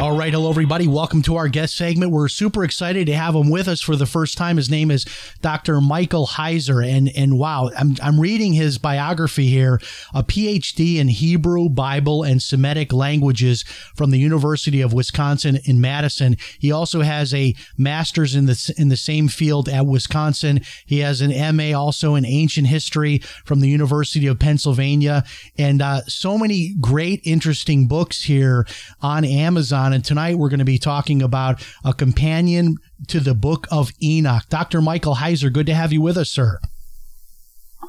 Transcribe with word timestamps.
All 0.00 0.16
right, 0.16 0.32
hello 0.32 0.48
everybody. 0.48 0.88
Welcome 0.88 1.20
to 1.24 1.36
our 1.36 1.48
guest 1.48 1.76
segment. 1.76 2.10
We're 2.10 2.28
super 2.28 2.64
excited 2.64 3.06
to 3.08 3.14
have 3.14 3.34
him 3.34 3.50
with 3.50 3.68
us 3.68 3.82
for 3.82 3.96
the 3.96 4.06
first 4.06 4.38
time. 4.38 4.56
His 4.56 4.70
name 4.70 4.90
is 4.90 5.04
Dr. 5.42 5.78
Michael 5.78 6.26
Heiser, 6.26 6.82
and 6.82 7.10
and 7.14 7.38
wow, 7.38 7.70
I'm 7.76 7.96
I'm 8.02 8.18
reading 8.18 8.54
his 8.54 8.78
biography 8.78 9.48
here, 9.48 9.78
a 10.14 10.22
PhD 10.22 10.96
in 10.96 11.08
Hebrew, 11.08 11.68
Bible, 11.68 12.22
and 12.22 12.40
Semitic 12.40 12.94
languages 12.94 13.62
from 13.94 14.10
the 14.10 14.18
University 14.18 14.80
of 14.80 14.94
Wisconsin 14.94 15.58
in 15.66 15.82
Madison. 15.82 16.38
He 16.58 16.72
also 16.72 17.02
has 17.02 17.34
a 17.34 17.54
master's 17.76 18.34
in 18.34 18.46
the 18.46 18.74
in 18.78 18.88
the 18.88 18.96
same 18.96 19.28
field 19.28 19.68
at 19.68 19.84
Wisconsin. 19.84 20.62
He 20.86 21.00
has 21.00 21.20
an 21.20 21.54
MA 21.54 21.78
also 21.78 22.14
in 22.14 22.24
ancient 22.24 22.68
history 22.68 23.18
from 23.44 23.60
the 23.60 23.68
University 23.68 24.28
of 24.28 24.38
Pennsylvania, 24.38 25.24
and 25.58 25.82
uh, 25.82 26.00
so 26.06 26.38
many 26.38 26.74
great, 26.80 27.20
interesting 27.24 27.86
books 27.86 28.22
here 28.22 28.66
on 29.02 29.26
Amazon. 29.26 29.89
And 29.92 30.04
tonight 30.04 30.38
we're 30.38 30.48
going 30.48 30.60
to 30.60 30.64
be 30.64 30.78
talking 30.78 31.22
about 31.22 31.66
a 31.84 31.92
companion 31.92 32.76
to 33.08 33.20
the 33.20 33.34
book 33.34 33.66
of 33.70 33.90
Enoch. 34.02 34.44
Dr. 34.48 34.80
Michael 34.80 35.16
Heiser, 35.16 35.52
good 35.52 35.66
to 35.66 35.74
have 35.74 35.92
you 35.92 36.00
with 36.00 36.16
us, 36.16 36.30
sir. 36.30 36.58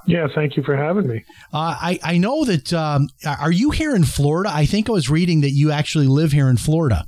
Yeah, 0.07 0.27
thank 0.33 0.57
you 0.57 0.63
for 0.63 0.75
having 0.75 1.07
me. 1.07 1.23
Uh, 1.53 1.75
I, 1.79 1.99
I 2.03 2.17
know 2.17 2.43
that, 2.45 2.73
um, 2.73 3.09
are 3.25 3.51
you 3.51 3.69
here 3.71 3.95
in 3.95 4.03
Florida? 4.03 4.49
I 4.51 4.65
think 4.65 4.89
I 4.89 4.93
was 4.93 5.09
reading 5.09 5.41
that 5.41 5.51
you 5.51 5.71
actually 5.71 6.07
live 6.07 6.31
here 6.31 6.49
in 6.49 6.57
Florida. 6.57 7.05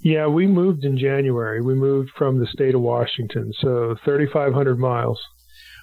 Yeah, 0.00 0.26
we 0.26 0.46
moved 0.46 0.84
in 0.84 0.98
January. 0.98 1.62
We 1.62 1.74
moved 1.74 2.10
from 2.16 2.38
the 2.38 2.46
state 2.46 2.74
of 2.74 2.82
Washington, 2.82 3.52
so 3.60 3.96
3,500 4.04 4.78
miles. 4.78 5.18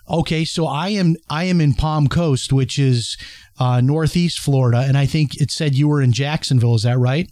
Okay, 0.10 0.46
so 0.46 0.68
I 0.68 0.90
am 0.90 1.16
I 1.30 1.46
am 1.46 1.62
in 1.62 1.74
Palm 1.74 2.08
Coast, 2.08 2.52
which 2.52 2.78
is 2.78 3.18
uh, 3.60 3.82
northeast 3.82 4.40
Florida, 4.40 4.80
and 4.80 4.98
I 4.98 5.06
think 5.06 5.40
it 5.40 5.52
said 5.52 5.76
you 5.76 5.88
were 5.88 6.02
in 6.02 6.12
Jacksonville. 6.12 6.76
Is 6.76 6.84
that 6.84 6.98
right? 6.98 7.32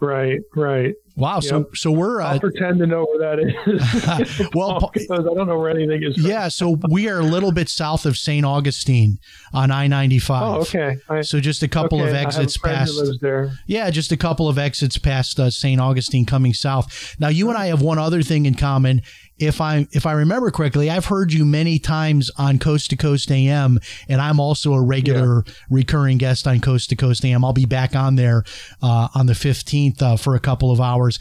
Right, 0.00 0.40
right. 0.54 0.94
Wow. 1.16 1.40
So 1.40 1.56
Yep. 1.58 1.66
so 1.74 1.90
we're 1.90 2.20
I'll 2.20 2.36
uh, 2.36 2.38
pretend 2.38 2.78
to 2.78 2.86
know 2.86 3.04
where 3.04 3.18
that 3.36 3.40
is. 3.40 4.48
Well, 4.54 4.78
because 4.92 5.10
I 5.10 5.16
don't 5.16 5.48
know 5.48 5.58
where 5.58 5.70
anything 5.70 6.02
is. 6.04 6.16
yeah. 6.16 6.46
So 6.46 6.78
we 6.90 7.08
are 7.08 7.18
a 7.18 7.24
little 7.24 7.50
bit 7.50 7.68
south 7.68 8.06
of 8.06 8.16
St. 8.16 8.46
Augustine 8.46 9.18
on 9.52 9.72
I 9.72 9.88
ninety 9.88 10.20
five. 10.20 10.42
Oh, 10.42 10.60
okay. 10.60 10.96
I, 11.08 11.22
So 11.22 11.40
just 11.40 11.64
a 11.64 11.68
couple 11.68 11.98
okay, 12.00 12.10
of 12.10 12.14
I 12.14 12.18
have 12.18 12.24
a 12.24 12.28
exits 12.28 12.56
past. 12.58 12.92
Who 12.94 13.02
lives 13.06 13.18
there. 13.18 13.50
Yeah, 13.66 13.90
just 13.90 14.12
a 14.12 14.16
couple 14.16 14.48
of 14.48 14.58
exits 14.58 14.96
past 14.98 15.40
uh, 15.40 15.50
St. 15.50 15.80
Augustine 15.80 16.24
coming 16.24 16.54
south. 16.54 17.16
Now, 17.18 17.28
you 17.28 17.48
and 17.48 17.58
I 17.58 17.66
have 17.66 17.82
one 17.82 17.98
other 17.98 18.22
thing 18.22 18.46
in 18.46 18.54
common. 18.54 19.02
If 19.38 19.60
I 19.60 19.86
if 19.92 20.04
I 20.06 20.12
remember 20.12 20.50
correctly, 20.50 20.90
I've 20.90 21.06
heard 21.06 21.32
you 21.32 21.44
many 21.44 21.78
times 21.78 22.30
on 22.36 22.58
Coast 22.58 22.90
to 22.90 22.96
Coast 22.96 23.30
AM, 23.30 23.78
and 24.08 24.20
I'm 24.20 24.40
also 24.40 24.72
a 24.74 24.82
regular 24.82 25.44
recurring 25.70 26.18
guest 26.18 26.46
on 26.46 26.60
Coast 26.60 26.90
to 26.90 26.96
Coast 26.96 27.24
AM. 27.24 27.44
I'll 27.44 27.52
be 27.52 27.64
back 27.66 27.94
on 27.94 28.16
there 28.16 28.44
uh, 28.82 29.08
on 29.14 29.26
the 29.26 29.34
15th 29.34 30.02
uh, 30.02 30.16
for 30.16 30.34
a 30.34 30.40
couple 30.40 30.70
of 30.72 30.80
hours. 30.80 31.18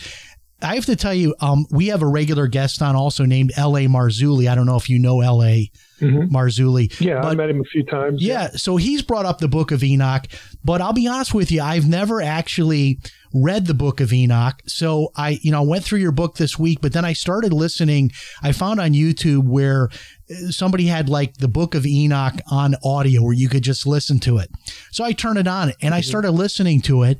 I 0.59 0.73
have 0.73 0.85
to 0.87 0.95
tell 0.95 1.13
you, 1.13 1.35
um, 1.39 1.67
we 1.69 1.87
have 1.87 2.01
a 2.01 2.07
regular 2.07 2.47
guest 2.47 2.81
on 2.81 2.95
also 2.95 3.25
named 3.25 3.51
L.A. 3.55 3.85
Marzulli. 3.85 4.49
I 4.49 4.55
don't 4.55 4.65
know 4.65 4.75
if 4.75 4.89
you 4.89 4.97
know 4.97 5.21
L.A. 5.21 5.71
Mhm. 6.01 6.29
Marzulli. 6.31 6.99
Yeah, 6.99 7.19
I 7.19 7.21
but- 7.21 7.37
met 7.37 7.49
him 7.51 7.61
a 7.61 7.63
few 7.65 7.83
times. 7.83 8.23
yeah, 8.23 8.49
so 8.55 8.77
he's 8.77 9.03
brought 9.03 9.27
up 9.27 9.37
the 9.37 9.47
book 9.47 9.71
of 9.71 9.83
Enoch, 9.83 10.25
but 10.65 10.81
I'll 10.81 10.93
be 10.93 11.07
honest 11.07 11.35
with 11.35 11.51
you, 11.51 11.61
I've 11.61 11.87
never 11.87 12.23
actually 12.23 12.99
read 13.33 13.67
the 13.67 13.73
book 13.73 13.99
of 13.99 14.13
Enoch. 14.13 14.61
So 14.65 15.11
I, 15.15 15.39
you 15.41 15.51
know, 15.51 15.61
I 15.61 15.65
went 15.65 15.83
through 15.83 15.99
your 15.99 16.11
book 16.11 16.35
this 16.35 16.57
week, 16.57 16.79
but 16.81 16.93
then 16.93 17.05
I 17.05 17.13
started 17.13 17.53
listening. 17.53 18.11
I 18.41 18.51
found 18.51 18.79
on 18.79 18.91
YouTube 18.91 19.47
where 19.47 19.89
uh, 20.29 20.49
somebody 20.49 20.87
had 20.87 21.09
like 21.09 21.37
the 21.37 21.47
book 21.47 21.75
of 21.75 21.85
Enoch 21.85 22.35
on 22.49 22.75
audio 22.83 23.23
where 23.23 23.33
you 23.33 23.49
could 23.49 23.63
just 23.63 23.85
listen 23.85 24.19
to 24.21 24.37
it. 24.37 24.49
So 24.91 25.03
I 25.03 25.11
turned 25.11 25.39
it 25.39 25.47
on 25.47 25.73
and 25.81 25.93
I 25.93 26.01
started 26.01 26.31
listening 26.31 26.81
to 26.83 27.03
it 27.03 27.19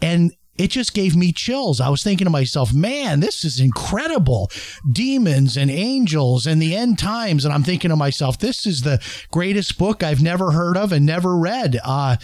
and 0.00 0.32
it 0.58 0.70
just 0.70 0.92
gave 0.92 1.16
me 1.16 1.32
chills. 1.32 1.80
I 1.80 1.88
was 1.88 2.02
thinking 2.02 2.24
to 2.26 2.30
myself, 2.30 2.72
man, 2.72 3.20
this 3.20 3.44
is 3.44 3.60
incredible. 3.60 4.50
Demons 4.90 5.56
and 5.56 5.70
angels 5.70 6.46
and 6.46 6.60
the 6.60 6.76
end 6.76 6.98
times. 6.98 7.44
And 7.44 7.54
I'm 7.54 7.62
thinking 7.62 7.90
to 7.90 7.96
myself, 7.96 8.38
this 8.38 8.66
is 8.66 8.82
the 8.82 9.00
greatest 9.30 9.78
book 9.78 10.02
I've 10.02 10.22
never 10.22 10.50
heard 10.50 10.76
of 10.76 10.92
and 10.92 11.06
never 11.06 11.36
read. 11.36 11.78
Uh, 11.84 12.16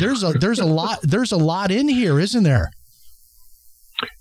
there's 0.00 0.22
a 0.22 0.32
there's 0.32 0.60
a 0.60 0.66
lot 0.66 1.00
there's 1.02 1.32
a 1.32 1.36
lot 1.36 1.70
in 1.70 1.88
here, 1.88 2.18
isn't 2.18 2.42
there? 2.42 2.70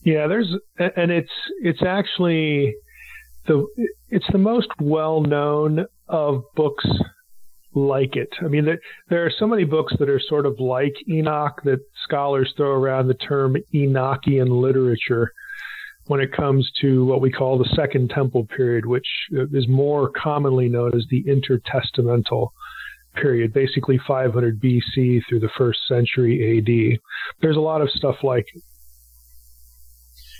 Yeah, 0.03 0.27
there's 0.27 0.53
and 0.77 1.11
it's 1.11 1.31
it's 1.61 1.83
actually 1.83 2.75
the 3.47 3.65
it's 4.09 4.25
the 4.31 4.37
most 4.37 4.69
well 4.79 5.21
known 5.21 5.85
of 6.07 6.43
books 6.55 6.85
like 7.77 8.15
it. 8.15 8.29
I 8.41 8.47
mean, 8.47 8.65
there, 8.65 8.79
there 9.09 9.25
are 9.25 9.31
so 9.37 9.47
many 9.47 9.63
books 9.63 9.93
that 9.99 10.09
are 10.09 10.19
sort 10.19 10.45
of 10.45 10.59
like 10.59 10.95
Enoch 11.07 11.61
that 11.63 11.79
scholars 12.03 12.53
throw 12.57 12.71
around 12.71 13.07
the 13.07 13.13
term 13.13 13.55
Enochian 13.73 14.49
literature 14.49 15.31
when 16.07 16.21
it 16.21 16.31
comes 16.31 16.69
to 16.81 17.05
what 17.05 17.21
we 17.21 17.31
call 17.31 17.57
the 17.57 17.69
Second 17.75 18.09
Temple 18.09 18.45
period, 18.45 18.85
which 18.85 19.07
uh, 19.37 19.43
is 19.53 19.67
more 19.67 20.09
commonly 20.09 20.69
known 20.69 20.95
as 20.95 21.05
the 21.09 21.23
intertestamental 21.23 22.49
period, 23.15 23.53
basically 23.53 23.99
500 24.07 24.61
BC 24.61 25.21
through 25.27 25.39
the 25.39 25.49
first 25.57 25.79
century 25.87 26.57
AD. 26.57 26.99
There's 27.41 27.57
a 27.57 27.61
lot 27.61 27.81
of 27.81 27.89
stuff 27.91 28.15
like. 28.23 28.45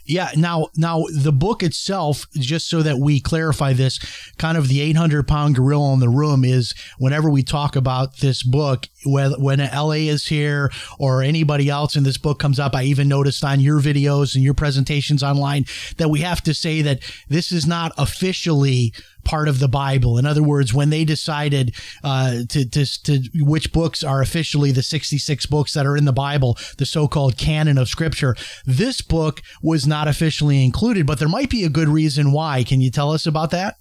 Yeah. 0.07 0.29
Now, 0.35 0.69
now 0.75 1.03
the 1.13 1.33
book 1.33 1.61
itself, 1.61 2.25
just 2.33 2.69
so 2.69 2.81
that 2.81 2.97
we 2.97 3.19
clarify 3.19 3.73
this, 3.73 3.99
kind 4.37 4.57
of 4.57 4.69
the 4.69 4.79
800 4.81 5.27
pound 5.27 5.55
gorilla 5.55 5.93
in 5.93 5.99
the 5.99 6.09
room 6.09 6.45
is 6.45 6.73
whenever 6.97 7.29
we 7.29 7.43
talk 7.43 7.75
about 7.75 8.17
this 8.17 8.41
book, 8.41 8.87
when, 9.05 9.33
when 9.33 9.59
LA 9.59 10.07
is 10.07 10.25
here 10.25 10.71
or 10.97 11.21
anybody 11.21 11.69
else 11.69 11.95
in 11.95 12.03
this 12.03 12.17
book 12.17 12.39
comes 12.39 12.57
up, 12.57 12.73
I 12.73 12.83
even 12.83 13.09
noticed 13.09 13.43
on 13.43 13.59
your 13.59 13.81
videos 13.81 14.33
and 14.33 14.43
your 14.43 14.53
presentations 14.53 15.23
online 15.23 15.65
that 15.97 16.09
we 16.09 16.21
have 16.21 16.41
to 16.43 16.53
say 16.53 16.81
that 16.83 17.01
this 17.27 17.51
is 17.51 17.67
not 17.67 17.91
officially 17.97 18.93
part 19.23 19.47
of 19.47 19.59
the 19.59 19.67
Bible. 19.67 20.17
In 20.17 20.25
other 20.25 20.43
words, 20.43 20.73
when 20.73 20.89
they 20.89 21.05
decided 21.05 21.75
uh, 22.03 22.43
to, 22.49 22.69
to, 22.69 23.03
to 23.03 23.21
which 23.35 23.71
books 23.71 24.03
are 24.03 24.21
officially 24.21 24.71
the 24.71 24.83
66 24.83 25.45
books 25.47 25.73
that 25.73 25.85
are 25.85 25.97
in 25.97 26.05
the 26.05 26.13
Bible, 26.13 26.57
the 26.77 26.85
so-called 26.85 27.37
canon 27.37 27.77
of 27.77 27.89
Scripture, 27.89 28.35
this 28.65 29.01
book 29.01 29.41
was 29.61 29.85
not 29.85 30.07
officially 30.07 30.63
included. 30.63 31.05
But 31.05 31.19
there 31.19 31.29
might 31.29 31.49
be 31.49 31.63
a 31.63 31.69
good 31.69 31.89
reason 31.89 32.31
why. 32.31 32.63
Can 32.63 32.81
you 32.81 32.91
tell 32.91 33.11
us 33.11 33.25
about 33.25 33.51
that? 33.51 33.75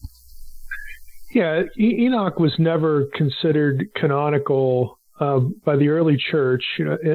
Yeah, 1.32 1.64
Enoch 1.78 2.38
was 2.38 2.54
never 2.58 3.06
considered 3.14 3.88
canonical 3.94 4.98
um, 5.20 5.60
by 5.64 5.76
the 5.76 5.88
early 5.88 6.16
church 6.16 6.64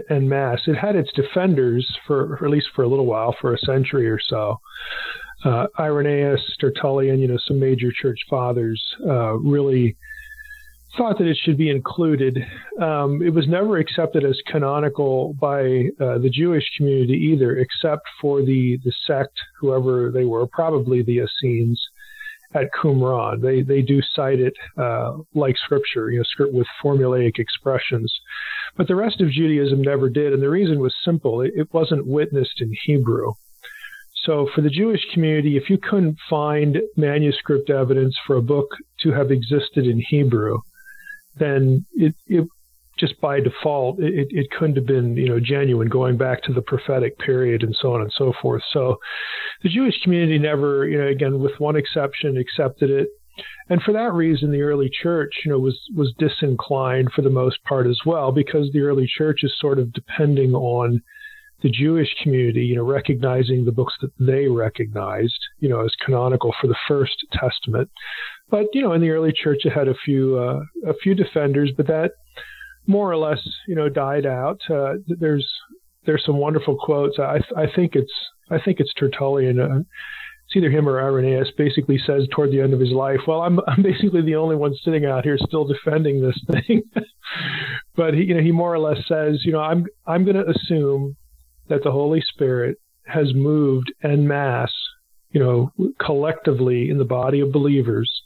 and 0.10 0.30
mass. 0.30 0.60
It 0.68 0.76
had 0.76 0.96
its 0.96 1.12
defenders 1.14 1.88
for 2.08 2.44
at 2.44 2.50
least 2.50 2.68
for 2.76 2.84
a 2.84 2.88
little 2.88 3.06
while, 3.06 3.36
for 3.40 3.54
a 3.54 3.58
century 3.60 4.10
or 4.10 4.20
so. 4.20 4.60
Uh, 5.44 5.68
Irenaeus, 5.80 6.42
Tertullian, 6.60 7.20
you 7.20 7.28
know, 7.28 7.38
some 7.48 7.60
major 7.60 7.92
church 7.92 8.20
fathers 8.30 8.82
uh, 9.06 9.34
really 9.34 9.96
thought 10.98 11.18
that 11.18 11.28
it 11.28 11.38
should 11.44 11.58
be 11.58 11.70
included. 11.70 12.38
Um, 12.80 13.22
it 13.22 13.34
was 13.34 13.48
never 13.48 13.78
accepted 13.78 14.26
as 14.26 14.38
canonical 14.46 15.34
by 15.40 15.90
uh, 16.00 16.18
the 16.18 16.30
Jewish 16.32 16.66
community 16.78 17.14
either, 17.14 17.58
except 17.58 18.04
for 18.20 18.42
the 18.42 18.78
the 18.84 18.92
sect, 19.08 19.38
whoever 19.60 20.12
they 20.12 20.26
were, 20.26 20.46
probably 20.48 21.02
the 21.02 21.20
Essenes 21.20 21.82
at 22.54 22.72
Qumran. 22.74 23.42
They 23.42 23.62
they 23.62 23.82
do 23.82 24.02
cite 24.14 24.40
it 24.40 24.54
uh, 24.78 25.18
like 25.34 25.56
scripture, 25.58 26.12
you 26.12 26.20
know, 26.20 26.24
script 26.24 26.54
with 26.54 26.68
formulaic 26.84 27.40
expressions. 27.40 28.14
But 28.76 28.88
the 28.88 28.96
rest 28.96 29.22
of 29.22 29.30
Judaism 29.30 29.82
never 29.82 30.10
did, 30.10 30.34
and 30.34 30.42
the 30.42 30.50
reason 30.50 30.80
was 30.80 30.94
simple: 31.04 31.42
it, 31.42 31.54
it 31.56 31.74
wasn't 31.74 32.06
witnessed 32.06 32.60
in 32.60 32.74
Hebrew. 32.86 33.34
So 34.26 34.48
for 34.54 34.62
the 34.62 34.70
Jewish 34.70 35.02
community, 35.14 35.58
if 35.58 35.70
you 35.70 35.78
couldn't 35.78 36.18
find 36.30 36.78
manuscript 36.96 37.70
evidence 37.70 38.16
for 38.28 38.36
a 38.36 38.42
book 38.42 38.70
to 39.02 39.12
have 39.12 39.32
existed 39.32 39.86
in 39.88 40.04
Hebrew, 40.10 40.60
then 41.38 41.86
it, 41.94 42.14
it 42.28 42.48
just 43.00 43.20
by 43.20 43.40
default, 43.40 44.00
it, 44.00 44.28
it 44.30 44.52
couldn't 44.52 44.76
have 44.76 44.86
been, 44.86 45.18
you 45.18 45.28
know, 45.28 45.40
genuine 45.40 45.90
going 45.90 46.18
back 46.18 46.44
to 46.44 46.54
the 46.54 46.62
prophetic 46.62 47.18
period 47.18 47.64
and 47.64 47.76
so 47.82 47.96
on 47.96 48.02
and 48.02 48.14
so 48.16 48.32
forth. 48.42 48.62
So 48.72 48.98
the 49.64 49.70
Jewish 49.70 49.96
community 50.04 50.38
never, 50.38 50.88
you 50.88 51.00
know, 51.00 51.08
again, 51.08 51.40
with 51.40 51.60
one 51.60 51.76
exception, 51.76 52.38
accepted 52.38 52.92
it. 52.92 53.08
And 53.70 53.82
for 53.82 53.94
that 53.94 54.14
reason, 54.14 54.52
the 54.52 54.62
early 54.62 54.90
church, 55.02 55.34
you 55.44 55.52
know, 55.52 55.58
was 55.58 55.80
was 55.96 56.14
disinclined 56.20 57.12
for 57.14 57.22
the 57.22 57.30
most 57.30 57.64
part 57.64 57.88
as 57.88 58.00
well, 58.06 58.32
because 58.32 58.70
the 58.72 58.82
early 58.82 59.08
church 59.08 59.40
is 59.44 59.54
sort 59.58 59.80
of 59.80 59.94
depending 59.94 60.54
on 60.54 61.02
the 61.62 61.70
Jewish 61.70 62.10
community, 62.22 62.66
you 62.66 62.76
know, 62.76 62.84
recognizing 62.84 63.66
the 63.66 63.72
books 63.72 63.94
that 64.02 64.12
they 64.20 64.48
recognized, 64.48 65.40
you 65.60 65.70
know, 65.70 65.82
as 65.82 65.94
canonical 66.04 66.54
for 66.60 66.68
the 66.68 66.76
First 66.88 67.26
Testament. 67.34 67.90
But 68.50 68.68
you 68.74 68.82
know, 68.82 68.94
in 68.94 69.02
the 69.02 69.12
early 69.12 69.32
church, 69.32 69.60
it 69.64 69.72
had 69.72 69.88
a 69.88 69.96
few 70.06 70.38
uh, 70.38 70.62
a 70.90 70.94
few 71.02 71.16
defenders, 71.16 71.72
but 71.76 71.88
that 71.88 72.12
more 72.88 73.12
or 73.12 73.18
less, 73.18 73.42
you 73.68 73.76
know, 73.76 73.90
died 73.90 74.26
out. 74.26 74.60
Uh, 74.70 74.94
there's 75.08 75.48
there's 76.06 76.24
some 76.26 76.38
wonderful 76.38 76.78
quotes. 76.78 77.20
I 77.20 77.40
I 77.56 77.66
think 77.74 77.96
it's 77.96 78.14
I 78.50 78.60
think 78.60 78.80
it's 78.80 78.94
Tertullian. 78.94 79.60
Uh, 79.60 79.80
it's 80.48 80.58
either 80.58 80.70
him 80.70 80.90
or 80.90 81.02
Irenaeus. 81.02 81.52
Basically 81.58 81.98
says 81.98 82.28
toward 82.32 82.52
the 82.52 82.60
end 82.60 82.74
of 82.74 82.80
his 82.80 82.92
life, 82.92 83.22
"Well, 83.28 83.42
I'm 83.42 83.60
I'm 83.68 83.84
basically 83.84 84.22
the 84.22 84.36
only 84.36 84.56
one 84.56 84.76
sitting 84.84 85.06
out 85.06 85.24
here 85.24 85.38
still 85.38 85.66
defending 85.66 86.22
this 86.22 86.40
thing." 86.52 86.82
but 87.96 88.14
he 88.14 88.24
you 88.24 88.34
know 88.34 88.42
he 88.42 88.52
more 88.52 88.74
or 88.74 88.80
less 88.80 88.98
says, 89.08 89.42
you 89.46 89.54
know, 89.54 89.62
I'm 89.62 89.86
I'm 90.06 90.26
going 90.26 90.36
to 90.36 90.50
assume 90.50 91.16
that 91.72 91.84
the 91.84 91.92
Holy 91.92 92.22
Spirit 92.22 92.78
has 93.08 93.34
moved 93.34 93.92
en 94.04 94.28
masse, 94.28 94.70
you 95.32 95.40
know, 95.40 95.72
collectively 96.00 96.92
in 96.92 97.00
the 97.00 97.06
body 97.06 97.40
of 97.40 97.52
believers 97.52 98.22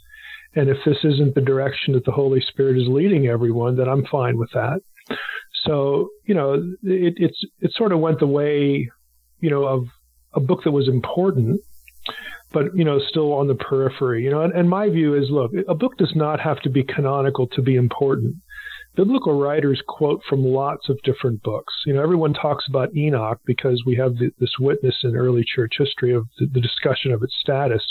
and 0.56 0.70
if 0.70 0.78
this 0.86 0.98
isn't 1.04 1.36
the 1.36 1.42
direction 1.42 1.94
that 1.94 2.06
the 2.06 2.12
Holy 2.12 2.42
Spirit 2.42 2.78
is 2.78 2.88
leading 2.88 3.28
everyone, 3.28 3.76
then 3.76 3.90
I'm 3.90 4.06
fine 4.06 4.38
with 4.38 4.52
that. 4.54 4.80
So, 5.66 6.10
you 6.24 6.34
know, 6.34 6.54
it, 6.84 7.16
it's 7.18 7.40
it 7.60 7.74
sort 7.76 7.92
of 7.92 8.00
went 8.00 8.20
the 8.20 8.28
way, 8.28 8.90
you 9.42 9.50
know, 9.50 9.66
of 9.66 9.88
a 10.34 10.40
book 10.40 10.64
that 10.64 10.72
was 10.72 10.88
important, 10.88 11.60
but 12.54 12.76
you 12.76 12.86
know, 12.86 13.00
still 13.10 13.34
on 13.34 13.48
the 13.48 13.56
periphery. 13.56 14.24
You 14.24 14.32
know, 14.32 14.42
and, 14.42 14.54
and 14.54 14.70
my 14.70 14.90
view 14.90 15.16
is, 15.16 15.30
look, 15.30 15.52
a 15.68 15.76
book 15.76 15.98
does 15.98 16.14
not 16.16 16.40
have 16.40 16.62
to 16.62 16.70
be 16.70 16.84
canonical 16.84 17.48
to 17.48 17.62
be 17.62 17.76
important. 17.76 18.36
Biblical 18.96 19.38
writers 19.40 19.82
quote 19.86 20.22
from 20.28 20.46
lots 20.46 20.88
of 20.88 21.02
different 21.04 21.44
books. 21.44 21.74
You 21.86 21.94
know, 21.94 22.02
everyone 22.02 22.34
talks 22.34 22.66
about 22.70 22.96
Enoch 22.96 23.40
because 23.46 23.84
we 23.86 23.96
have 23.98 24.18
the, 24.18 24.32
this 24.40 24.54
witness 24.60 24.96
in 25.04 25.16
early 25.18 25.44
church 25.44 25.74
history 25.78 26.14
of 26.14 26.28
the, 26.40 26.46
the 26.46 26.62
discussion 26.62 27.12
of 27.12 27.22
its 27.22 27.36
status. 27.40 27.84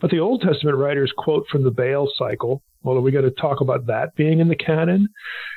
But 0.00 0.10
the 0.10 0.18
Old 0.18 0.42
Testament 0.42 0.78
writers 0.78 1.12
quote 1.16 1.46
from 1.48 1.62
the 1.62 1.70
Baal 1.70 2.10
cycle. 2.18 2.62
Well, 2.82 2.96
are 2.96 3.00
we 3.02 3.12
going 3.12 3.24
to 3.24 3.30
talk 3.30 3.60
about 3.60 3.86
that 3.86 4.16
being 4.16 4.40
in 4.40 4.48
the 4.48 4.56
canon? 4.56 5.08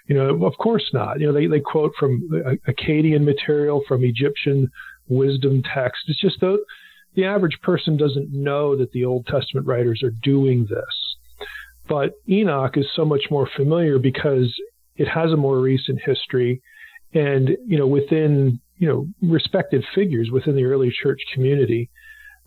You 0.05 0.15
know, 0.15 0.45
of 0.45 0.53
course 0.59 0.91
not. 0.93 1.19
You 1.19 1.27
know, 1.27 1.33
they, 1.33 1.47
they 1.47 1.61
quote 1.61 1.93
from 1.99 2.29
Akkadian 2.67 3.23
material, 3.23 3.81
from 3.87 4.03
Egyptian 4.03 4.69
wisdom 5.07 5.63
text. 5.63 6.03
It's 6.07 6.21
just 6.21 6.39
the, 6.41 6.63
the 7.15 7.25
average 7.25 7.59
person 7.63 7.97
doesn't 7.97 8.31
know 8.31 8.77
that 8.77 8.91
the 8.91 9.05
Old 9.05 9.25
Testament 9.25 9.65
writers 9.65 10.03
are 10.03 10.13
doing 10.21 10.67
this. 10.69 11.15
But 11.87 12.13
Enoch 12.29 12.77
is 12.77 12.87
so 12.95 13.05
much 13.05 13.25
more 13.31 13.47
familiar 13.55 13.97
because 13.97 14.53
it 14.95 15.07
has 15.07 15.31
a 15.31 15.37
more 15.37 15.59
recent 15.59 15.99
history. 16.05 16.61
And, 17.13 17.49
you 17.65 17.77
know, 17.77 17.87
within, 17.87 18.59
you 18.77 18.87
know, 18.87 19.07
respected 19.21 19.83
figures 19.93 20.29
within 20.31 20.55
the 20.55 20.65
early 20.65 20.91
church 20.91 21.21
community, 21.33 21.89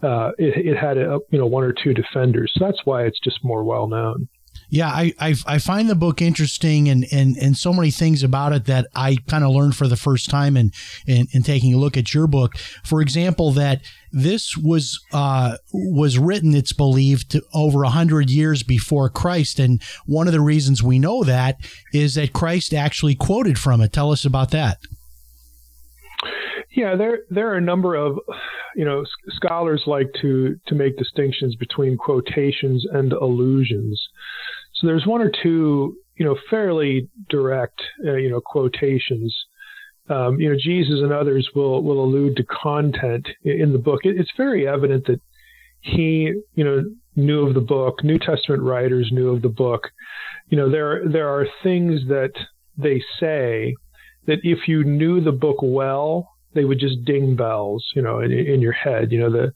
uh, 0.02 0.30
it, 0.38 0.66
it, 0.66 0.76
had 0.76 0.96
a, 0.96 1.18
you 1.30 1.38
know 1.38 1.46
one 1.46 1.64
or 1.64 1.72
two 1.72 1.92
defenders. 1.92 2.52
So 2.54 2.64
that's 2.64 2.80
why 2.84 3.04
it's 3.04 3.18
just 3.20 3.42
more 3.42 3.64
well 3.64 3.88
known. 3.88 4.28
Yeah, 4.70 4.88
I, 4.88 5.14
I, 5.18 5.34
I 5.46 5.58
find 5.58 5.88
the 5.88 5.94
book 5.94 6.20
interesting 6.20 6.88
and, 6.88 7.06
and, 7.10 7.36
and 7.38 7.56
so 7.56 7.72
many 7.72 7.90
things 7.90 8.22
about 8.22 8.52
it 8.52 8.66
that 8.66 8.86
I 8.94 9.16
kind 9.26 9.42
of 9.42 9.50
learned 9.50 9.76
for 9.76 9.88
the 9.88 9.96
first 9.96 10.28
time 10.28 10.58
in, 10.58 10.72
in, 11.06 11.26
in, 11.32 11.42
taking 11.42 11.72
a 11.72 11.78
look 11.78 11.96
at 11.96 12.12
your 12.12 12.26
book. 12.26 12.56
For 12.84 13.00
example, 13.00 13.50
that 13.52 13.80
this 14.12 14.56
was 14.58 15.00
uh, 15.12 15.56
was 15.72 16.18
written, 16.18 16.54
it's 16.54 16.74
believed, 16.74 17.38
over 17.54 17.82
a 17.82 17.90
hundred 17.90 18.30
years 18.30 18.62
before 18.62 19.08
Christ, 19.08 19.58
and 19.58 19.82
one 20.06 20.26
of 20.26 20.32
the 20.32 20.40
reasons 20.40 20.82
we 20.82 20.98
know 20.98 21.24
that 21.24 21.56
is 21.92 22.14
that 22.16 22.32
Christ 22.32 22.74
actually 22.74 23.14
quoted 23.14 23.58
from 23.58 23.80
it. 23.80 23.92
Tell 23.92 24.12
us 24.12 24.24
about 24.24 24.50
that. 24.50 24.78
Yeah, 26.70 26.94
there 26.96 27.20
there 27.30 27.48
are 27.50 27.56
a 27.56 27.62
number 27.62 27.94
of 27.94 28.18
you 28.76 28.84
know 28.84 29.04
scholars 29.30 29.82
like 29.86 30.12
to 30.22 30.56
to 30.66 30.74
make 30.74 30.96
distinctions 30.96 31.56
between 31.56 31.96
quotations 31.96 32.86
and 32.92 33.12
allusions. 33.12 34.00
So 34.78 34.86
there's 34.86 35.06
one 35.06 35.20
or 35.20 35.30
two 35.42 35.96
you 36.16 36.24
know 36.24 36.36
fairly 36.50 37.08
direct 37.28 37.80
uh, 38.06 38.14
you 38.14 38.30
know 38.30 38.40
quotations. 38.40 39.34
Um, 40.08 40.40
you 40.40 40.48
know 40.48 40.56
Jesus 40.58 41.00
and 41.00 41.12
others 41.12 41.48
will 41.54 41.82
will 41.82 42.04
allude 42.04 42.36
to 42.36 42.44
content 42.44 43.28
in 43.44 43.72
the 43.72 43.78
book. 43.78 44.00
It, 44.04 44.18
it's 44.18 44.32
very 44.36 44.66
evident 44.66 45.06
that 45.06 45.20
he 45.80 46.32
you 46.54 46.64
know 46.64 46.84
knew 47.16 47.46
of 47.46 47.54
the 47.54 47.60
book. 47.60 48.02
New 48.02 48.18
Testament 48.18 48.62
writers 48.62 49.10
knew 49.12 49.30
of 49.30 49.42
the 49.42 49.48
book. 49.48 49.88
You 50.48 50.56
know 50.56 50.70
there 50.70 51.02
there 51.08 51.28
are 51.28 51.46
things 51.62 52.08
that 52.08 52.32
they 52.76 53.02
say 53.20 53.74
that 54.26 54.38
if 54.42 54.68
you 54.68 54.84
knew 54.84 55.20
the 55.20 55.32
book 55.32 55.58
well 55.62 56.30
they 56.54 56.64
would 56.64 56.80
just 56.80 57.04
ding 57.04 57.36
bells, 57.36 57.84
you 57.94 58.02
know, 58.02 58.20
in, 58.20 58.32
in 58.32 58.60
your 58.60 58.72
head. 58.72 59.12
You 59.12 59.20
know, 59.20 59.30
the 59.30 59.52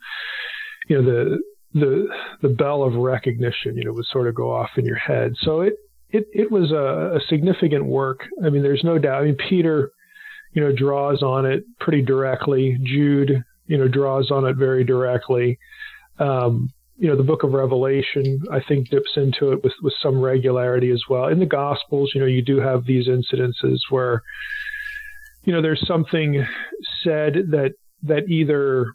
you 0.89 1.01
know 1.01 1.05
the 1.05 1.43
the 1.75 2.07
the 2.43 2.49
bell 2.49 2.83
of 2.83 2.95
recognition, 2.95 3.77
you 3.77 3.85
know, 3.85 3.93
would 3.93 4.07
sort 4.07 4.29
of 4.29 4.35
go 4.35 4.53
off 4.53 4.71
in 4.77 4.85
your 4.85 4.97
head. 4.97 5.35
So 5.41 5.63
it 5.63 5.75
it 6.11 6.27
it 6.33 6.51
was 6.51 6.71
a, 6.71 7.17
a 7.17 7.21
significant 7.29 7.87
work. 7.87 8.21
I 8.45 8.51
mean, 8.51 8.63
there's 8.63 8.85
no 8.85 8.99
doubt. 8.99 9.23
I 9.23 9.25
mean, 9.27 9.37
Peter, 9.49 9.91
you 10.53 10.63
know, 10.63 10.73
draws 10.73 11.23
on 11.23 11.47
it 11.47 11.65
pretty 11.81 12.03
directly. 12.03 12.79
Jude, 12.83 13.43
you 13.67 13.79
know, 13.79 13.89
draws 13.89 14.31
on 14.31 14.47
it 14.47 14.57
very 14.57 14.85
directly. 14.85 15.59
Um, 16.19 16.73
you 16.99 17.09
know, 17.09 17.17
the 17.17 17.23
book 17.23 17.43
of 17.43 17.53
Revelation, 17.53 18.43
I 18.53 18.61
think, 18.61 18.91
dips 18.91 19.11
into 19.17 19.53
it 19.53 19.65
with, 19.65 19.73
with 19.83 19.95
some 20.01 20.21
regularity 20.21 20.91
as 20.91 21.03
well. 21.09 21.27
In 21.27 21.41
the 21.41 21.47
Gospels, 21.47 22.13
you 22.15 22.21
know, 22.21 22.27
you 22.27 22.43
do 22.43 22.61
have 22.61 22.85
these 22.85 23.09
incidences 23.09 23.79
where, 23.91 24.23
you 25.45 25.53
know, 25.53 25.63
there's 25.63 25.85
something 25.87 26.47
said 27.03 27.35
that 27.51 27.73
that 28.05 28.29
either 28.29 28.95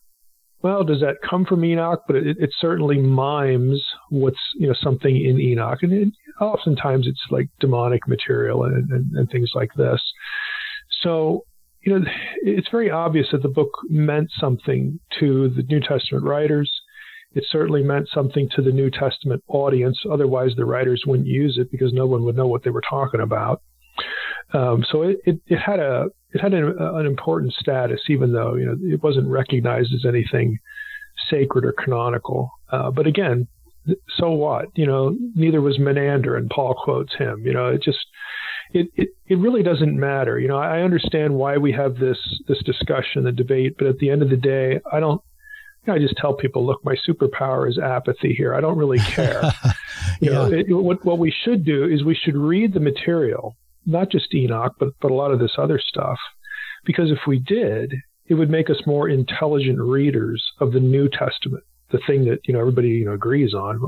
well, 0.62 0.84
does 0.84 1.02
that 1.02 1.18
come 1.28 1.46
from 1.46 1.64
Enoch? 1.64 2.04
But 2.08 2.18
it, 2.18 2.38
it 2.40 2.50
certainly 2.60 2.98
mimes 2.98 3.84
what's 4.10 4.40
you 4.56 4.68
know 4.68 4.76
something 4.82 5.16
in 5.16 5.40
Enoch, 5.40 5.80
and 5.82 5.94
it, 5.94 6.10
oftentimes 6.42 7.08
it's 7.08 7.22
like 7.30 7.50
demonic 7.60 8.08
material 8.08 8.64
and, 8.64 8.90
and, 8.92 9.12
and 9.16 9.30
things 9.30 9.52
like 9.56 9.72
this. 9.76 10.02
So 11.02 11.44
you 11.82 12.00
know, 12.00 12.06
it's 12.42 12.68
very 12.70 12.92
obvious 12.92 13.28
that 13.32 13.44
the 13.44 13.50
book 13.50 13.70
meant 13.88 14.30
something 14.40 15.00
to 15.20 15.50
the 15.50 15.64
New 15.64 15.80
Testament 15.80 16.26
writers. 16.26 16.72
It 17.34 17.46
certainly 17.50 17.84
meant 17.84 18.10
something 18.14 18.50
to 18.56 18.62
the 18.62 18.72
New 18.72 18.90
Testament 18.90 19.44
audience. 19.48 19.98
Otherwise, 20.12 20.52
the 20.58 20.66
writers 20.66 21.04
wouldn't 21.06 21.28
use 21.28 21.58
it 21.58 21.72
because 21.72 21.94
no 21.94 22.06
one 22.06 22.24
would 22.24 22.36
know 22.36 22.48
what 22.48 22.64
they 22.64 22.72
were 22.72 22.84
talking 22.90 23.22
about. 23.22 23.62
Um, 24.54 24.86
so 24.92 25.04
it, 25.04 25.18
it, 25.26 25.40
it, 25.48 25.58
had 25.58 25.80
a 25.80 26.06
it 26.34 26.42
had 26.42 26.54
an, 26.54 26.76
an, 26.78 27.06
important 27.06 27.54
status, 27.54 28.02
even 28.10 28.34
though 28.34 28.56
you 28.56 28.66
know 28.66 28.76
it 28.82 29.02
wasn't 29.02 29.28
recognized 29.28 29.94
as 29.94 30.06
anything 30.06 30.60
sacred 31.30 31.66
or 31.66 31.74
canonical. 31.74 32.52
Uh, 32.70 32.92
but 32.92 33.08
again, 33.08 33.48
so 34.18 34.32
what? 34.32 34.68
You 34.76 34.86
know, 34.86 35.16
neither 35.36 35.62
was 35.62 35.80
Menander, 35.80 36.36
and 36.36 36.50
Paul 36.50 36.76
quotes 36.84 37.16
him. 37.16 37.46
You 37.46 37.54
know, 37.54 37.68
it 37.68 37.82
just 37.82 38.06
it, 38.74 38.88
it, 38.96 39.10
it 39.28 39.38
really 39.38 39.64
doesn't 39.64 39.98
matter. 39.98 40.40
You 40.40 40.48
know, 40.48 40.58
I 40.58 40.82
understand 40.82 41.34
why 41.36 41.58
we 41.58 41.72
have 41.72 41.98
this 41.98 42.18
this 42.48 42.62
discussion, 42.64 43.24
the 43.24 43.32
debate, 43.32 43.76
but 43.78 43.88
at 43.88 43.98
the 44.00 44.10
end 44.10 44.22
of 44.22 44.30
the 44.30 44.38
day, 44.38 44.80
I 44.92 45.00
don't. 45.00 45.22
You 45.86 45.94
know, 45.94 45.96
I 45.96 46.00
just 46.00 46.18
tell 46.18 46.34
people, 46.34 46.66
look, 46.66 46.84
my 46.84 46.96
superpower 47.08 47.70
is 47.70 47.78
apathy 47.78 48.34
here. 48.34 48.54
I 48.54 48.60
don't 48.60 48.78
really 48.78 49.00
care. 49.00 49.42
you 50.20 50.32
know, 50.32 50.52
it, 50.52 50.66
what 50.70 51.06
what 51.06 51.20
we 51.20 51.34
should 51.46 51.64
do 51.64 51.86
is 51.86 52.04
we 52.04 52.16
should 52.16 52.36
read 52.36 52.74
the 52.74 52.82
material 52.82 53.56
not 53.88 54.12
just 54.12 54.34
Enoch, 54.36 54.76
but, 54.80 54.90
but 55.02 55.12
a 55.12 55.16
lot 55.16 55.32
of 55.32 55.40
this 55.40 55.54
other 55.58 55.80
stuff. 55.84 56.20
Because 56.86 57.10
if 57.10 57.20
we 57.26 57.40
did, 57.40 57.94
it 58.28 58.36
would 58.36 58.50
make 58.50 58.70
us 58.70 58.82
more 58.86 59.10
intelligent 59.10 59.80
readers 59.80 60.44
of 60.60 60.74
the 60.74 60.80
New 60.80 61.10
Testament, 61.10 61.64
the 61.92 62.00
thing 62.06 62.26
that 62.26 62.40
you 62.46 62.54
know 62.54 62.60
everybody 62.60 62.90
you 62.90 63.06
know 63.06 63.14
agrees 63.14 63.54
on. 63.54 63.82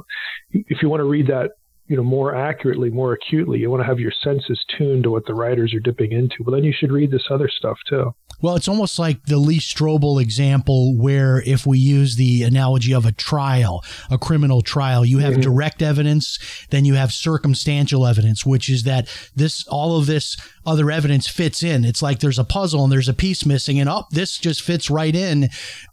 If 0.52 0.82
you 0.82 0.90
want 0.90 1.02
to 1.02 1.10
read 1.10 1.28
that 1.28 1.52
you 1.88 1.98
know 1.98 2.04
more 2.04 2.36
accurately, 2.36 2.90
more 2.90 3.14
acutely, 3.14 3.60
you 3.60 3.70
want 3.70 3.82
to 3.82 3.88
have 3.88 4.00
your 4.00 4.14
senses 4.24 4.64
tuned 4.78 5.04
to 5.04 5.12
what 5.12 5.26
the 5.26 5.34
writers 5.34 5.74
are 5.74 5.80
dipping 5.82 6.14
into. 6.14 6.38
Well, 6.44 6.56
then 6.56 6.64
you 6.64 6.74
should 6.74 6.92
read 6.92 7.12
this 7.12 7.28
other 7.30 7.50
stuff 7.50 7.78
too. 7.88 8.14
Well, 8.42 8.56
it's 8.56 8.68
almost 8.68 8.98
like 9.00 9.26
the 9.26 9.38
Lee 9.38 9.60
Strobel 9.60 10.22
example, 10.22 10.96
where 10.96 11.42
if 11.46 11.66
we 11.66 11.78
use 11.78 12.16
the 12.16 12.44
analogy 12.44 12.94
of 12.94 13.06
a 13.06 13.12
trial, 13.12 13.84
a 14.10 14.18
criminal 14.18 14.62
trial, 14.62 15.06
you 15.06 15.20
have 15.20 15.42
direct 15.42 15.82
evidence, 15.82 16.40
then 16.70 16.86
you 16.86 16.94
have 16.94 17.12
circumstantial 17.12 18.08
evidence, 18.08 18.46
which 18.46 18.70
is 18.70 18.84
that 18.84 19.10
this, 19.36 19.68
all 19.68 19.98
of 19.98 20.06
this 20.06 20.38
other 20.66 20.92
evidence 20.92 21.28
fits 21.28 21.64
in. 21.64 21.84
It's 21.84 22.02
like 22.02 22.20
there's 22.20 22.40
a 22.40 22.44
puzzle 22.44 22.84
and 22.84 22.92
there's 22.92 23.10
a 23.10 23.14
piece 23.14 23.46
missing, 23.46 23.80
and 23.80 23.90
oh, 23.90 24.06
this 24.12 24.38
just 24.38 24.62
fits 24.62 24.90
right 24.90 25.16
in 25.16 25.50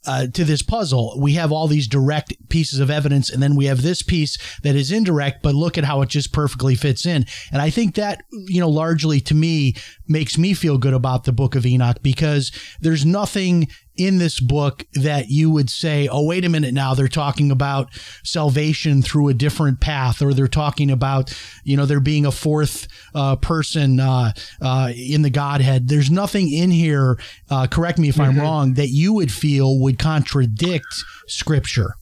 uh, 0.07 0.27
to 0.29 0.45
this 0.45 0.63
puzzle. 0.63 1.19
We 1.21 1.35
have 1.35 1.51
all 1.51 1.67
these 1.67 1.89
direct 1.89 2.35
pieces 2.49 2.79
of 2.79 2.91
evidence, 2.91 3.31
and 3.31 3.43
then 3.43 3.57
we 3.57 3.67
have 3.67 3.83
this 3.83 4.03
piece 4.03 4.39
that 4.63 4.77
is 4.77 4.93
indirect, 4.93 5.43
but 5.43 5.55
look 5.55 5.79
at 5.79 5.85
how 5.85 6.03
it 6.03 6.11
just 6.11 6.33
perfectly 6.33 6.75
fits 6.75 7.07
in. 7.07 7.27
And 7.51 7.63
I 7.63 7.71
think 7.71 7.95
that, 7.95 8.23
you 8.31 8.61
know, 8.61 8.69
largely 8.69 9.21
to 9.21 9.35
me 9.35 9.75
makes 10.07 10.39
me 10.39 10.55
feel 10.55 10.79
good 10.79 10.95
about 10.95 11.25
the 11.25 11.33
book 11.33 11.55
of 11.55 11.67
Enoch 11.67 11.99
because 12.03 12.36
there's 12.81 13.05
nothing 13.05 13.69
in 13.97 14.19
this 14.19 14.41
book 14.41 14.85
that 14.95 15.31
you 15.31 15.51
would 15.51 15.71
say, 15.71 16.09
oh, 16.09 16.25
wait 16.25 16.45
a 16.45 16.49
minute 16.49 16.75
now, 16.75 16.95
they're 16.95 17.09
talking 17.09 17.51
about 17.51 17.89
salvation 18.25 19.03
through 19.03 19.29
a 19.29 19.35
different 19.35 19.81
path, 19.81 20.21
or 20.21 20.35
they're 20.35 20.49
talking 20.49 20.91
about, 20.91 21.33
you 21.65 21.77
know, 21.77 21.87
there 21.87 22.01
being 22.01 22.27
a 22.27 22.33
fourth 22.33 22.89
uh, 23.15 23.37
person 23.37 23.99
uh, 23.99 24.33
uh, 24.61 24.93
in 24.95 25.23
the 25.23 25.31
Godhead. 25.31 25.89
There's 25.89 26.11
nothing 26.11 26.53
in 26.53 26.71
here, 26.71 27.19
uh, 27.51 27.67
correct 27.67 27.99
me 27.99 28.09
if 28.09 28.21
I'm 28.21 28.39
wrong, 28.39 28.75
that 28.75 28.89
you 28.89 29.15
would 29.15 29.33
feel 29.33 29.79
would 29.81 29.99
contradict 29.99 31.05
Scripture. 31.27 31.95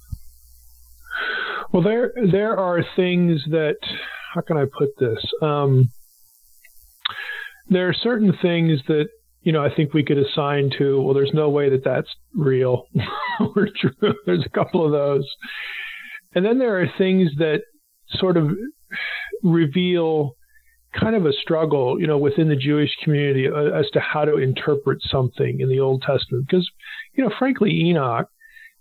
Well, 1.72 1.82
there 1.82 2.12
there 2.30 2.56
are 2.56 2.84
things 2.94 3.42
that 3.50 3.76
how 4.32 4.40
can 4.42 4.56
I 4.56 4.64
put 4.64 4.90
this? 4.98 5.18
Um, 5.42 5.88
there 7.68 7.88
are 7.88 7.94
certain 7.94 8.36
things 8.42 8.80
that 8.88 9.08
you 9.44 9.52
know 9.52 9.64
I 9.64 9.74
think 9.74 9.94
we 9.94 10.04
could 10.04 10.18
assign 10.18 10.70
to. 10.78 11.00
Well, 11.00 11.14
there's 11.14 11.32
no 11.32 11.48
way 11.50 11.70
that 11.70 11.84
that's 11.84 12.08
real 12.34 12.88
or 13.40 13.68
true. 13.80 14.14
There's 14.26 14.44
a 14.44 14.50
couple 14.50 14.84
of 14.84 14.92
those, 14.92 15.28
and 16.34 16.44
then 16.44 16.58
there 16.58 16.80
are 16.80 16.86
things 16.98 17.30
that 17.38 17.62
sort 18.08 18.36
of 18.36 18.50
reveal 19.42 20.36
kind 20.98 21.16
of 21.16 21.26
a 21.26 21.32
struggle, 21.32 22.00
you 22.00 22.06
know, 22.06 22.18
within 22.18 22.48
the 22.48 22.56
Jewish 22.56 22.90
community 23.02 23.48
uh, 23.48 23.78
as 23.78 23.86
to 23.92 24.00
how 24.00 24.24
to 24.24 24.36
interpret 24.36 24.98
something 25.02 25.60
in 25.60 25.68
the 25.68 25.80
Old 25.80 26.02
Testament. 26.02 26.46
Because, 26.48 26.68
you 27.14 27.24
know, 27.24 27.30
frankly, 27.38 27.70
Enoch 27.70 28.28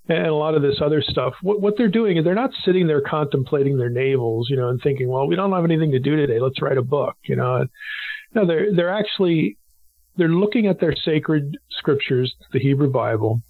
and 0.08 0.28
a 0.28 0.34
lot 0.34 0.54
of 0.54 0.62
this 0.62 0.80
other 0.84 1.02
stuff, 1.02 1.34
what, 1.42 1.62
what 1.62 1.76
they're 1.78 1.90
doing 1.90 2.18
is 2.18 2.24
they're 2.24 2.36
not 2.36 2.52
sitting 2.66 2.88
there 2.88 3.02
contemplating 3.02 3.78
their 3.78 3.90
navels, 3.90 4.50
you 4.50 4.56
know, 4.56 4.70
and 4.70 4.82
thinking, 4.82 5.10
well, 5.10 5.28
we 5.28 5.36
don't 5.36 5.52
have 5.52 5.66
anything 5.66 5.92
to 5.92 6.00
do 6.00 6.16
today. 6.16 6.40
Let's 6.40 6.62
write 6.62 6.78
a 6.78 6.84
book, 6.84 7.16
you 7.24 7.36
know. 7.36 7.66
No, 8.36 8.48
they're 8.48 8.76
they're 8.76 8.94
actually 8.94 9.58
they're 10.18 10.30
looking 10.30 10.68
at 10.68 10.80
their 10.80 10.96
sacred 10.96 11.58
scriptures, 11.72 12.34
the 12.52 12.60
Hebrew 12.60 12.90
Bible, 12.90 13.42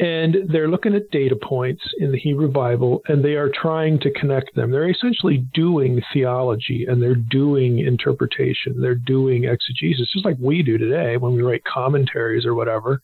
and 0.00 0.48
they're 0.50 0.68
looking 0.68 0.94
at 0.94 1.10
data 1.10 1.36
points 1.36 1.82
in 1.98 2.10
the 2.10 2.18
Hebrew 2.18 2.50
Bible 2.50 3.02
and 3.06 3.22
they 3.22 3.34
are 3.34 3.50
trying 3.50 4.00
to 4.00 4.10
connect 4.10 4.54
them. 4.54 4.70
They're 4.70 4.88
essentially 4.88 5.44
doing 5.52 6.00
theology 6.10 6.86
and 6.88 7.02
they're 7.02 7.14
doing 7.14 7.80
interpretation. 7.80 8.80
They're 8.80 8.94
doing 8.94 9.44
exegesis, 9.44 10.10
just 10.10 10.24
like 10.24 10.38
we 10.40 10.62
do 10.62 10.78
today 10.78 11.18
when 11.18 11.34
we 11.34 11.42
write 11.42 11.64
commentaries 11.64 12.46
or 12.46 12.54
whatever. 12.54 13.02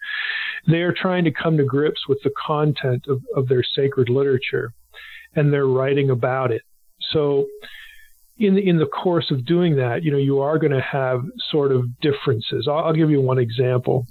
They 0.66 0.78
are 0.78 0.94
trying 0.94 1.24
to 1.24 1.30
come 1.30 1.58
to 1.58 1.64
grips 1.64 2.08
with 2.08 2.18
the 2.24 2.32
content 2.46 3.04
of, 3.08 3.22
of 3.36 3.46
their 3.48 3.62
sacred 3.62 4.08
literature 4.08 4.72
and 5.34 5.52
they're 5.52 5.66
writing 5.66 6.08
about 6.08 6.50
it. 6.50 6.62
So, 7.12 7.46
in 8.38 8.54
the, 8.54 8.68
in 8.68 8.78
the 8.78 8.86
course 8.86 9.30
of 9.30 9.46
doing 9.46 9.76
that, 9.76 10.02
you 10.02 10.10
know, 10.10 10.18
you 10.18 10.40
are 10.40 10.58
going 10.58 10.72
to 10.72 10.80
have 10.80 11.22
sort 11.50 11.72
of 11.72 11.98
differences. 12.00 12.66
I'll, 12.68 12.84
I'll 12.84 12.92
give 12.92 13.10
you 13.10 13.20
one 13.20 13.38
example. 13.38 14.06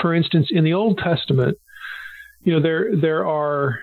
For 0.00 0.14
instance, 0.14 0.48
in 0.50 0.64
the 0.64 0.74
Old 0.74 0.98
Testament, 0.98 1.56
you 2.42 2.52
know, 2.52 2.60
there 2.60 2.96
there 2.96 3.26
are. 3.26 3.78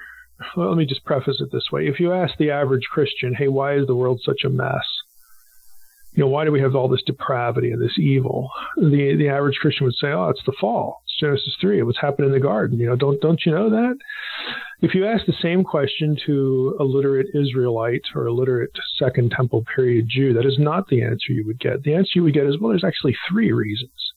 Well, 0.56 0.70
let 0.70 0.77
me 0.77 0.86
just 0.86 1.04
preface 1.04 1.38
it 1.39 1.50
this 1.51 1.72
way: 1.72 1.88
if 1.88 2.00
you 2.00 2.13
ask 2.13 2.38
the 2.38 2.51
average 2.51 2.84
Christian, 2.92 3.34
"Hey, 3.34 3.48
why 3.48 3.75
is 3.75 3.88
the 3.88 3.96
world 3.96 4.22
such 4.24 4.44
a 4.46 4.50
mess?" 4.50 4.86
You 6.13 6.24
know, 6.24 6.30
why 6.30 6.46
do 6.46 6.51
we 6.51 6.62
have 6.62 6.75
all 6.75 6.88
this 6.88 7.04
depravity 7.06 7.72
and 7.72 7.82
this 7.82 7.98
evil? 7.98 8.50
The 8.75 9.16
the 9.18 9.30
average 9.30 9.58
Christian 9.60 9.86
would 9.86 9.96
say, 9.96 10.08
"Oh, 10.08 10.30
it's 10.30 10.44
the 10.46 10.54
fall. 10.60 11.01
Genesis 11.20 11.56
three. 11.60 11.80
It 11.80 11.84
was 11.84 11.98
happening 12.00 12.30
in 12.30 12.34
the 12.34 12.40
garden." 12.40 12.80
You 12.80 12.88
know, 12.88 12.96
don't 12.96 13.20
don't 13.22 13.42
you 13.46 13.52
know 13.52 13.70
that? 13.70 13.98
If 14.82 14.94
you 14.94 15.06
ask 15.06 15.26
the 15.26 15.34
same 15.42 15.64
question 15.64 16.18
to 16.28 16.78
a 16.80 16.84
literate 16.84 17.28
Israelite 17.34 18.04
or 18.14 18.28
a 18.28 18.34
literate 18.34 18.72
Second 19.00 19.32
Temple 19.32 19.66
period 19.76 20.08
Jew, 20.08 20.34
that 20.34 20.46
is 20.46 20.60
not 20.60 20.88
the 20.88 21.02
answer 21.02 21.34
you 21.34 21.46
would 21.48 21.60
get. 21.60 21.84
The 21.84 21.96
answer 21.96 22.12
you 22.16 22.24
would 22.24 22.36
get 22.36 22.46
is, 22.46 22.60
well, 22.60 22.70
there's 22.70 22.84
actually 22.84 23.18
three 23.28 23.52
reasons 23.52 24.14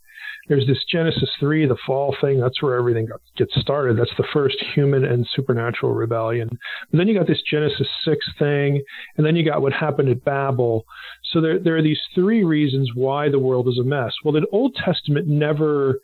there's 0.50 0.66
this 0.66 0.84
Genesis 0.90 1.30
3, 1.38 1.66
the 1.66 1.76
fall 1.86 2.16
thing. 2.20 2.40
That's 2.40 2.60
where 2.60 2.74
everything 2.74 3.08
gets 3.36 3.54
started. 3.60 3.96
That's 3.96 4.14
the 4.16 4.26
first 4.32 4.56
human 4.74 5.04
and 5.04 5.24
supernatural 5.34 5.94
rebellion. 5.94 6.58
Then 6.92 7.06
you 7.06 7.16
got 7.16 7.28
this 7.28 7.42
Genesis 7.48 7.86
6 8.04 8.18
thing, 8.36 8.82
and 9.16 9.24
then 9.24 9.36
you 9.36 9.44
got 9.44 9.62
what 9.62 9.72
happened 9.72 10.08
at 10.08 10.24
Babel. 10.24 10.84
So 11.32 11.40
there, 11.40 11.60
there 11.60 11.76
are 11.76 11.82
these 11.82 12.00
three 12.16 12.42
reasons 12.42 12.90
why 12.96 13.28
the 13.28 13.38
world 13.38 13.68
is 13.68 13.78
a 13.78 13.84
mess. 13.84 14.12
Well, 14.24 14.32
the 14.32 14.44
Old 14.50 14.74
Testament 14.74 15.28
never 15.28 16.00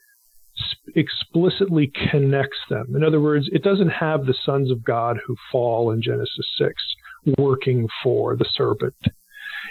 explicitly 0.94 1.92
connects 2.10 2.58
them. 2.70 2.94
In 2.94 3.04
other 3.04 3.20
words, 3.20 3.48
it 3.52 3.62
doesn't 3.62 3.90
have 3.90 4.24
the 4.24 4.34
sons 4.44 4.70
of 4.70 4.84
God 4.84 5.18
who 5.26 5.36
fall 5.52 5.90
in 5.90 6.02
Genesis 6.02 6.46
6 6.58 6.72
working 7.38 7.88
for 8.02 8.36
the 8.36 8.48
serpent. 8.54 8.94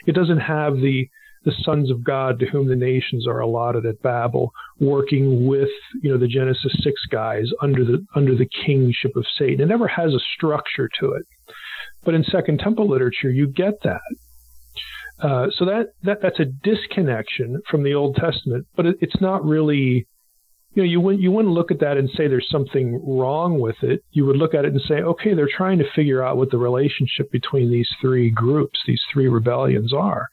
It 0.06 0.14
doesn't 0.14 0.40
have 0.40 0.76
the 0.76 1.08
the 1.46 1.54
sons 1.62 1.92
of 1.92 2.04
God 2.04 2.40
to 2.40 2.48
whom 2.48 2.68
the 2.68 2.76
nations 2.76 3.28
are 3.28 3.40
allotted 3.40 3.86
at 3.86 4.02
Babel, 4.02 4.52
working 4.80 5.46
with 5.48 5.70
you 6.02 6.12
know 6.12 6.18
the 6.18 6.28
Genesis 6.28 6.76
six 6.82 7.00
guys 7.12 7.46
under 7.62 7.86
the 7.86 8.04
under 8.16 8.36
the 8.36 8.50
kingship 8.66 9.16
of 9.16 9.26
Satan. 9.38 9.62
It 9.62 9.68
never 9.68 9.88
has 9.88 10.14
a 10.14 10.20
structure 10.36 10.90
to 11.00 11.12
it, 11.14 11.26
but 12.04 12.16
in 12.16 12.24
Second 12.24 12.60
Temple 12.60 12.90
literature, 12.90 13.30
you 13.30 13.48
get 13.48 13.76
that. 13.84 14.02
Uh, 15.20 15.48
so 15.58 15.66
that, 15.66 15.88
that 16.04 16.18
that's 16.22 16.40
a 16.40 16.46
disconnection 16.46 17.62
from 17.70 17.84
the 17.84 17.94
Old 17.94 18.16
Testament, 18.16 18.66
but 18.76 18.86
it, 18.86 18.98
it's 19.00 19.22
not 19.22 19.46
really 19.46 20.08
you 20.76 20.84
know, 20.84 20.90
you 20.90 21.00
wouldn't 21.00 21.24
you 21.24 21.32
wouldn't 21.32 21.54
look 21.54 21.72
at 21.72 21.80
that 21.80 21.98
and 21.98 22.10
say 22.10 22.28
there's 22.28 22.50
something 22.52 23.02
wrong 23.08 23.60
with 23.60 23.78
it. 23.82 24.04
You 24.12 24.26
would 24.26 24.36
look 24.36 24.54
at 24.54 24.66
it 24.66 24.74
and 24.74 24.82
say, 24.82 24.96
okay, 24.96 25.34
they're 25.34 25.50
trying 25.50 25.80
to 25.80 25.90
figure 25.96 26.22
out 26.22 26.36
what 26.36 26.52
the 26.52 26.58
relationship 26.58 27.32
between 27.32 27.72
these 27.72 27.88
three 28.02 28.30
groups, 28.30 28.78
these 28.86 29.02
three 29.12 29.30
rebellions 29.30 29.94
are, 29.94 30.28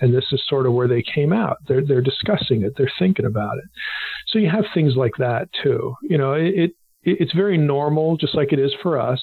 and 0.00 0.14
this 0.14 0.26
is 0.30 0.40
sort 0.48 0.66
of 0.66 0.72
where 0.72 0.86
they 0.86 1.02
came 1.02 1.32
out. 1.32 1.56
They're 1.66 1.84
they're 1.84 2.00
discussing 2.00 2.62
it. 2.62 2.74
They're 2.76 2.92
thinking 2.96 3.26
about 3.26 3.58
it. 3.58 3.64
So 4.28 4.38
you 4.38 4.48
have 4.48 4.66
things 4.72 4.94
like 4.94 5.16
that 5.18 5.48
too. 5.64 5.96
You 6.02 6.16
know, 6.16 6.32
it, 6.34 6.54
it 6.54 6.70
it's 7.02 7.34
very 7.34 7.58
normal, 7.58 8.16
just 8.16 8.36
like 8.36 8.52
it 8.52 8.60
is 8.60 8.74
for 8.80 9.00
us, 9.00 9.20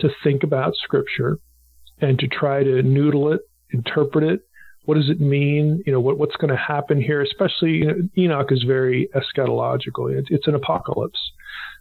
to 0.00 0.10
think 0.22 0.42
about 0.42 0.74
Scripture 0.76 1.38
and 2.02 2.18
to 2.18 2.28
try 2.28 2.62
to 2.62 2.82
noodle 2.82 3.32
it, 3.32 3.40
interpret 3.72 4.24
it, 4.24 4.40
what 4.84 4.96
does 4.96 5.10
it 5.10 5.20
mean? 5.20 5.82
You 5.86 5.92
know, 5.92 6.00
what, 6.00 6.18
what's 6.18 6.36
going 6.36 6.50
to 6.50 6.56
happen 6.56 7.00
here? 7.00 7.22
Especially, 7.22 7.70
you 7.70 7.86
know, 7.86 8.08
Enoch 8.36 8.50
is 8.50 8.64
very 8.64 9.08
eschatological. 9.14 10.12
It, 10.12 10.26
it's 10.30 10.48
an 10.48 10.54
apocalypse. 10.54 11.18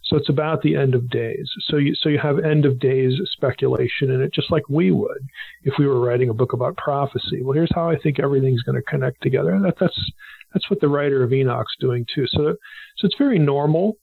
So 0.03 0.17
it's 0.17 0.29
about 0.29 0.61
the 0.61 0.75
end 0.75 0.93
of 0.93 1.09
days. 1.09 1.49
So 1.69 1.77
you, 1.77 1.95
so 1.95 2.09
you 2.09 2.19
have 2.19 2.39
end 2.39 2.65
of 2.65 2.79
days 2.79 3.13
speculation 3.31 4.09
in 4.09 4.21
it, 4.21 4.33
just 4.33 4.51
like 4.51 4.63
we 4.67 4.91
would 4.91 5.21
if 5.63 5.75
we 5.79 5.87
were 5.87 5.99
writing 5.99 6.29
a 6.29 6.33
book 6.33 6.53
about 6.53 6.75
prophecy. 6.77 7.41
Well, 7.41 7.53
here's 7.53 7.73
how 7.73 7.89
I 7.89 7.97
think 7.97 8.19
everything's 8.19 8.63
going 8.63 8.75
to 8.75 8.81
connect 8.81 9.21
together. 9.21 9.57
That, 9.63 9.75
that's 9.79 10.11
that's 10.53 10.69
what 10.69 10.81
the 10.81 10.89
writer 10.89 11.23
of 11.23 11.31
Enoch's 11.31 11.75
doing 11.79 12.05
too. 12.13 12.25
So 12.27 12.55
so 12.97 13.05
it's 13.05 13.17
very 13.17 13.39
normal. 13.39 13.97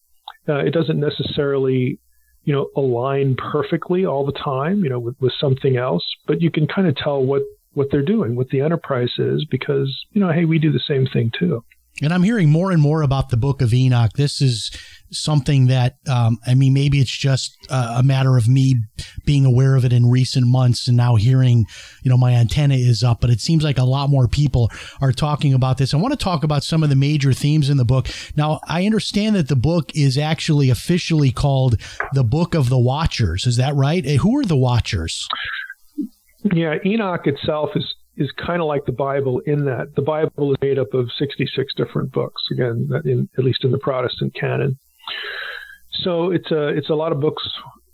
Uh, 0.49 0.59
it 0.64 0.73
doesn't 0.73 0.99
necessarily 0.99 1.99
you 2.45 2.55
know 2.55 2.69
align 2.75 3.37
perfectly 3.37 4.07
all 4.07 4.25
the 4.25 4.33
time. 4.33 4.85
You 4.85 4.90
know 4.90 5.00
with, 5.00 5.17
with 5.21 5.33
something 5.38 5.76
else, 5.76 6.05
but 6.26 6.40
you 6.40 6.50
can 6.50 6.67
kind 6.67 6.88
of 6.88 6.97
tell 6.97 7.23
what 7.23 7.43
what 7.79 7.89
they're 7.91 8.03
doing, 8.03 8.37
what 8.37 8.51
the 8.51 8.61
enterprise 8.61 9.13
is, 9.19 9.47
because, 9.51 9.89
you 10.13 10.21
know, 10.21 10.31
hey, 10.31 10.45
we 10.45 10.59
do 10.59 10.71
the 10.71 10.83
same 10.87 11.07
thing 11.07 11.33
too. 11.39 11.65
And 12.01 12.13
I'm 12.13 12.23
hearing 12.23 12.49
more 12.49 12.71
and 12.71 12.81
more 12.81 13.03
about 13.03 13.31
the 13.31 13.37
book 13.37 13.61
of 13.61 13.75
Enoch. 13.75 14.13
This 14.15 14.41
is 14.41 14.71
something 15.11 15.67
that, 15.67 15.97
um, 16.09 16.39
I 16.47 16.55
mean, 16.55 16.73
maybe 16.73 17.01
it's 17.01 17.17
just 17.17 17.57
a 17.71 18.05
matter 18.05 18.37
of 18.37 18.47
me 18.47 18.77
being 19.25 19.45
aware 19.45 19.75
of 19.75 19.85
it 19.85 19.93
in 19.93 20.09
recent 20.09 20.47
months 20.47 20.87
and 20.87 20.97
now 20.97 21.17
hearing, 21.17 21.65
you 22.05 22.11
know, 22.11 22.17
my 22.17 22.35
antenna 22.35 22.77
is 22.77 23.03
up, 23.03 23.21
but 23.21 23.31
it 23.31 23.41
seems 23.41 23.65
like 23.65 23.79
a 23.79 23.85
lot 23.85 24.11
more 24.11 24.29
people 24.29 24.71
are 25.01 25.11
talking 25.11 25.53
about 25.55 25.79
this. 25.79 25.93
I 25.93 25.97
want 25.97 26.13
to 26.13 26.25
talk 26.25 26.45
about 26.45 26.63
some 26.63 26.85
of 26.85 26.89
the 26.89 26.95
major 26.95 27.33
themes 27.33 27.69
in 27.69 27.79
the 27.79 27.85
book. 27.85 28.07
Now, 28.37 28.61
I 28.69 28.87
understand 28.87 29.35
that 29.35 29.49
the 29.49 29.57
book 29.57 29.91
is 29.97 30.17
actually 30.17 30.71
officially 30.71 31.33
called 31.33 31.81
the 32.13 32.25
Book 32.25 32.55
of 32.55 32.69
the 32.69 32.79
Watchers. 32.79 33.45
Is 33.45 33.57
that 33.57 33.75
right? 33.75 34.05
Who 34.05 34.39
are 34.39 34.45
the 34.45 34.57
Watchers? 34.57 35.27
Yeah, 36.52 36.76
Enoch 36.85 37.26
itself 37.26 37.71
is 37.75 37.95
is 38.17 38.33
kind 38.33 38.61
of 38.61 38.67
like 38.67 38.85
the 38.85 38.93
Bible 38.93 39.40
in 39.47 39.64
that 39.67 39.95
the 39.95 40.02
Bible 40.02 40.52
is 40.52 40.59
made 40.61 40.78
up 40.78 40.93
of 40.93 41.09
66 41.19 41.73
different 41.76 42.12
books. 42.12 42.43
Again, 42.50 42.90
in, 43.05 43.28
at 43.38 43.45
least 43.45 43.64
in 43.64 43.71
the 43.71 43.78
Protestant 43.78 44.35
canon. 44.35 44.78
So 46.02 46.31
it's 46.31 46.50
a 46.50 46.69
it's 46.69 46.90
a 46.90 46.95
lot 46.95 47.12
of 47.12 47.21
books 47.21 47.43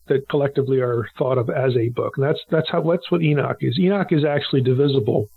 that 0.08 0.28
collectively 0.28 0.80
are 0.80 1.08
thought 1.18 1.38
of 1.38 1.48
as 1.50 1.76
a 1.76 1.88
book. 1.90 2.14
And 2.16 2.26
that's 2.26 2.40
that's 2.50 2.70
how 2.70 2.82
that's 2.82 3.10
what 3.10 3.22
Enoch 3.22 3.58
is. 3.60 3.78
Enoch 3.78 4.12
is 4.12 4.24
actually 4.24 4.62
divisible 4.62 5.28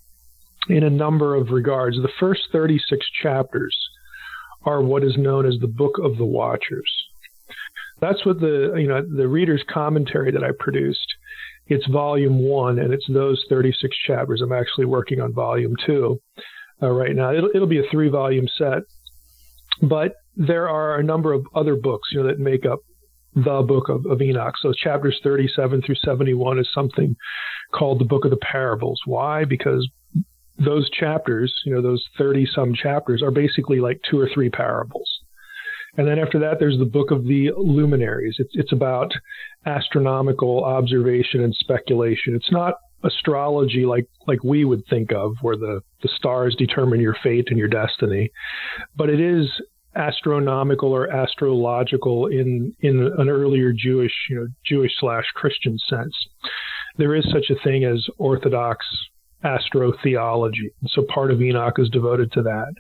in 0.70 0.84
a 0.84 0.90
number 0.90 1.36
of 1.36 1.52
regards. 1.52 1.98
The 1.98 2.10
first 2.20 2.42
36 2.52 3.06
chapters 3.22 3.76
are 4.66 4.82
what 4.82 5.04
is 5.04 5.18
known 5.18 5.46
as 5.46 5.60
the 5.60 5.68
Book 5.68 5.98
of 6.02 6.18
the 6.18 6.26
Watchers. 6.26 6.92
That's 8.00 8.26
what 8.26 8.40
the 8.40 8.76
you 8.78 8.88
know 8.88 9.02
the 9.02 9.28
reader's 9.28 9.64
commentary 9.68 10.32
that 10.32 10.44
I 10.44 10.52
produced. 10.58 11.08
It's 11.70 11.86
volume 11.88 12.40
one, 12.40 12.80
and 12.80 12.94
it's 12.94 13.06
those 13.10 13.44
36 13.50 13.96
chapters. 14.06 14.42
I'm 14.42 14.54
actually 14.54 14.86
working 14.86 15.20
on 15.20 15.34
volume 15.34 15.76
two 15.86 16.20
uh, 16.82 16.90
right 16.90 17.16
now. 17.16 17.34
It'll 17.34 17.50
it'll 17.54 17.68
be 17.68 17.80
a 17.80 17.90
three 17.92 18.10
volume 18.10 18.48
set, 18.58 18.84
but 19.82 20.14
there 20.36 20.70
are 20.70 20.98
a 20.98 21.04
number 21.04 21.34
of 21.34 21.46
other 21.56 21.76
books 21.76 22.10
you 22.12 22.22
know 22.22 22.28
that 22.28 22.40
make 22.40 22.66
up 22.66 22.80
the 23.36 23.64
book 23.68 23.90
of, 23.90 24.06
of 24.06 24.22
Enoch. 24.22 24.56
So 24.62 24.74
chapters 24.74 25.20
37 25.24 25.84
through 25.84 25.96
71 25.96 26.60
is 26.60 26.70
something 26.74 27.16
called 27.72 28.00
the 28.00 28.06
Book 28.06 28.26
of 28.26 28.32
the 28.32 28.38
Parables. 28.38 29.00
Why? 29.06 29.46
Because 29.46 29.88
those 30.58 30.90
chapters, 30.90 31.54
you 31.66 31.74
know, 31.74 31.82
those 31.82 32.04
30 32.18 32.48
some 32.56 32.74
chapters 32.74 33.22
are 33.22 33.32
basically 33.32 33.80
like 33.80 34.00
two 34.10 34.20
or 34.20 34.30
three 34.34 34.50
parables. 34.50 35.08
And 35.98 36.08
then 36.08 36.20
after 36.20 36.40
that, 36.40 36.58
there's 36.60 36.78
the 36.78 36.86
Book 36.86 37.12
of 37.12 37.24
the 37.24 37.52
Luminaries. 37.58 38.36
It's, 38.40 38.52
it's 38.54 38.72
about 38.72 39.12
astronomical 39.66 40.64
observation 40.64 41.44
and 41.44 41.56
speculation. 41.56 42.36
It's 42.36 42.52
not 42.52 42.76
astrology 43.04 43.86
like 43.86 44.08
like 44.28 44.44
we 44.44 44.66
would 44.66 44.84
think 44.90 45.12
of, 45.12 45.34
where 45.42 45.58
the, 45.58 45.82
the 46.02 46.10
stars 46.18 46.56
determine 46.58 47.00
your 47.00 47.16
fate 47.24 47.48
and 47.50 47.58
your 47.58 47.68
destiny, 47.68 48.32
but 48.96 49.10
it 49.10 49.20
is 49.20 49.48
astronomical 49.96 50.92
or 50.92 51.10
astrological 51.10 52.28
in 52.28 52.74
in 52.82 53.12
an 53.18 53.30
earlier 53.30 53.72
Jewish, 53.72 54.14
you 54.30 54.36
know, 54.36 54.48
Jewish 54.66 54.92
slash 55.00 55.26
Christian 55.34 55.78
sense. 55.90 56.14
There 56.98 57.16
is 57.16 57.26
such 57.32 57.50
a 57.50 57.64
thing 57.64 57.84
as 57.84 58.06
Orthodox 58.18 58.86
astrotheology. 59.44 60.72
And 60.82 60.90
So 60.90 61.04
part 61.14 61.32
of 61.32 61.42
Enoch 61.42 61.76
is 61.78 61.90
devoted 61.90 62.32
to 62.34 62.42
that. 62.44 62.74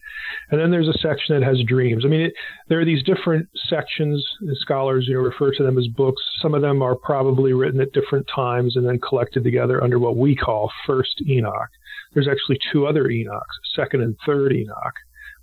And 0.49 0.59
then 0.59 0.71
there's 0.71 0.87
a 0.87 0.97
section 0.97 1.39
that 1.39 1.45
has 1.45 1.61
dreams. 1.67 2.03
I 2.05 2.09
mean, 2.09 2.21
it, 2.21 2.33
there 2.67 2.79
are 2.79 2.85
these 2.85 3.03
different 3.03 3.47
sections. 3.69 4.25
Scholars, 4.61 5.05
you 5.07 5.13
know, 5.13 5.21
refer 5.21 5.51
to 5.53 5.63
them 5.63 5.77
as 5.77 5.87
books. 5.87 6.21
Some 6.41 6.55
of 6.55 6.61
them 6.61 6.81
are 6.81 6.95
probably 6.95 7.53
written 7.53 7.79
at 7.79 7.93
different 7.93 8.27
times 8.33 8.75
and 8.75 8.87
then 8.87 8.99
collected 8.99 9.43
together 9.43 9.83
under 9.83 9.99
what 9.99 10.17
we 10.17 10.35
call 10.35 10.71
First 10.85 11.21
Enoch. 11.27 11.69
There's 12.13 12.27
actually 12.27 12.59
two 12.71 12.87
other 12.87 13.05
Enochs, 13.05 13.41
Second 13.75 14.01
and 14.01 14.15
Third 14.25 14.53
Enoch, 14.53 14.93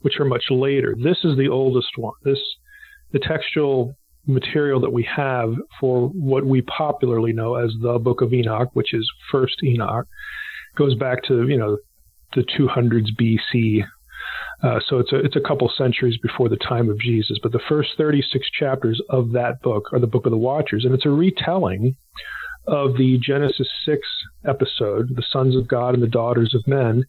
which 0.00 0.18
are 0.18 0.24
much 0.24 0.44
later. 0.50 0.94
This 1.00 1.18
is 1.22 1.36
the 1.36 1.48
oldest 1.48 1.96
one. 1.96 2.14
This, 2.24 2.40
the 3.12 3.20
textual 3.20 3.96
material 4.26 4.80
that 4.80 4.92
we 4.92 5.06
have 5.14 5.54
for 5.78 6.08
what 6.08 6.44
we 6.46 6.62
popularly 6.62 7.32
know 7.32 7.56
as 7.56 7.70
the 7.82 7.98
Book 7.98 8.22
of 8.22 8.32
Enoch, 8.32 8.70
which 8.72 8.94
is 8.94 9.08
First 9.30 9.62
Enoch 9.62 10.06
goes 10.76 10.94
back 10.94 11.22
to 11.24 11.48
you 11.48 11.56
know 11.56 11.78
the 12.34 12.42
200s 12.42 13.08
BC. 13.20 13.84
Uh, 14.62 14.80
so 14.88 14.98
it's 14.98 15.12
a 15.12 15.16
it's 15.16 15.36
a 15.36 15.40
couple 15.40 15.70
centuries 15.76 16.16
before 16.18 16.48
the 16.48 16.56
time 16.56 16.88
of 16.88 16.98
Jesus. 16.98 17.38
But 17.42 17.52
the 17.52 17.60
first 17.68 17.90
36 17.96 18.46
chapters 18.58 19.00
of 19.10 19.32
that 19.32 19.60
book 19.62 19.92
are 19.92 19.98
the 19.98 20.06
Book 20.06 20.26
of 20.26 20.32
the 20.32 20.38
Watchers, 20.38 20.84
and 20.84 20.94
it's 20.94 21.06
a 21.06 21.10
retelling 21.10 21.96
of 22.66 22.96
the 22.96 23.18
Genesis 23.22 23.68
6 23.84 24.00
episode, 24.46 25.14
the 25.14 25.24
sons 25.30 25.54
of 25.54 25.68
God 25.68 25.92
and 25.92 26.02
the 26.02 26.08
daughters 26.08 26.54
of 26.54 26.66
men, 26.66 27.04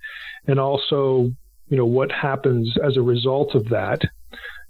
and 0.48 0.60
also 0.60 1.32
you 1.70 1.78
know 1.78 1.86
what 1.86 2.12
happens 2.12 2.76
as 2.84 2.98
a 2.98 3.02
result 3.02 3.56
of 3.56 3.70
that. 3.70 4.02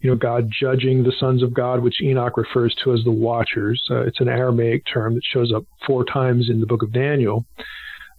You 0.02 0.12
know, 0.12 0.18
God 0.18 0.52
judging 0.52 1.04
the 1.04 1.14
sons 1.20 1.42
of 1.42 1.54
God, 1.54 1.82
which 1.82 2.02
Enoch 2.02 2.38
refers 2.38 2.76
to 2.84 2.94
as 2.94 3.04
the 3.04 3.12
Watchers. 3.12 3.82
Uh, 3.90 4.02
it's 4.02 4.20
an 4.20 4.30
Aramaic 4.30 4.84
term 4.92 5.16
that 5.16 5.24
shows 5.24 5.52
up 5.52 5.64
four 5.88 6.06
times 6.06 6.50
in 6.50 6.60
the 6.60 6.68
book 6.68 6.84
of 6.84 6.94
Daniel 6.94 7.46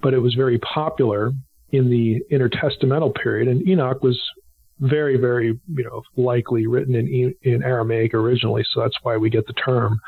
but 0.00 0.14
it 0.14 0.18
was 0.18 0.34
very 0.34 0.58
popular 0.58 1.32
in 1.70 1.90
the 1.90 2.22
intertestamental 2.32 3.14
period. 3.14 3.48
And 3.48 3.66
Enoch 3.66 4.02
was 4.02 4.20
very, 4.78 5.16
very, 5.16 5.58
you 5.68 5.84
know, 5.84 6.02
likely 6.16 6.66
written 6.66 6.94
in 6.94 7.34
in 7.42 7.62
Aramaic 7.62 8.14
originally, 8.14 8.64
so 8.72 8.80
that's 8.80 8.96
why 9.02 9.16
we 9.16 9.30
get 9.30 9.46
the 9.46 9.54
term. 9.54 9.98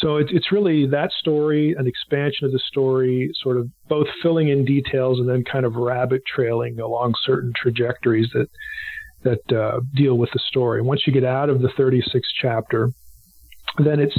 So 0.00 0.16
it's 0.16 0.30
it's 0.32 0.52
really 0.52 0.86
that 0.88 1.10
story, 1.12 1.74
an 1.76 1.86
expansion 1.86 2.46
of 2.46 2.52
the 2.52 2.60
story, 2.68 3.30
sort 3.42 3.56
of 3.56 3.68
both 3.88 4.06
filling 4.22 4.48
in 4.48 4.64
details 4.64 5.18
and 5.18 5.28
then 5.28 5.42
kind 5.44 5.64
of 5.64 5.74
rabbit 5.74 6.22
trailing 6.26 6.78
along 6.78 7.14
certain 7.24 7.52
trajectories 7.56 8.28
that 8.34 8.48
that 9.24 9.56
uh, 9.56 9.80
deal 9.94 10.16
with 10.16 10.30
the 10.32 10.38
story. 10.48 10.82
Once 10.82 11.06
you 11.06 11.12
get 11.12 11.24
out 11.24 11.50
of 11.50 11.60
the 11.60 11.68
36th 11.68 12.22
chapter, 12.40 12.92
then 13.78 13.98
it's 13.98 14.16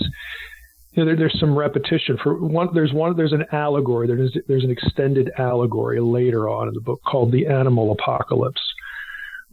you 1.00 1.06
know, 1.06 1.12
there, 1.12 1.16
there's 1.16 1.40
some 1.40 1.58
repetition 1.58 2.18
for 2.22 2.38
one. 2.38 2.68
There's 2.74 2.92
one. 2.92 3.16
There's 3.16 3.32
an 3.32 3.46
allegory. 3.54 4.06
There's 4.06 4.38
there's 4.50 4.66
an 4.66 4.72
extended 4.72 5.32
allegory 5.38 6.02
later 6.02 6.50
on 6.50 6.68
in 6.68 6.74
the 6.74 6.82
book 6.82 7.00
called 7.08 7.32
the 7.32 7.48
Animal 7.48 7.94
Apocalypse, 7.94 8.62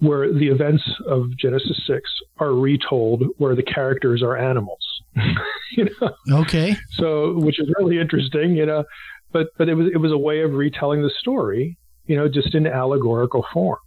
where 0.01 0.33
the 0.33 0.49
events 0.49 0.83
of 1.07 1.37
Genesis 1.39 1.81
six 1.87 2.11
are 2.39 2.53
retold, 2.53 3.23
where 3.39 3.55
the 3.55 3.63
characters 3.63 4.25
are 4.25 4.37
animals. 4.37 4.85
you 5.77 5.89
know. 6.01 6.41
Okay. 6.41 6.75
So, 6.95 7.39
which 7.39 7.61
is 7.61 7.73
really 7.79 8.01
interesting. 8.01 8.57
You 8.57 8.67
know, 8.67 8.85
but 9.31 9.47
but 9.57 9.69
it 9.69 9.75
was 9.75 9.87
it 9.95 9.99
was 9.99 10.11
a 10.11 10.19
way 10.19 10.41
of 10.41 10.53
retelling 10.53 11.03
the 11.03 11.13
story. 11.21 11.79
You 12.07 12.17
know, 12.17 12.29
just 12.29 12.57
in 12.57 12.67
allegorical 12.67 13.47
form. 13.53 13.79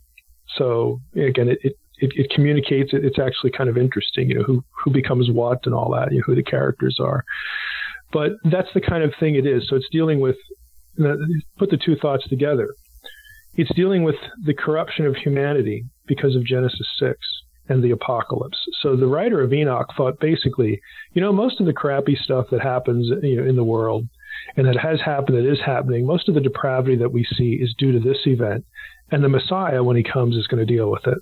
So 0.56 1.02
again, 1.13 1.50
it, 1.50 1.60
it 1.63 1.76
it, 2.00 2.12
it 2.16 2.32
communicates. 2.32 2.94
It, 2.94 3.06
it's 3.06 3.20
actually 3.20 3.52
kind 3.52 3.70
of 3.70 3.78
interesting, 3.78 4.30
you 4.30 4.36
know, 4.36 4.44
who 4.44 4.64
who 4.84 4.92
becomes 4.92 5.30
what 5.30 5.60
and 5.66 5.74
all 5.76 5.92
that, 5.92 6.12
you 6.12 6.20
know, 6.20 6.24
who 6.26 6.36
the 6.36 6.44
characters 6.44 6.98
are. 7.00 7.24
But 8.12 8.32
that's 8.44 8.70
the 8.74 8.82
kind 8.82 9.04
of 9.04 9.14
thing 9.20 9.36
it 9.36 9.46
is. 9.46 9.68
So 9.70 9.76
it's 9.76 9.90
dealing 9.92 10.20
with 10.20 10.38
put 11.58 11.70
the 11.70 11.78
two 11.78 11.96
thoughts 11.96 12.28
together. 12.28 12.68
It's 13.56 13.74
dealing 13.76 14.04
with 14.04 14.16
the 14.46 14.54
corruption 14.54 15.06
of 15.06 15.16
humanity 15.16 15.86
because 16.08 16.36
of 16.36 16.46
Genesis 16.46 16.88
six 17.00 17.18
and 17.68 17.84
the 17.84 17.92
apocalypse. 17.92 18.58
So 18.82 18.96
the 18.96 19.08
writer 19.08 19.42
of 19.42 19.54
Enoch 19.54 19.88
thought 19.96 20.20
basically, 20.20 20.82
you 21.14 21.22
know, 21.22 21.32
most 21.32 21.60
of 21.60 21.66
the 21.66 21.74
crappy 21.74 22.16
stuff 22.16 22.48
that 22.52 22.62
happens 22.62 23.12
you 23.22 23.38
know, 23.38 23.48
in 23.48 23.56
the 23.56 23.64
world 23.64 24.08
and 24.58 24.68
that 24.68 24.78
has 24.78 25.00
happened, 25.02 25.38
that 25.38 25.52
is 25.52 25.60
happening, 25.64 26.06
most 26.06 26.28
of 26.28 26.36
the 26.36 26.42
depravity 26.42 26.96
that 26.98 27.12
we 27.12 27.26
see 27.38 27.60
is 27.62 27.76
due 27.78 27.92
to 27.92 28.00
this 28.00 28.26
event. 28.26 28.66
And 29.12 29.24
the 29.24 29.30
Messiah, 29.30 29.84
when 29.84 29.98
he 29.98 30.04
comes, 30.04 30.36
is 30.36 30.48
going 30.48 30.66
to 30.66 30.74
deal 30.74 30.90
with 30.90 31.06
it 31.06 31.18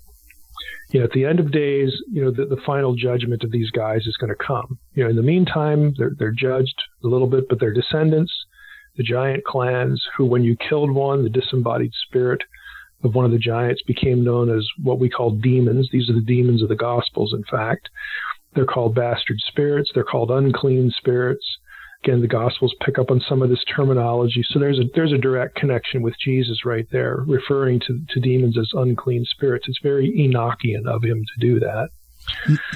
you 0.90 1.00
know, 1.00 1.06
at 1.06 1.12
the 1.12 1.26
end 1.26 1.40
of 1.40 1.52
days, 1.52 1.92
you 2.12 2.24
know, 2.24 2.32
the, 2.32 2.46
the 2.46 2.62
final 2.66 2.96
judgment 2.96 3.44
of 3.44 3.52
these 3.52 3.70
guys 3.72 4.08
is 4.08 4.16
going 4.18 4.30
to 4.30 4.44
come. 4.44 4.80
You 4.94 5.04
know, 5.04 5.10
in 5.10 5.16
the 5.16 5.22
meantime, 5.22 5.94
they're, 5.98 6.14
they're 6.18 6.32
judged 6.32 6.82
a 7.04 7.08
little 7.08 7.28
bit, 7.28 7.50
but 7.50 7.60
their 7.60 7.74
descendants, 7.74 8.32
the 8.96 9.04
giant 9.04 9.44
clans, 9.44 10.02
who, 10.16 10.26
when 10.26 10.44
you 10.44 10.56
killed 10.56 10.92
one, 10.92 11.24
the 11.24 11.30
disembodied 11.30 11.92
spirit 12.08 12.42
of 13.04 13.16
one 13.16 13.26
of 13.26 13.32
the 13.32 13.38
giants 13.38 13.82
became 13.84 14.24
known 14.24 14.50
as 14.50 14.68
what 14.82 15.00
we 15.00 15.10
call 15.10 15.32
demons. 15.32 15.90
These 15.92 16.10
are 16.10 16.14
the 16.14 16.22
demons 16.22 16.64
of 16.64 16.70
the 16.70 16.76
Gospels, 16.76 17.34
in 17.34 17.44
fact. 17.44 17.90
They're 18.56 18.66
called 18.66 18.96
bastard 18.96 19.38
spirits. 19.46 19.92
They're 19.94 20.04
called 20.04 20.32
unclean 20.32 20.92
spirits. 20.98 21.46
Again, 22.08 22.22
the 22.22 22.28
Gospels 22.28 22.74
pick 22.86 22.98
up 22.98 23.12
on 23.12 23.22
some 23.28 23.42
of 23.42 23.50
this 23.50 23.64
terminology. 23.66 24.42
So 24.50 24.60
there's 24.60 24.80
a 24.80 24.84
there's 24.96 25.12
a 25.12 25.18
direct 25.18 25.56
connection 25.56 26.02
with 26.02 26.16
Jesus 26.18 26.64
right 26.64 26.88
there, 26.90 27.26
referring 27.28 27.82
to, 27.82 28.00
to 28.12 28.20
demons 28.22 28.58
as 28.58 28.70
unclean 28.74 29.26
spirits. 29.26 29.66
It's 29.68 29.80
very 29.84 30.10
Enochian 30.18 30.88
of 30.88 31.04
him 31.04 31.26
to 31.26 31.40
do 31.42 31.60
that. 31.60 31.90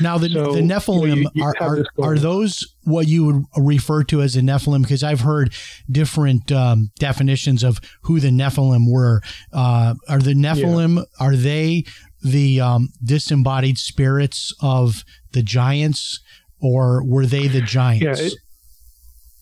Now 0.01 0.17
the, 0.17 0.29
so, 0.29 0.51
the 0.53 0.61
Nephilim 0.61 1.15
you, 1.15 1.29
you 1.33 1.43
are, 1.45 1.55
are, 1.61 1.85
are 2.01 2.17
those 2.17 2.75
what 2.83 3.07
you 3.07 3.25
would 3.25 3.45
refer 3.55 4.03
to 4.05 4.21
as 4.21 4.35
a 4.35 4.41
Nephilim? 4.41 4.81
Because 4.81 5.01
I've 5.01 5.21
heard 5.21 5.53
different 5.89 6.51
um, 6.51 6.91
definitions 6.99 7.63
of 7.63 7.79
who 8.01 8.19
the 8.19 8.31
Nephilim 8.31 8.91
were. 8.91 9.21
Uh, 9.53 9.93
are 10.09 10.19
the 10.19 10.33
Nephilim 10.33 10.97
yeah. 10.97 11.03
are 11.25 11.37
they 11.37 11.85
the 12.21 12.59
um, 12.59 12.89
disembodied 13.01 13.77
spirits 13.77 14.53
of 14.61 15.05
the 15.31 15.41
giants, 15.41 16.19
or 16.59 17.01
were 17.05 17.25
they 17.25 17.47
the 17.47 17.61
giants? 17.61 18.19
Yeah, 18.19 18.27
it, 18.27 18.33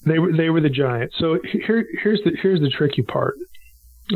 they 0.06 0.20
were 0.20 0.32
they 0.36 0.50
were 0.50 0.62
the 0.62 0.70
giants. 0.70 1.16
So 1.20 1.40
here 1.44 1.86
here's 2.02 2.22
the 2.24 2.32
here's 2.42 2.62
the 2.62 2.70
tricky 2.70 3.02
part. 3.02 3.36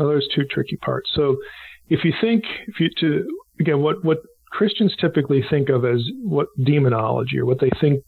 Oh, 0.00 0.08
there's 0.08 0.28
two 0.34 0.44
tricky 0.44 0.76
parts. 0.76 1.10
So 1.14 1.36
if 1.88 2.04
you 2.04 2.12
think 2.20 2.44
if 2.66 2.80
you 2.80 2.88
to 3.00 3.26
again 3.60 3.80
what 3.80 4.04
what 4.04 4.18
Christians 4.50 4.94
typically 5.00 5.44
think 5.50 5.68
of 5.68 5.84
as 5.84 6.00
what 6.22 6.48
demonology 6.62 7.38
or 7.38 7.44
what 7.44 7.60
they 7.60 7.70
think 7.80 8.02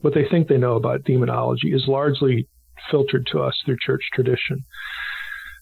what 0.00 0.14
they 0.14 0.24
think 0.30 0.48
they 0.48 0.56
know 0.56 0.76
about 0.76 1.04
demonology 1.04 1.72
is 1.72 1.84
largely 1.86 2.48
filtered 2.90 3.26
to 3.32 3.40
us 3.40 3.54
through 3.64 3.76
church 3.84 4.02
tradition. 4.14 4.64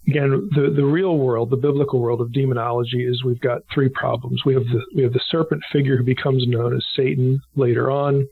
Again, 0.07 0.49
the, 0.55 0.73
the 0.75 0.85
real 0.85 1.19
world, 1.19 1.51
the 1.51 1.57
biblical 1.57 2.01
world 2.01 2.21
of 2.21 2.33
demonology 2.33 3.05
is 3.05 3.25
we've 3.25 3.41
got 3.41 3.63
three 3.75 3.89
problems. 3.89 4.43
We 4.47 4.55
have 4.55 4.65
the 4.65 4.81
we 4.95 5.03
have 5.03 5.13
the 5.13 5.21
serpent 5.29 5.63
figure 5.73 5.97
who 5.97 6.05
becomes 6.05 6.47
known 6.47 6.75
as 6.75 6.85
Satan 6.95 7.41
later 7.57 7.91
on. 7.91 8.27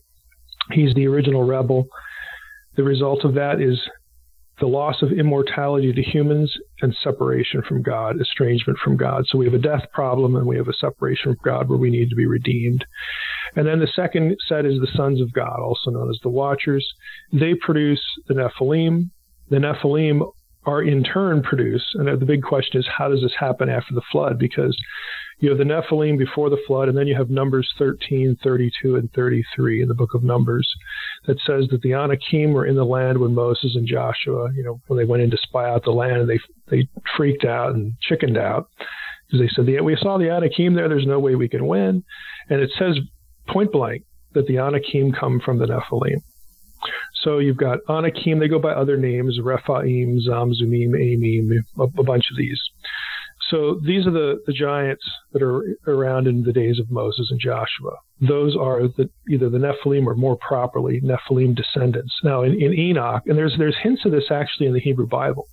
He's 0.73 0.95
the 0.95 1.07
original 1.07 1.45
rebel. 1.45 1.89
The 2.77 2.85
result 2.85 3.25
of 3.25 3.35
that 3.35 3.61
is 3.61 3.81
the 4.59 4.67
loss 4.67 5.03
of 5.03 5.13
immortality 5.13 5.93
to 5.93 6.03
humans 6.03 6.55
and 6.81 6.97
separation 7.03 7.63
from 7.69 7.83
God, 7.83 8.21
estrangement 8.21 8.79
from 8.83 8.97
God. 8.97 9.25
So 9.27 9.37
we 9.37 9.45
have 9.45 9.55
a 9.55 9.59
death 9.59 9.85
problem 9.93 10.35
and 10.35 10.47
we 10.47 10.57
have 10.57 10.69
a 10.69 10.73
separation 10.73 11.35
from 11.35 11.41
God 11.45 11.69
where 11.69 11.79
we 11.79 11.91
need 11.91 12.09
to 12.09 12.17
be 12.17 12.27
redeemed. 12.27 12.85
And 13.55 13.67
then 13.67 13.81
the 13.81 13.89
second 13.95 14.37
set 14.49 14.65
is 14.65 14.81
the 14.81 14.89
sons 14.95 15.21
of 15.21 15.33
God, 15.33 15.61
also 15.61 15.91
known 15.91 16.09
as 16.09 16.19
the 16.23 16.31
Watchers. 16.31 16.87
They 17.33 17.55
produce 17.55 18.03
the 18.29 18.35
Nephilim. 18.35 19.11
The 19.51 19.59
Nephilim 19.59 20.27
are 20.65 20.83
in 20.83 21.05
turn 21.05 21.43
produce, 21.43 21.85
and 21.95 22.09
the 22.21 22.27
big 22.27 22.43
question 22.43 22.81
is 22.81 22.89
how 22.99 23.09
does 23.09 23.23
this 23.23 23.35
happen 23.39 23.69
after 23.69 23.95
the 23.95 24.03
flood? 24.11 24.37
Because 24.39 24.77
You 25.39 25.51
have 25.51 25.59
the 25.59 25.65
Nephilim 25.65 26.17
before 26.17 26.49
the 26.49 26.63
flood, 26.67 26.89
and 26.89 26.97
then 26.97 27.07
you 27.07 27.15
have 27.15 27.29
Numbers 27.29 27.71
13, 27.79 28.39
32, 28.43 28.97
and 28.97 29.13
33 29.13 29.83
in 29.83 29.89
the 29.89 29.95
book 29.95 30.15
of 30.15 30.25
Numbers 30.25 30.67
that 31.27 31.39
says 31.47 31.69
that 31.71 31.83
the 31.83 31.93
Anakim 31.93 32.53
were 32.53 32.65
in 32.65 32.75
the 32.75 32.85
land 32.85 33.19
when 33.19 33.35
Moses 33.35 33.75
and 33.75 33.87
Joshua, 33.87 34.51
you 34.57 34.65
know, 34.65 34.81
when 34.87 34.97
they 34.97 35.05
went 35.05 35.23
in 35.23 35.31
to 35.31 35.37
spy 35.37 35.69
out 35.69 35.85
the 35.85 35.91
land, 35.91 36.23
and 36.23 36.31
they 36.31 36.39
they 36.69 36.89
freaked 37.17 37.45
out 37.45 37.75
and 37.75 37.93
chickened 38.01 38.39
out 38.39 38.69
because 39.27 39.41
they 39.41 39.49
said, 39.55 39.83
"We 39.83 39.97
saw 39.97 40.17
the 40.17 40.31
Anakim 40.31 40.75
there. 40.75 40.89
There's 40.89 41.07
no 41.07 41.21
way 41.21 41.35
we 41.35 41.49
can 41.49 41.67
win," 41.67 42.03
and 42.49 42.61
it 42.63 42.71
says 42.79 42.99
point 43.47 43.73
blank 43.73 44.05
that 44.33 44.47
the 44.47 44.59
Anakim 44.59 45.13
come 45.13 45.41
from 45.41 45.59
the 45.59 45.67
Nephilim. 45.67 46.23
So 47.23 47.39
you've 47.39 47.57
got 47.57 47.81
Anakim. 47.91 48.39
They 48.39 48.49
go 48.49 48.59
by 48.59 48.73
other 48.73 48.97
names: 48.97 49.39
Rephaim, 49.43 50.19
Zamzumim, 50.27 50.93
Amim, 50.93 51.51
a, 51.79 51.83
a 51.83 52.05
bunch 52.05 52.31
of 52.31 52.39
these. 52.39 52.61
So 53.51 53.81
these 53.85 54.07
are 54.07 54.11
the, 54.11 54.41
the 54.47 54.53
giants 54.53 55.05
that 55.33 55.43
are 55.43 55.77
around 55.87 56.27
in 56.27 56.43
the 56.43 56.53
days 56.53 56.79
of 56.81 56.91
Moses 56.91 57.29
and 57.31 57.39
Joshua. 57.39 57.97
Those 58.21 58.57
are 58.57 58.89
the, 58.89 59.09
either 59.31 59.49
the 59.49 59.59
Nephilim 59.59 60.07
or 60.07 60.15
more 60.15 60.37
properly 60.37 61.01
Nephilim 61.01 61.55
descendants. 61.55 62.13
Now 62.25 62.43
in, 62.43 62.61
in 62.61 62.73
Enoch, 62.73 63.23
and 63.27 63.39
there's 63.39 63.57
there's 63.57 63.77
hints 63.81 64.05
of 64.05 64.13
this 64.13 64.31
actually 64.31 64.67
in 64.67 64.73
the 64.73 64.81
Hebrew 64.81 65.07
Bible 65.07 65.47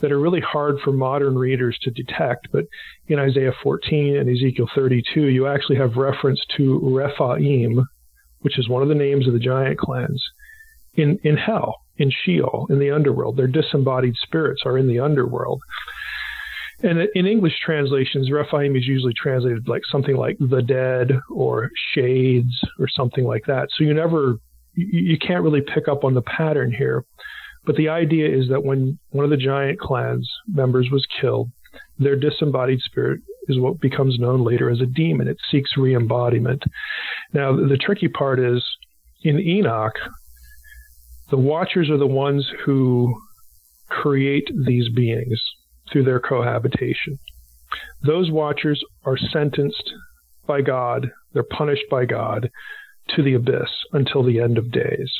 that 0.00 0.12
are 0.12 0.20
really 0.20 0.40
hard 0.40 0.78
for 0.80 0.92
modern 0.92 1.38
readers 1.38 1.78
to 1.82 1.90
detect. 1.90 2.48
But 2.52 2.66
in 3.06 3.18
Isaiah 3.18 3.52
14 3.62 4.16
and 4.16 4.28
Ezekiel 4.28 4.68
32, 4.74 5.28
you 5.28 5.46
actually 5.46 5.76
have 5.76 5.96
reference 5.96 6.44
to 6.56 6.80
Rephaim, 6.82 7.86
which 8.40 8.58
is 8.58 8.68
one 8.68 8.82
of 8.82 8.88
the 8.88 8.94
names 8.94 9.26
of 9.26 9.32
the 9.32 9.38
giant 9.38 9.78
clans, 9.78 10.22
in, 10.94 11.18
in 11.22 11.36
hell, 11.38 11.76
in 11.96 12.10
Sheol, 12.10 12.66
in 12.68 12.78
the 12.80 12.90
underworld. 12.90 13.36
Their 13.36 13.46
disembodied 13.46 14.16
spirits 14.16 14.62
are 14.66 14.76
in 14.76 14.88
the 14.88 15.00
underworld. 15.00 15.62
And 16.84 17.08
in 17.14 17.26
English 17.26 17.54
translations, 17.64 18.30
Rephaim 18.30 18.76
is 18.76 18.86
usually 18.86 19.14
translated 19.14 19.66
like 19.66 19.80
something 19.90 20.16
like 20.16 20.36
the 20.38 20.60
dead 20.60 21.18
or 21.30 21.70
shades 21.94 22.52
or 22.78 22.88
something 22.88 23.24
like 23.24 23.46
that. 23.46 23.68
So 23.74 23.84
you 23.84 23.94
never, 23.94 24.36
you, 24.74 25.16
can't 25.16 25.42
really 25.42 25.62
pick 25.62 25.88
up 25.88 26.04
on 26.04 26.12
the 26.12 26.20
pattern 26.20 26.70
here. 26.70 27.06
But 27.64 27.76
the 27.76 27.88
idea 27.88 28.28
is 28.28 28.50
that 28.50 28.64
when 28.64 28.98
one 29.10 29.24
of 29.24 29.30
the 29.30 29.38
giant 29.38 29.80
clans 29.80 30.30
members 30.46 30.90
was 30.92 31.06
killed, 31.18 31.50
their 31.98 32.16
disembodied 32.16 32.80
spirit 32.80 33.20
is 33.48 33.58
what 33.58 33.80
becomes 33.80 34.18
known 34.18 34.44
later 34.44 34.68
as 34.68 34.82
a 34.82 34.86
demon. 34.86 35.26
It 35.26 35.38
seeks 35.50 35.78
re 35.78 35.96
embodiment. 35.96 36.64
Now, 37.32 37.56
the 37.56 37.78
tricky 37.80 38.08
part 38.08 38.38
is 38.38 38.62
in 39.22 39.40
Enoch, 39.40 39.94
the 41.30 41.38
watchers 41.38 41.88
are 41.88 41.96
the 41.96 42.06
ones 42.06 42.46
who 42.66 43.14
create 43.88 44.50
these 44.66 44.90
beings 44.90 45.40
through 45.94 46.04
their 46.04 46.18
cohabitation. 46.18 47.18
Those 48.02 48.30
watchers 48.30 48.82
are 49.04 49.16
sentenced 49.16 49.92
by 50.44 50.60
God, 50.60 51.10
they're 51.32 51.44
punished 51.44 51.84
by 51.88 52.04
God 52.04 52.50
to 53.10 53.22
the 53.22 53.34
abyss 53.34 53.70
until 53.92 54.24
the 54.24 54.40
end 54.40 54.58
of 54.58 54.72
days. 54.72 55.10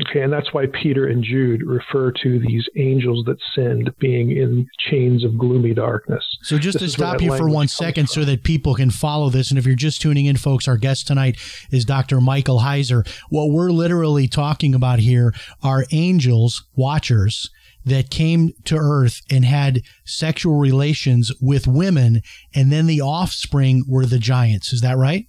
Okay, 0.00 0.22
and 0.22 0.32
that's 0.32 0.52
why 0.52 0.64
Peter 0.66 1.06
and 1.06 1.22
Jude 1.22 1.62
refer 1.62 2.10
to 2.22 2.38
these 2.38 2.64
angels 2.76 3.24
that 3.26 3.36
sinned 3.54 3.90
being 3.98 4.30
in 4.30 4.66
chains 4.78 5.24
of 5.24 5.36
gloomy 5.36 5.74
darkness. 5.74 6.24
So, 6.42 6.58
just 6.58 6.78
this 6.78 6.92
to 6.92 6.98
stop 6.98 7.20
you 7.20 7.36
for 7.36 7.50
one 7.50 7.68
second 7.68 8.08
so 8.08 8.24
that 8.24 8.42
people 8.42 8.74
can 8.74 8.90
follow 8.90 9.28
this, 9.28 9.50
and 9.50 9.58
if 9.58 9.66
you're 9.66 9.74
just 9.74 10.00
tuning 10.00 10.24
in, 10.24 10.36
folks, 10.36 10.66
our 10.66 10.78
guest 10.78 11.06
tonight 11.06 11.36
is 11.70 11.84
Dr. 11.84 12.20
Michael 12.20 12.60
Heiser. 12.60 13.06
What 13.28 13.50
we're 13.50 13.70
literally 13.70 14.26
talking 14.26 14.74
about 14.74 15.00
here 15.00 15.34
are 15.62 15.84
angels, 15.92 16.64
watchers, 16.74 17.50
that 17.84 18.10
came 18.10 18.52
to 18.64 18.76
earth 18.76 19.20
and 19.30 19.44
had 19.44 19.80
sexual 20.04 20.56
relations 20.56 21.32
with 21.40 21.66
women, 21.66 22.20
and 22.54 22.70
then 22.70 22.86
the 22.86 23.00
offspring 23.00 23.84
were 23.88 24.06
the 24.06 24.18
giants. 24.18 24.72
Is 24.72 24.80
that 24.82 24.96
right? 24.96 25.26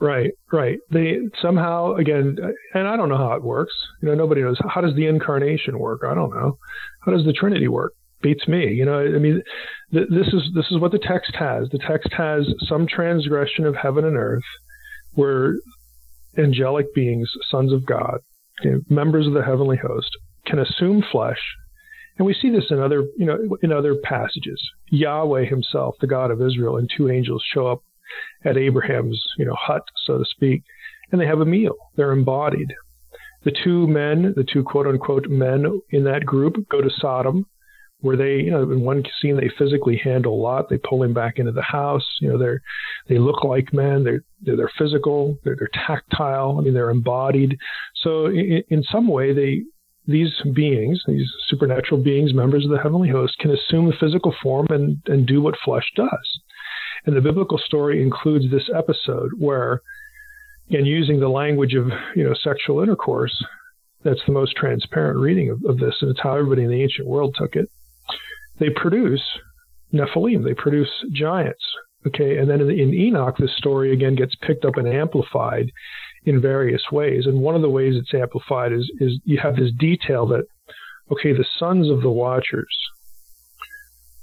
Right, 0.00 0.32
right. 0.52 0.78
They 0.90 1.18
somehow 1.40 1.94
again, 1.94 2.36
and 2.74 2.88
I 2.88 2.96
don't 2.96 3.08
know 3.08 3.16
how 3.16 3.34
it 3.34 3.42
works. 3.42 3.72
You 4.02 4.08
know, 4.08 4.14
nobody 4.14 4.42
knows 4.42 4.58
how 4.68 4.80
does 4.80 4.94
the 4.94 5.06
incarnation 5.06 5.78
work. 5.78 6.02
I 6.06 6.14
don't 6.14 6.34
know. 6.34 6.58
How 7.04 7.12
does 7.12 7.24
the 7.24 7.32
Trinity 7.32 7.68
work? 7.68 7.92
Beats 8.20 8.48
me. 8.48 8.72
You 8.72 8.86
know, 8.86 8.98
I 8.98 9.18
mean, 9.18 9.42
th- 9.92 10.08
this 10.10 10.28
is 10.28 10.50
this 10.54 10.66
is 10.70 10.78
what 10.78 10.92
the 10.92 10.98
text 10.98 11.36
has. 11.36 11.68
The 11.70 11.78
text 11.78 12.12
has 12.12 12.46
some 12.66 12.86
transgression 12.86 13.66
of 13.66 13.76
heaven 13.76 14.04
and 14.04 14.16
earth, 14.16 14.42
where 15.12 15.56
angelic 16.36 16.92
beings, 16.94 17.30
sons 17.50 17.72
of 17.72 17.86
God, 17.86 18.18
you 18.62 18.72
know, 18.72 18.80
members 18.88 19.26
of 19.26 19.34
the 19.34 19.44
heavenly 19.44 19.76
host, 19.76 20.10
can 20.46 20.58
assume 20.58 21.04
flesh 21.12 21.38
and 22.16 22.26
we 22.26 22.34
see 22.34 22.50
this 22.50 22.66
in 22.70 22.78
other, 22.78 23.04
you 23.16 23.26
know, 23.26 23.56
in 23.62 23.72
other 23.72 23.96
passages. 23.96 24.60
Yahweh 24.90 25.46
himself, 25.46 25.96
the 26.00 26.06
God 26.06 26.30
of 26.30 26.40
Israel, 26.40 26.76
and 26.76 26.88
two 26.96 27.10
angels 27.10 27.44
show 27.52 27.66
up 27.66 27.82
at 28.44 28.56
Abraham's, 28.56 29.22
you 29.38 29.44
know, 29.44 29.56
hut, 29.58 29.82
so 30.04 30.18
to 30.18 30.24
speak, 30.24 30.62
and 31.10 31.20
they 31.20 31.26
have 31.26 31.40
a 31.40 31.46
meal. 31.46 31.74
They're 31.96 32.12
embodied. 32.12 32.72
The 33.44 33.54
two 33.64 33.86
men, 33.86 34.32
the 34.36 34.44
two 34.44 34.62
quote 34.62 34.86
unquote 34.86 35.28
men 35.28 35.80
in 35.90 36.04
that 36.04 36.24
group, 36.24 36.68
go 36.68 36.80
to 36.80 36.90
Sodom, 36.98 37.46
where 38.00 38.16
they, 38.16 38.36
you 38.36 38.50
know, 38.50 38.62
in 38.62 38.82
one 38.82 39.02
scene 39.20 39.36
they 39.36 39.50
physically 39.58 39.96
handle 39.96 40.40
Lot. 40.40 40.68
They 40.68 40.78
pull 40.78 41.02
him 41.02 41.14
back 41.14 41.38
into 41.38 41.52
the 41.52 41.62
house. 41.62 42.04
You 42.20 42.28
know, 42.28 42.38
they're 42.38 42.60
they 43.08 43.18
look 43.18 43.44
like 43.44 43.72
men. 43.72 44.04
They're 44.04 44.22
they're, 44.40 44.56
they're 44.56 44.72
physical. 44.78 45.38
They're, 45.44 45.56
they're 45.56 45.86
tactile. 45.86 46.56
I 46.58 46.62
mean, 46.62 46.74
they're 46.74 46.90
embodied. 46.90 47.56
So 48.02 48.26
in, 48.26 48.62
in 48.68 48.82
some 48.84 49.08
way, 49.08 49.32
they 49.32 49.62
these 50.06 50.30
beings, 50.52 51.02
these 51.06 51.28
supernatural 51.48 52.02
beings, 52.02 52.34
members 52.34 52.64
of 52.64 52.70
the 52.70 52.80
heavenly 52.82 53.08
host, 53.08 53.38
can 53.38 53.50
assume 53.50 53.90
a 53.90 53.96
physical 53.98 54.34
form 54.42 54.66
and, 54.70 55.00
and 55.06 55.26
do 55.26 55.40
what 55.40 55.54
flesh 55.64 55.90
does. 55.96 56.40
And 57.06 57.16
the 57.16 57.20
biblical 57.20 57.58
story 57.58 58.02
includes 58.02 58.50
this 58.50 58.68
episode 58.74 59.32
where, 59.38 59.80
in 60.68 60.86
using 60.86 61.20
the 61.20 61.28
language 61.28 61.74
of 61.74 61.88
you 62.16 62.24
know 62.24 62.34
sexual 62.34 62.80
intercourse, 62.80 63.44
that's 64.02 64.24
the 64.26 64.32
most 64.32 64.56
transparent 64.56 65.18
reading 65.18 65.50
of, 65.50 65.64
of 65.64 65.78
this, 65.78 65.96
and 66.00 66.10
it's 66.10 66.20
how 66.22 66.34
everybody 66.34 66.64
in 66.64 66.70
the 66.70 66.82
ancient 66.82 67.08
world 67.08 67.34
took 67.38 67.56
it. 67.56 67.68
They 68.58 68.70
produce 68.70 69.22
Nephilim, 69.92 70.44
they 70.44 70.54
produce 70.54 70.90
giants. 71.12 71.64
Okay, 72.06 72.36
and 72.36 72.50
then 72.50 72.60
in, 72.60 72.70
in 72.70 72.94
Enoch, 72.94 73.36
this 73.38 73.56
story 73.56 73.92
again 73.92 74.14
gets 74.14 74.34
picked 74.42 74.66
up 74.66 74.76
and 74.76 74.86
amplified 74.86 75.70
in 76.24 76.40
various 76.40 76.82
ways. 76.90 77.26
And 77.26 77.40
one 77.40 77.54
of 77.54 77.62
the 77.62 77.70
ways 77.70 77.94
it's 77.96 78.14
amplified 78.14 78.72
is 78.72 78.90
is 79.00 79.18
you 79.24 79.38
have 79.42 79.56
this 79.56 79.70
detail 79.78 80.26
that 80.28 80.44
okay, 81.12 81.32
the 81.32 81.44
sons 81.58 81.90
of 81.90 82.00
the 82.00 82.10
watchers, 82.10 82.74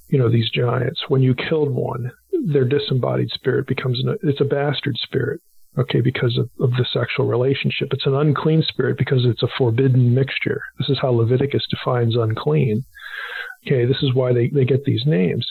you 0.09 0.17
know, 0.17 0.29
these 0.29 0.49
giants, 0.49 1.01
when 1.07 1.21
you 1.21 1.35
killed 1.35 1.71
one, 1.71 2.11
their 2.51 2.65
disembodied 2.65 3.29
spirit 3.31 3.67
becomes 3.67 3.99
an, 4.03 4.17
it's 4.23 4.41
a 4.41 4.45
bastard 4.45 4.95
spirit. 4.97 5.39
Okay, 5.77 6.01
because 6.01 6.37
of, 6.37 6.49
of 6.59 6.71
the 6.71 6.85
sexual 6.91 7.27
relationship. 7.27 7.89
It's 7.91 8.05
an 8.05 8.15
unclean 8.15 8.61
spirit 8.67 8.97
because 8.97 9.25
it's 9.25 9.41
a 9.41 9.47
forbidden 9.57 10.13
mixture. 10.13 10.61
This 10.77 10.89
is 10.89 10.99
how 11.01 11.11
Leviticus 11.11 11.65
defines 11.69 12.17
unclean. 12.17 12.83
Okay, 13.65 13.85
this 13.85 14.01
is 14.01 14.13
why 14.13 14.33
they, 14.33 14.49
they 14.49 14.65
get 14.65 14.83
these 14.83 15.03
names. 15.05 15.47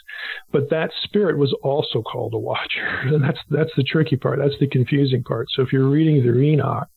But 0.53 0.69
that 0.71 0.91
spirit 1.05 1.39
was 1.39 1.57
also 1.63 2.03
called 2.03 2.35
a 2.35 2.39
watcher. 2.39 3.01
And 3.05 3.23
that's 3.23 3.39
that's 3.51 3.71
the 3.77 3.83
tricky 3.83 4.17
part. 4.17 4.39
That's 4.39 4.59
the 4.61 4.67
confusing 4.67 5.23
part. 5.23 5.47
So 5.55 5.63
if 5.63 5.73
you're 5.73 5.89
reading 5.89 6.23
the 6.23 6.39
Enoch, 6.39 6.89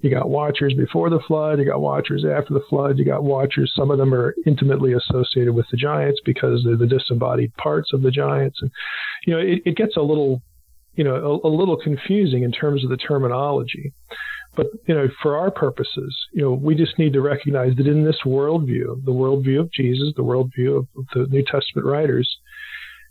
you 0.00 0.10
got 0.10 0.30
watchers 0.30 0.74
before 0.74 1.10
the 1.10 1.20
flood, 1.20 1.58
you 1.58 1.64
got 1.64 1.80
watchers 1.80 2.24
after 2.24 2.54
the 2.54 2.64
flood, 2.68 2.98
you 2.98 3.04
got 3.04 3.22
watchers. 3.22 3.72
Some 3.76 3.90
of 3.90 3.98
them 3.98 4.12
are 4.14 4.34
intimately 4.46 4.94
associated 4.94 5.54
with 5.54 5.66
the 5.70 5.76
giants 5.76 6.20
because 6.24 6.62
they're 6.64 6.76
the 6.76 6.86
disembodied 6.86 7.54
parts 7.56 7.92
of 7.92 8.02
the 8.02 8.10
giants. 8.10 8.58
And 8.62 8.70
you 9.26 9.34
know, 9.34 9.40
it, 9.40 9.62
it 9.64 9.76
gets 9.76 9.96
a 9.96 10.02
little 10.02 10.42
you 10.94 11.04
know, 11.04 11.40
a, 11.44 11.48
a 11.48 11.50
little 11.50 11.76
confusing 11.76 12.42
in 12.42 12.52
terms 12.52 12.84
of 12.84 12.90
the 12.90 12.96
terminology. 12.96 13.92
But 14.54 14.66
you 14.86 14.94
know, 14.94 15.08
for 15.22 15.36
our 15.36 15.50
purposes, 15.50 16.14
you 16.32 16.42
know, 16.42 16.52
we 16.52 16.74
just 16.74 16.98
need 16.98 17.14
to 17.14 17.22
recognize 17.22 17.74
that 17.76 17.86
in 17.86 18.04
this 18.04 18.18
worldview, 18.26 19.04
the 19.04 19.12
worldview 19.12 19.60
of 19.60 19.72
Jesus, 19.72 20.12
the 20.16 20.24
worldview 20.24 20.78
of, 20.78 20.86
the 21.14 21.26
New 21.30 21.42
Testament 21.42 21.86
writers, 21.86 22.28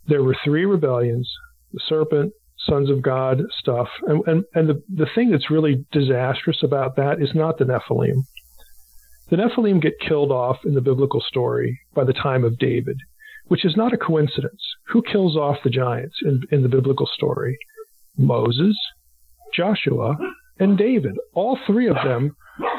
there 0.07 0.23
were 0.23 0.35
three 0.43 0.65
rebellions: 0.65 1.31
the 1.73 1.81
serpent, 1.87 2.33
sons 2.59 2.91
of 2.91 3.01
God 3.01 3.41
stuff, 3.57 3.87
and 4.03 4.23
and, 4.27 4.43
and 4.53 4.69
the 4.69 4.83
the 4.87 5.07
thing 5.15 5.31
that's 5.31 5.49
really 5.49 5.83
disastrous 5.91 6.61
about 6.63 6.95
that 6.97 7.21
is 7.21 7.33
not 7.33 7.57
the 7.57 7.65
Nephilim. 7.65 8.23
The 9.31 9.37
Nephilim 9.37 9.81
get 9.81 9.99
killed 9.99 10.31
off 10.31 10.57
in 10.65 10.75
the 10.75 10.81
biblical 10.81 11.21
story 11.21 11.79
by 11.95 12.03
the 12.03 12.13
time 12.13 12.43
of 12.43 12.59
David, 12.59 12.97
which 13.47 13.65
is 13.65 13.75
not 13.75 13.93
a 13.93 13.97
coincidence. 13.97 14.61
Who 14.89 15.01
kills 15.01 15.37
off 15.37 15.63
the 15.63 15.69
giants 15.69 16.17
in, 16.23 16.41
in 16.51 16.63
the 16.63 16.69
biblical 16.69 17.07
story? 17.07 17.57
Moses, 18.21 18.77
Joshua, 19.53 20.17
and 20.59 20.77
David. 20.77 21.17
All 21.33 21.57
three 21.67 21.87
of 21.87 21.95
them 22.03 22.35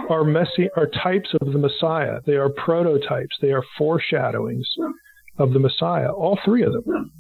are 0.09 0.24
messy 0.24 0.68
are 0.76 0.87
types 0.87 1.31
of 1.40 1.52
the 1.52 1.59
Messiah. 1.59 2.20
They 2.26 2.35
are 2.37 2.48
prototypes. 2.48 3.37
They 3.40 3.52
are 3.52 3.62
foreshadowings 3.76 4.68
of 5.38 5.52
the 5.52 5.59
Messiah. 5.59 6.11
All 6.11 6.38
three 6.44 6.62
of 6.62 6.72
them. 6.72 7.11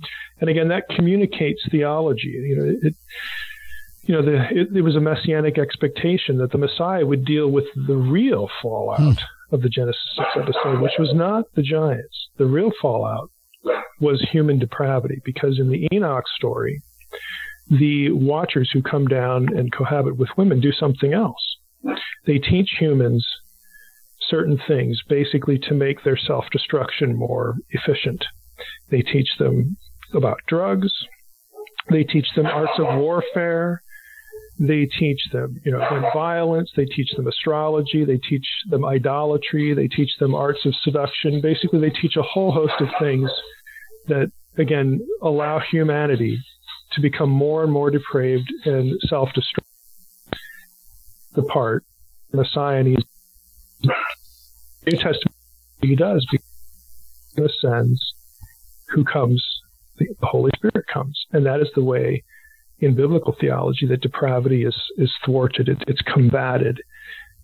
And 0.40 0.50
again, 0.50 0.68
that 0.68 0.88
communicates 0.94 1.60
theology. 1.70 2.28
You 2.28 2.56
know, 2.56 2.78
it, 2.82 2.94
you 4.02 4.14
know, 4.14 4.22
the, 4.22 4.44
it, 4.50 4.76
it 4.76 4.82
was 4.82 4.96
a 4.96 5.00
messianic 5.00 5.58
expectation 5.58 6.38
that 6.38 6.50
the 6.50 6.58
Messiah 6.58 7.06
would 7.06 7.24
deal 7.24 7.48
with 7.48 7.64
the 7.86 7.96
real 7.96 8.48
fallout 8.60 9.00
hmm. 9.00 9.54
of 9.54 9.62
the 9.62 9.68
Genesis 9.68 10.00
6 10.16 10.28
episode, 10.36 10.80
which 10.80 10.98
was 10.98 11.12
not 11.14 11.44
the 11.54 11.62
giants. 11.62 12.28
The 12.38 12.46
real 12.46 12.72
fallout 12.80 13.30
was 14.00 14.26
human 14.32 14.58
depravity 14.58 15.20
because 15.24 15.60
in 15.60 15.70
the 15.70 15.88
Enoch 15.92 16.24
story, 16.36 16.82
the 17.78 18.10
watchers 18.10 18.70
who 18.72 18.82
come 18.82 19.06
down 19.06 19.48
and 19.56 19.72
cohabit 19.72 20.16
with 20.16 20.28
women 20.36 20.60
do 20.60 20.72
something 20.72 21.14
else. 21.14 21.56
They 22.26 22.38
teach 22.38 22.70
humans 22.78 23.26
certain 24.28 24.60
things, 24.68 25.00
basically 25.08 25.58
to 25.58 25.74
make 25.74 26.04
their 26.04 26.16
self 26.16 26.44
destruction 26.52 27.16
more 27.16 27.56
efficient. 27.70 28.24
They 28.90 29.02
teach 29.02 29.28
them 29.38 29.76
about 30.14 30.38
drugs, 30.46 30.92
they 31.90 32.04
teach 32.04 32.26
them 32.36 32.46
arts 32.46 32.78
of 32.78 32.98
warfare. 32.98 33.82
They 34.58 34.86
teach 34.86 35.18
them, 35.32 35.60
you 35.64 35.72
know, 35.72 35.80
violence. 36.14 36.70
They 36.76 36.84
teach 36.84 37.10
them 37.16 37.26
astrology. 37.26 38.04
They 38.04 38.18
teach 38.18 38.46
them 38.68 38.84
idolatry. 38.84 39.74
They 39.74 39.88
teach 39.88 40.10
them 40.20 40.34
arts 40.34 40.64
of 40.66 40.74
seduction. 40.84 41.40
Basically, 41.40 41.80
they 41.80 41.90
teach 41.90 42.16
a 42.16 42.22
whole 42.22 42.52
host 42.52 42.74
of 42.78 42.88
things 43.00 43.30
that, 44.06 44.30
again, 44.58 45.00
allow 45.22 45.58
humanity 45.58 46.38
to 46.94 47.00
become 47.00 47.30
more 47.30 47.62
and 47.62 47.72
more 47.72 47.90
depraved 47.90 48.52
and 48.64 48.98
self-destructive. 49.08 49.64
The 51.34 51.42
part 51.42 51.84
Messiah 52.32 52.82
needs. 52.82 53.02
New 53.82 54.96
Testament 54.96 55.34
he 55.80 55.96
does 55.96 56.26
because 56.30 57.50
ascends, 57.64 58.00
who 58.88 59.04
comes, 59.04 59.44
the 59.98 60.06
Holy 60.22 60.50
Spirit 60.56 60.86
comes, 60.92 61.18
and 61.32 61.46
that 61.46 61.60
is 61.60 61.68
the 61.74 61.82
way 61.82 62.22
in 62.78 62.94
biblical 62.94 63.34
theology 63.40 63.86
that 63.86 64.00
depravity 64.00 64.64
is 64.64 64.76
is 64.98 65.12
thwarted. 65.24 65.68
It, 65.68 65.78
it's 65.86 66.02
combated. 66.02 66.80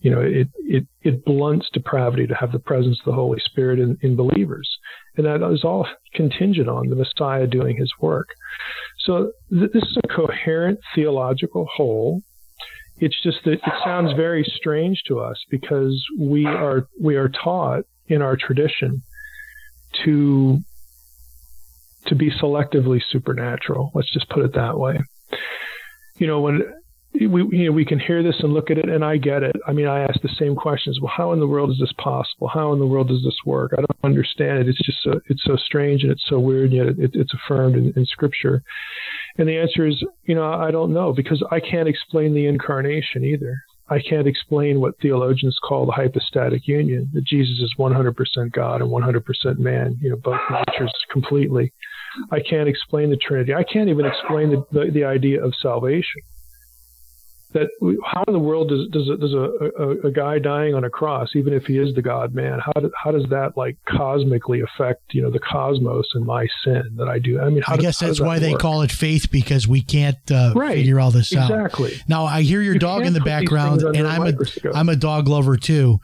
You 0.00 0.10
know, 0.10 0.20
it 0.20 0.48
it 0.58 0.86
it 1.02 1.24
blunts 1.24 1.68
depravity 1.72 2.26
to 2.26 2.34
have 2.34 2.52
the 2.52 2.58
presence 2.58 2.98
of 3.00 3.06
the 3.06 3.16
Holy 3.16 3.40
Spirit 3.40 3.78
in, 3.78 3.98
in 4.02 4.16
believers, 4.16 4.68
and 5.16 5.26
that 5.26 5.42
is 5.52 5.64
all 5.64 5.86
contingent 6.14 6.68
on 6.68 6.88
the 6.88 6.96
Messiah 6.96 7.46
doing 7.46 7.76
His 7.76 7.92
work. 8.00 8.28
So 9.00 9.32
th- 9.50 9.72
this 9.72 9.82
is 9.82 9.98
a 10.02 10.08
coherent 10.08 10.80
theological 10.94 11.66
whole. 11.74 12.22
It's 12.98 13.20
just 13.22 13.44
that 13.44 13.52
it 13.52 13.74
sounds 13.84 14.12
very 14.14 14.44
strange 14.56 15.02
to 15.06 15.20
us 15.20 15.36
because 15.50 16.04
we 16.18 16.46
are 16.46 16.88
we 17.00 17.16
are 17.16 17.28
taught 17.28 17.84
in 18.08 18.22
our 18.22 18.36
tradition 18.36 19.02
to 20.04 20.58
to 22.06 22.14
be 22.14 22.30
selectively 22.30 23.00
supernatural. 23.10 23.90
Let's 23.94 24.12
just 24.12 24.28
put 24.30 24.44
it 24.44 24.54
that 24.54 24.78
way. 24.78 24.98
You 26.16 26.26
know, 26.26 26.40
when 26.40 26.62
we 27.26 27.42
you 27.50 27.66
know 27.66 27.72
we 27.72 27.84
can 27.84 27.98
hear 27.98 28.22
this 28.22 28.36
and 28.40 28.52
look 28.52 28.70
at 28.70 28.78
it, 28.78 28.88
and 28.88 29.04
I 29.04 29.16
get 29.16 29.42
it. 29.42 29.56
I 29.66 29.72
mean, 29.72 29.86
I 29.86 30.00
ask 30.00 30.20
the 30.20 30.34
same 30.38 30.54
questions. 30.54 31.00
Well, 31.00 31.12
how 31.14 31.32
in 31.32 31.40
the 31.40 31.46
world 31.46 31.70
is 31.70 31.78
this 31.78 31.92
possible? 31.98 32.48
How 32.48 32.72
in 32.72 32.78
the 32.78 32.86
world 32.86 33.08
does 33.08 33.22
this 33.24 33.38
work? 33.44 33.72
I 33.72 33.80
don't 33.80 34.04
understand 34.04 34.58
it. 34.58 34.68
It's 34.68 34.84
just 34.84 34.98
so 35.02 35.20
it's 35.26 35.42
so 35.44 35.56
strange 35.56 36.02
and 36.02 36.12
it's 36.12 36.24
so 36.28 36.38
weird, 36.38 36.70
and 36.70 36.74
yet 36.74 36.86
it, 36.86 37.10
it's 37.14 37.34
affirmed 37.34 37.76
in, 37.76 37.92
in 37.96 38.06
Scripture. 38.06 38.62
And 39.38 39.48
the 39.48 39.56
answer 39.56 39.86
is, 39.86 40.02
you 40.24 40.34
know, 40.34 40.52
I 40.52 40.70
don't 40.70 40.92
know 40.92 41.12
because 41.12 41.42
I 41.50 41.60
can't 41.60 41.88
explain 41.88 42.34
the 42.34 42.46
incarnation 42.46 43.24
either. 43.24 43.62
I 43.90 44.00
can't 44.00 44.26
explain 44.26 44.80
what 44.80 45.00
theologians 45.00 45.58
call 45.66 45.86
the 45.86 45.92
hypostatic 45.92 46.68
union, 46.68 47.08
that 47.14 47.24
Jesus 47.24 47.58
is 47.60 47.74
100% 47.78 48.52
God 48.52 48.82
and 48.82 48.90
100% 48.90 49.58
man, 49.58 49.96
you 50.02 50.10
know, 50.10 50.16
both 50.16 50.40
natures 50.50 50.92
completely. 51.10 51.72
I 52.30 52.40
can't 52.40 52.68
explain 52.68 53.08
the 53.08 53.16
Trinity. 53.16 53.54
I 53.54 53.64
can't 53.64 53.88
even 53.88 54.04
explain 54.04 54.50
the, 54.50 54.66
the, 54.72 54.90
the 54.90 55.04
idea 55.04 55.42
of 55.42 55.54
salvation. 55.62 56.20
That 57.52 57.68
how 58.04 58.24
in 58.26 58.34
the 58.34 58.38
world 58.38 58.68
does 58.68 58.88
does, 58.90 59.08
a, 59.08 59.16
does 59.16 59.32
a, 59.32 59.82
a, 59.82 60.08
a, 60.08 60.10
guy 60.10 60.38
dying 60.38 60.74
on 60.74 60.84
a 60.84 60.90
cross, 60.90 61.30
even 61.34 61.54
if 61.54 61.64
he 61.64 61.78
is 61.78 61.94
the 61.94 62.02
God 62.02 62.34
Man, 62.34 62.60
how 62.60 62.72
do, 62.78 62.90
how 63.02 63.10
does 63.10 63.24
that 63.30 63.56
like 63.56 63.78
cosmically 63.86 64.60
affect 64.60 65.14
you 65.14 65.22
know 65.22 65.30
the 65.30 65.38
cosmos 65.38 66.06
and 66.12 66.26
my 66.26 66.46
sin 66.62 66.94
that 66.96 67.08
I 67.08 67.18
do? 67.18 67.40
I 67.40 67.48
mean, 67.48 67.62
I 67.66 67.76
does, 67.76 67.84
guess 67.84 67.98
that's 68.00 68.20
why 68.20 68.38
they 68.38 68.52
call 68.54 68.82
it 68.82 68.92
faith 68.92 69.30
because 69.30 69.66
we 69.66 69.80
can't 69.80 70.18
uh, 70.30 70.52
Right. 70.54 70.74
figure 70.76 71.00
all 71.00 71.10
this 71.10 71.34
out. 71.34 71.50
exactly. 71.50 71.94
Now 72.06 72.26
I 72.26 72.42
hear 72.42 72.60
your 72.60 72.74
You 72.74 72.80
dog 72.80 73.06
in 73.06 73.14
the 73.14 73.20
background, 73.20 73.82
and 73.82 74.06
I'm 74.06 74.26
a. 74.26 74.34
I'm 74.74 74.88
a 74.90 74.96
dog 74.96 75.26
lover 75.28 75.56
too. 75.56 76.00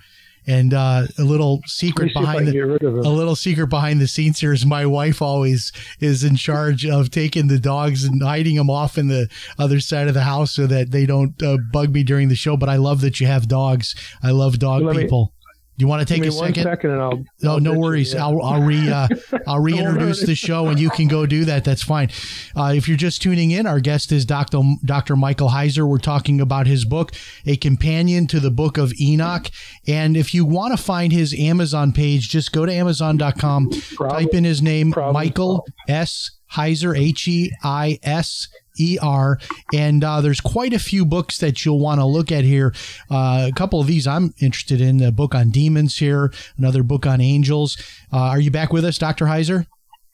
And 0.46 0.74
uh, 0.74 1.06
a 1.18 1.22
little 1.22 1.62
secret 1.66 2.08
see 2.08 2.10
if 2.12 2.16
I 2.16 2.20
behind 2.20 2.48
the 2.48 2.52
get 2.52 2.60
rid 2.60 2.82
of 2.82 2.96
a 2.96 3.08
little 3.08 3.36
secret 3.36 3.68
behind 3.68 4.00
the 4.00 4.08
scenes 4.08 4.40
here 4.40 4.52
is 4.52 4.66
my 4.66 4.84
wife 4.84 5.22
always 5.22 5.72
is 6.00 6.22
in 6.22 6.36
charge 6.36 6.84
of 6.84 7.10
taking 7.10 7.48
the 7.48 7.58
dogs 7.58 8.04
and 8.04 8.22
hiding 8.22 8.56
them 8.56 8.70
off 8.70 8.98
in 8.98 9.08
the 9.08 9.28
other 9.58 9.80
side 9.80 10.08
of 10.08 10.14
the 10.14 10.22
house 10.22 10.52
so 10.52 10.66
that 10.66 10.90
they 10.90 11.06
don't 11.06 11.42
uh, 11.42 11.56
bug 11.72 11.92
me 11.92 12.02
during 12.02 12.28
the 12.28 12.34
show. 12.34 12.56
But 12.56 12.68
I 12.68 12.76
love 12.76 13.00
that 13.00 13.20
you 13.20 13.26
have 13.26 13.48
dogs. 13.48 13.94
I 14.22 14.30
love 14.30 14.58
dog 14.58 14.82
Let 14.82 14.96
people. 14.96 15.26
Do 15.26 15.33
you 15.76 15.88
want 15.88 16.06
to 16.06 16.14
take 16.14 16.22
a 16.24 16.32
one 16.34 16.48
second? 16.48 16.62
second 16.62 16.90
and 16.90 17.00
I'll. 17.02 17.24
No, 17.42 17.50
I'll 17.52 17.60
no 17.60 17.70
ditch 17.70 17.74
you, 17.76 17.80
worries. 17.80 18.14
yeah. 18.14 18.24
I'll 18.24 18.42
I'll 18.42 18.62
re 18.62 18.88
uh, 18.90 19.08
I'll 19.46 19.60
reintroduce 19.60 20.22
the 20.24 20.34
show, 20.34 20.68
and 20.68 20.78
you 20.78 20.90
can 20.90 21.08
go 21.08 21.26
do 21.26 21.44
that. 21.46 21.64
That's 21.64 21.82
fine. 21.82 22.10
Uh, 22.56 22.72
if 22.76 22.86
you're 22.88 22.96
just 22.96 23.22
tuning 23.22 23.50
in, 23.50 23.66
our 23.66 23.80
guest 23.80 24.12
is 24.12 24.24
Dr. 24.24 24.60
Dr. 24.84 25.16
Michael 25.16 25.48
Heiser. 25.48 25.88
We're 25.88 25.98
talking 25.98 26.40
about 26.40 26.66
his 26.66 26.84
book, 26.84 27.12
A 27.46 27.56
Companion 27.56 28.26
to 28.28 28.40
the 28.40 28.50
Book 28.50 28.78
of 28.78 28.92
Enoch. 29.00 29.48
And 29.88 30.16
if 30.16 30.32
you 30.34 30.44
want 30.44 30.76
to 30.76 30.82
find 30.82 31.12
his 31.12 31.34
Amazon 31.38 31.92
page, 31.92 32.28
just 32.28 32.52
go 32.52 32.64
to 32.66 32.72
Amazon.com, 32.72 33.70
Problem- 33.96 34.10
type 34.24 34.34
in 34.34 34.44
his 34.44 34.62
name, 34.62 34.92
problem 34.92 35.14
Michael 35.14 35.66
S. 35.88 36.30
Heiser, 36.52 36.96
H 36.96 37.26
E 37.26 37.50
I 37.64 37.98
S 38.04 38.46
E 38.78 38.98
R. 39.00 39.38
And 39.72 40.02
uh, 40.04 40.20
there's 40.20 40.40
quite 40.40 40.72
a 40.72 40.78
few 40.78 41.04
books 41.04 41.38
that 41.38 41.64
you'll 41.64 41.80
want 41.80 42.00
to 42.00 42.06
look 42.06 42.32
at 42.32 42.44
here. 42.44 42.74
Uh, 43.10 43.48
a 43.48 43.52
couple 43.54 43.80
of 43.80 43.86
these 43.86 44.06
I'm 44.06 44.34
interested 44.40 44.80
in. 44.80 45.02
A 45.02 45.12
book 45.12 45.34
on 45.34 45.50
demons 45.50 45.98
here, 45.98 46.32
another 46.56 46.82
book 46.82 47.06
on 47.06 47.20
angels. 47.20 47.76
Uh, 48.12 48.18
are 48.18 48.40
you 48.40 48.50
back 48.50 48.72
with 48.72 48.84
us, 48.84 48.98
Dr. 48.98 49.26
Heiser? 49.26 49.66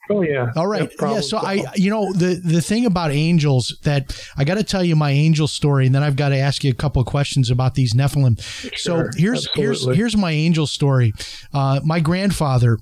Oh 0.09 0.21
yeah. 0.23 0.51
All 0.55 0.67
right. 0.67 0.81
Yep, 0.81 0.91
yeah. 1.01 1.19
So 1.21 1.37
I, 1.37 1.63
you 1.75 1.89
know, 1.89 2.11
the 2.11 2.41
the 2.43 2.61
thing 2.61 2.85
about 2.85 3.11
angels 3.11 3.77
that 3.83 4.17
I 4.35 4.43
got 4.43 4.55
to 4.55 4.63
tell 4.63 4.83
you 4.83 4.95
my 4.95 5.11
angel 5.11 5.47
story, 5.47 5.85
and 5.85 5.95
then 5.95 6.03
I've 6.03 6.15
got 6.17 6.29
to 6.29 6.37
ask 6.37 6.63
you 6.63 6.71
a 6.71 6.75
couple 6.75 7.01
of 7.01 7.07
questions 7.07 7.49
about 7.49 7.75
these 7.75 7.93
Nephilim. 7.93 8.39
so 8.41 8.69
Sure, 8.95 9.11
here's 9.15 9.47
here's 9.53 9.77
absolutely. 9.77 9.97
here's 9.97 10.17
my 10.17 10.31
angel 10.31 10.67
story. 10.67 11.13
Uh, 11.53 11.79
my 11.85 11.99
grandfather 11.99 12.77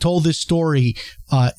told 0.00 0.24
this 0.24 0.38
story 0.38 0.94
uh, 1.30 1.50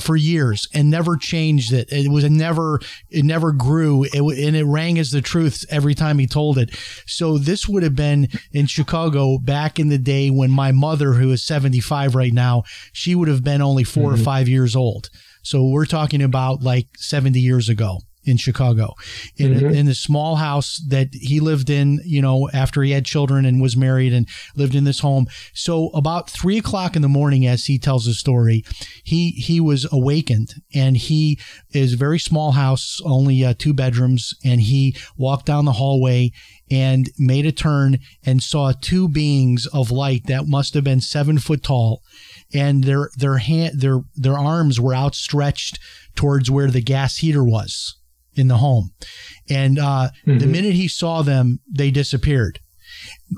for 0.00 0.16
years 0.16 0.68
and 0.74 0.90
never 0.90 1.16
changed 1.16 1.72
it. 1.72 1.92
It 1.92 2.10
was 2.10 2.24
a 2.24 2.30
never 2.30 2.80
it 3.10 3.24
never 3.24 3.52
grew 3.52 4.04
it, 4.04 4.14
and 4.14 4.56
it 4.56 4.64
rang 4.64 4.98
as 4.98 5.10
the 5.10 5.20
truth 5.20 5.64
every 5.70 5.94
time 5.94 6.18
he 6.18 6.26
told 6.26 6.58
it. 6.58 6.74
So 7.06 7.38
this 7.38 7.68
would 7.68 7.82
have 7.82 7.96
been 7.96 8.28
in 8.52 8.66
Chicago 8.66 9.38
back 9.38 9.78
in 9.78 9.88
the 9.88 9.98
day 9.98 10.30
when 10.30 10.50
my 10.50 10.72
mother, 10.72 11.12
who 11.14 11.30
is 11.30 11.42
75 11.42 12.14
right 12.14 12.32
now, 12.32 12.64
she 12.92 13.14
would 13.14 13.28
have 13.28 13.44
been 13.44 13.62
only 13.62 13.84
4 13.84 14.02
or 14.02 14.14
mm-hmm. 14.14 14.24
5 14.24 14.48
years 14.48 14.76
old. 14.76 15.10
So 15.42 15.66
we're 15.66 15.86
talking 15.86 16.22
about 16.22 16.62
like 16.62 16.88
70 16.96 17.40
years 17.40 17.68
ago 17.68 17.98
in 18.24 18.36
Chicago 18.36 18.94
in, 19.36 19.52
a, 19.52 19.68
in 19.68 19.88
a 19.88 19.94
small 19.94 20.36
house 20.36 20.80
that 20.88 21.08
he 21.12 21.40
lived 21.40 21.70
in, 21.70 22.00
you 22.04 22.22
know, 22.22 22.48
after 22.52 22.82
he 22.82 22.92
had 22.92 23.04
children 23.04 23.44
and 23.44 23.60
was 23.60 23.76
married 23.76 24.12
and 24.12 24.28
lived 24.54 24.74
in 24.74 24.84
this 24.84 25.00
home. 25.00 25.26
So 25.54 25.88
about 25.88 26.30
three 26.30 26.58
o'clock 26.58 26.94
in 26.96 27.02
the 27.02 27.08
morning, 27.08 27.46
as 27.46 27.66
he 27.66 27.78
tells 27.78 28.04
the 28.04 28.14
story, 28.14 28.64
he, 29.02 29.30
he 29.30 29.60
was 29.60 29.86
awakened 29.92 30.54
and 30.74 30.96
he 30.96 31.38
is 31.72 31.94
a 31.94 31.96
very 31.98 32.18
small 32.18 32.52
house, 32.52 33.00
only 33.04 33.44
uh, 33.44 33.54
two 33.58 33.74
bedrooms. 33.74 34.34
And 34.44 34.60
he 34.60 34.96
walked 35.16 35.46
down 35.46 35.64
the 35.64 35.72
hallway 35.72 36.32
and 36.70 37.10
made 37.18 37.44
a 37.44 37.52
turn 37.52 37.98
and 38.24 38.42
saw 38.42 38.72
two 38.72 39.08
beings 39.08 39.66
of 39.66 39.90
light 39.90 40.26
that 40.26 40.46
must 40.46 40.74
have 40.74 40.84
been 40.84 41.00
seven 41.00 41.38
foot 41.38 41.62
tall 41.62 42.02
and 42.54 42.84
their 42.84 43.10
their 43.16 43.38
hand 43.38 43.80
their 43.80 44.00
their 44.14 44.38
arms 44.38 44.80
were 44.80 44.94
outstretched 44.94 45.78
towards 46.14 46.50
where 46.50 46.70
the 46.70 46.80
gas 46.80 47.18
heater 47.18 47.44
was 47.44 47.96
in 48.34 48.48
the 48.48 48.56
home. 48.58 48.92
And 49.50 49.78
uh, 49.78 50.10
the 50.24 50.46
minute 50.46 50.74
he 50.74 50.88
saw 50.88 51.22
them 51.22 51.60
they 51.70 51.90
disappeared. 51.90 52.60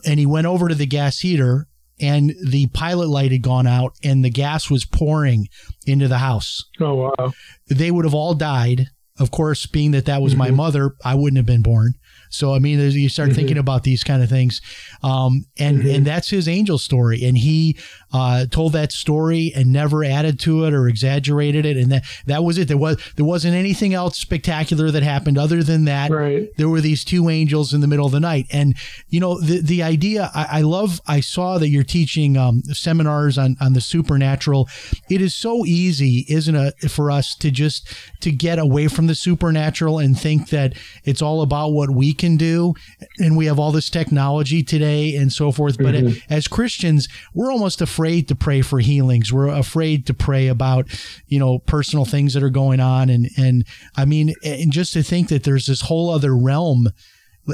And 0.07 0.19
he 0.19 0.27
went 0.27 0.47
over 0.47 0.69
to 0.69 0.75
the 0.75 0.87
gas 0.87 1.21
heater 1.21 1.67
and 2.01 2.35
the 2.45 2.67
pilot 2.69 3.09
light 3.09 3.33
had 3.33 3.43
gone 3.43 3.67
out 3.67 3.95
and 4.03 4.25
the 4.25 4.31
gas 4.31 4.69
was 4.71 4.85
pouring 4.85 5.49
into 5.87 6.09
the 6.09 6.19
house. 6.19 6.65
Oh 6.81 7.13
wow. 7.19 7.33
they 7.69 7.91
would 7.91 8.05
have 8.05 8.15
all 8.15 8.35
died. 8.35 8.87
Of 9.19 9.31
course 9.31 9.67
being 9.67 9.93
that 9.93 10.07
that 10.07 10.23
was 10.23 10.35
my 10.35 10.51
mother 10.51 10.97
i 11.05 11.15
wouldn't 11.15 11.37
have 11.37 11.47
been 11.47 11.63
born 11.63 11.95
so 12.35 12.55
i 12.55 12.59
mean 12.59 12.79
you 12.79 13.09
start 13.09 13.33
thinking 13.33 13.59
about 13.59 13.85
these 13.85 14.05
kind 14.05 14.23
of 14.23 14.29
things. 14.29 14.61
Um, 15.03 15.47
and 15.59 15.83
and 15.83 16.07
that's 16.07 16.29
his 16.29 16.49
angel 16.49 16.79
story. 16.79 17.25
And 17.25 17.37
he 17.37 17.77
uh, 18.12 18.47
told 18.47 18.73
that 18.73 18.92
story 18.92 19.53
and 19.55 19.73
never 19.73 20.05
added 20.05 20.38
to 20.40 20.64
it 20.64 20.73
or 20.73 20.88
exaggerated 20.88 21.66
it. 21.66 21.77
And 21.77 21.92
that 21.92 22.05
that 22.27 22.44
was 22.44 22.59
it. 22.59 22.68
There 22.68 22.77
was 22.77 22.97
there 23.16 23.25
wasn't 23.25 23.55
anything 23.55 23.94
else 23.94 24.18
spectacular 24.18 24.90
that 24.90 25.03
happened 25.03 25.38
other 25.38 25.62
than 25.62 25.85
that. 25.85 26.11
Right. 26.11 26.49
there 26.57 26.68
were 26.68 26.81
these 26.81 27.05
two 27.05 27.29
angels 27.29 27.75
in 27.75 27.81
the 27.81 27.87
middle 27.87 28.07
of 28.07 28.12
the 28.12 28.20
night. 28.20 28.47
And 28.51 28.77
you 29.09 29.20
know 29.20 29.40
the 29.40 29.61
the 29.61 29.83
idea 29.83 30.31
i, 30.35 30.59
I 30.59 30.61
love 30.62 31.01
i 31.07 31.20
saw 31.20 31.59
that 31.59 31.68
you're 31.68 31.85
teaching 31.85 32.37
um, 32.37 32.62
seminars 32.62 33.37
on 33.37 33.57
on 33.61 33.73
the 33.75 33.81
supernatural. 33.81 34.68
It 35.11 35.20
is 35.20 35.35
so 35.35 35.64
easy 35.64 36.25
isn't 36.29 36.55
it 36.55 36.90
for 36.90 37.11
us 37.11 37.35
to 37.37 37.51
just 37.51 37.88
to 38.20 38.31
get 38.33 38.59
away 38.59 38.88
from 38.88 39.07
the 39.07 39.14
supernatural 39.14 39.99
and 39.99 40.18
think 40.18 40.49
that 40.51 40.75
it's 41.05 41.20
all 41.20 41.42
about 41.42 41.70
what 41.70 41.90
we 41.90 42.14
can 42.14 42.24
can 42.25 42.37
do, 42.37 42.75
and 43.19 43.37
we 43.37 43.47
have 43.47 43.59
all 43.59 43.73
this 43.73 43.91
technology 43.91 44.63
today 44.63 45.15
and 45.17 45.33
so 45.33 45.53
forth. 45.53 45.77
But 45.79 45.95
Mm-hmm. 45.95 46.33
as 46.33 46.49
Christians, 46.49 47.09
we're 47.35 47.53
almost 47.53 47.81
afraid 47.81 48.27
to 48.29 48.35
pray 48.35 48.63
for 48.63 48.81
healings. 48.81 49.33
We're 49.33 49.49
afraid 49.49 50.07
to 50.07 50.15
pray 50.15 50.49
about, 50.49 50.87
you 51.29 51.39
know, 51.39 51.59
personal 51.61 52.05
things 52.05 52.35
that 52.35 52.43
are 52.43 52.51
going 52.51 52.81
on, 52.81 53.11
and 53.11 53.29
and 53.37 53.65
I 53.97 54.05
mean, 54.05 54.35
and 54.45 54.73
just 54.73 54.93
to 54.95 55.03
think 55.03 55.29
that 55.29 55.45
there's 55.45 55.67
this 55.67 55.83
whole 55.83 56.11
other 56.11 56.35
realm, 56.37 56.89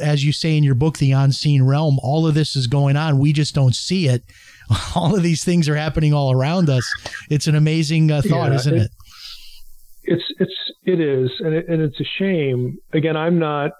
as 0.02 0.24
you 0.24 0.32
say 0.32 0.56
in 0.56 0.64
your 0.64 0.74
book, 0.76 0.98
the 0.98 1.12
unseen 1.12 1.62
realm. 1.64 1.98
All 2.02 2.26
of 2.26 2.34
this 2.34 2.54
is 2.56 2.66
going 2.66 2.96
on. 2.96 3.18
We 3.18 3.32
just 3.32 3.54
don't 3.54 3.74
see 3.74 4.06
it. 4.06 4.22
All 4.94 5.16
of 5.16 5.22
these 5.24 5.42
things 5.44 5.68
are 5.68 5.74
happening 5.76 6.14
all 6.14 6.30
around 6.30 6.70
us. 6.70 6.88
It's 7.28 7.48
an 7.48 7.56
amazing 7.56 8.10
uh, 8.12 8.22
thought, 8.22 8.50
Yeah, 8.50 8.56
isn't 8.56 8.74
it- 8.76 8.82
it? 8.82 8.90
it's 10.04 10.24
it's 10.38 10.54
it 10.84 11.00
is 11.00 11.30
and 11.40 11.54
it, 11.54 11.68
and 11.68 11.82
it's 11.82 12.00
a 12.00 12.04
shame 12.18 12.78
again 12.94 13.16
i'm 13.18 13.38
not 13.38 13.70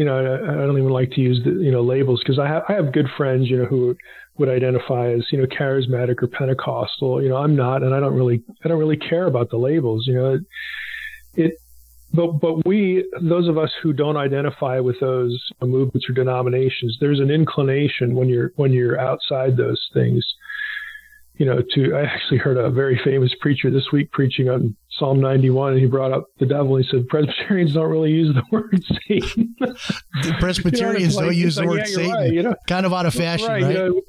you 0.00 0.04
know 0.06 0.16
i, 0.16 0.52
I 0.52 0.66
don't 0.66 0.78
even 0.78 0.90
like 1.00 1.10
to 1.12 1.20
use 1.20 1.40
the 1.44 1.50
you 1.50 1.72
know 1.72 1.82
labels 1.82 2.20
because 2.20 2.38
i 2.38 2.48
have 2.48 2.62
i 2.68 2.72
have 2.72 2.92
good 2.92 3.08
friends 3.16 3.50
you 3.50 3.58
know 3.58 3.66
who 3.66 3.96
would 4.38 4.48
identify 4.48 5.12
as 5.12 5.24
you 5.30 5.38
know 5.38 5.46
charismatic 5.46 6.22
or 6.22 6.28
pentecostal 6.28 7.22
you 7.22 7.28
know 7.28 7.36
i'm 7.36 7.54
not 7.54 7.82
and 7.82 7.94
i 7.94 8.00
don't 8.00 8.14
really 8.14 8.42
i 8.64 8.68
don't 8.68 8.78
really 8.78 8.96
care 8.96 9.26
about 9.26 9.50
the 9.50 9.58
labels 9.58 10.06
you 10.06 10.14
know 10.14 10.34
it, 10.34 10.40
it 11.34 11.52
but 12.12 12.40
but 12.40 12.66
we 12.66 13.04
those 13.22 13.48
of 13.48 13.56
us 13.56 13.70
who 13.82 13.92
don't 13.92 14.16
identify 14.16 14.80
with 14.80 14.98
those 15.00 15.40
movements 15.62 16.08
or 16.08 16.12
denominations 16.12 16.96
there's 17.00 17.20
an 17.20 17.30
inclination 17.30 18.14
when 18.14 18.28
you're 18.28 18.52
when 18.56 18.72
you're 18.72 18.98
outside 18.98 19.56
those 19.56 19.80
things. 19.94 20.24
You 21.34 21.46
know, 21.46 21.62
to 21.74 21.94
I 21.94 22.02
actually 22.02 22.38
heard 22.38 22.58
a 22.58 22.68
very 22.68 23.00
famous 23.02 23.32
preacher 23.40 23.70
this 23.70 23.86
week 23.92 24.10
preaching 24.12 24.50
on 24.50 24.76
Psalm 24.98 25.20
91, 25.20 25.72
and 25.72 25.80
he 25.80 25.86
brought 25.86 26.12
up 26.12 26.26
the 26.38 26.46
devil. 26.46 26.76
He 26.76 26.86
said 26.90 27.08
Presbyterians 27.08 27.74
don't 27.74 27.88
really 27.90 28.10
use 28.10 28.34
the 28.34 28.42
word 28.52 28.82
Satan. 29.08 29.54
The 29.58 30.36
Presbyterians 30.40 31.14
like- 31.16 31.26
don't 31.26 31.36
use 31.36 31.56
the 31.56 31.62
like, 31.62 31.70
word 31.70 31.78
yeah, 31.78 31.84
Satan. 31.84 32.12
right, 32.12 32.32
you 32.32 32.42
know. 32.42 32.54
kind 32.66 32.84
of 32.86 32.92
out 32.92 33.06
of 33.06 33.14
fashion, 33.14 33.48
right? 33.48 33.62
you 33.62 33.72
know. 33.72 34.00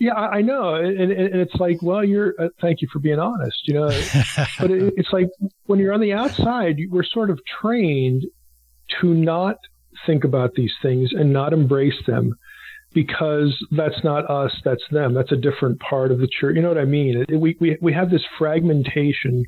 yeah, 0.00 0.14
I, 0.14 0.40
know, 0.40 0.74
and, 0.74 0.98
and, 0.98 1.40
it's 1.40 1.54
like, 1.56 1.82
well, 1.82 2.04
you're. 2.04 2.34
Uh, 2.38 2.48
thank 2.60 2.80
you 2.80 2.88
for 2.92 2.98
being 2.98 3.18
honest. 3.18 3.58
You 3.68 3.74
know, 3.74 3.86
but 4.58 4.70
it, 4.70 4.94
it's 4.96 5.12
like 5.12 5.28
when 5.66 5.78
you're 5.78 5.92
on 5.92 6.00
the 6.00 6.12
outside, 6.14 6.78
you- 6.78 6.90
we're 6.90 7.04
sort 7.04 7.30
of 7.30 7.38
trained 7.60 8.24
to 9.00 9.14
not 9.14 9.56
think 10.06 10.24
about 10.24 10.54
these 10.54 10.72
things 10.82 11.10
and 11.12 11.32
not 11.32 11.52
embrace 11.52 12.00
them 12.06 12.34
because 12.92 13.56
that's 13.70 14.02
not 14.02 14.28
us, 14.28 14.52
that's 14.64 14.82
them. 14.90 15.14
That's 15.14 15.30
a 15.30 15.36
different 15.36 15.78
part 15.80 16.10
of 16.10 16.18
the 16.18 16.26
church. 16.26 16.56
You 16.56 16.62
know 16.62 16.68
what 16.68 16.78
I 16.78 16.84
mean? 16.86 17.24
It, 17.28 17.36
we, 17.36 17.56
we, 17.60 17.76
we 17.80 17.92
have 17.92 18.10
this 18.10 18.24
fragmentation, 18.38 19.44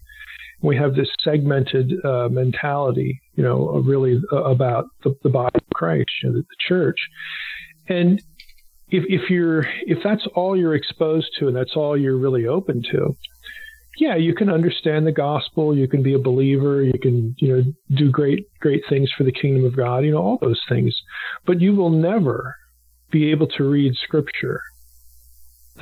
we 0.62 0.76
have 0.76 0.94
this 0.94 1.08
segmented 1.22 1.92
uh, 2.04 2.28
mentality, 2.30 3.20
you 3.34 3.42
know, 3.42 3.82
really 3.84 4.20
uh, 4.32 4.44
about 4.44 4.86
the, 5.02 5.14
the 5.22 5.28
body 5.28 5.56
of 5.56 5.74
Christ, 5.74 6.10
you 6.22 6.28
know, 6.28 6.36
the, 6.36 6.42
the 6.42 6.56
church. 6.58 6.98
And 7.88 8.22
if, 8.88 9.04
if 9.08 9.30
you're 9.30 9.66
if 9.86 9.98
that's 10.04 10.26
all 10.34 10.56
you're 10.56 10.74
exposed 10.74 11.30
to 11.38 11.48
and 11.48 11.56
that's 11.56 11.74
all 11.74 11.96
you're 11.96 12.16
really 12.16 12.46
open 12.46 12.82
to, 12.92 13.16
yeah, 13.98 14.16
you 14.16 14.34
can 14.34 14.48
understand 14.48 15.06
the 15.06 15.12
gospel, 15.12 15.76
you 15.76 15.88
can 15.88 16.02
be 16.02 16.14
a 16.14 16.18
believer, 16.18 16.82
you 16.82 16.98
can, 16.98 17.34
you 17.38 17.48
know, 17.48 17.64
do 17.96 18.10
great 18.10 18.46
great 18.60 18.84
things 18.88 19.10
for 19.16 19.24
the 19.24 19.32
kingdom 19.32 19.64
of 19.64 19.76
God, 19.76 20.04
you 20.04 20.12
know, 20.12 20.22
all 20.22 20.38
those 20.40 20.60
things. 20.68 20.94
But 21.44 21.60
you 21.60 21.74
will 21.74 21.90
never 21.90 22.54
be 23.10 23.30
able 23.30 23.48
to 23.48 23.64
read 23.64 23.94
scripture 23.96 24.60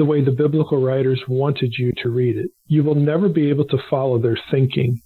the 0.00 0.06
way 0.06 0.24
the 0.24 0.30
biblical 0.30 0.82
writers 0.82 1.20
wanted 1.28 1.74
you 1.76 1.92
to 2.02 2.08
read 2.08 2.34
it. 2.34 2.50
You 2.68 2.82
will 2.82 2.94
never 2.94 3.28
be 3.28 3.50
able 3.50 3.66
to 3.66 3.76
follow 3.90 4.18
their 4.18 4.38
thinking 4.50 5.02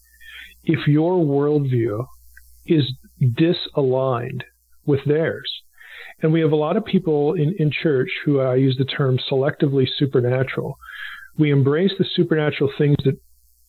if 0.63 0.87
your 0.87 1.17
worldview 1.17 2.07
is 2.65 2.85
disaligned 3.21 4.43
with 4.87 5.01
theirs. 5.05 5.51
And 6.23 6.33
we 6.33 6.41
have 6.43 6.53
a 6.53 6.57
lot 6.67 6.77
of 6.77 6.85
people 6.85 7.35
in, 7.35 7.57
in 7.59 7.73
church 7.73 8.09
who 8.25 8.39
I 8.39 8.55
use 8.55 8.77
the 8.79 8.85
term 8.85 9.19
selectively 9.29 9.89
supernatural. 9.99 10.79
We 11.37 11.51
embrace 11.51 11.95
the 11.99 12.07
supernatural 12.15 12.71
things 12.79 12.95
that, 13.05 13.19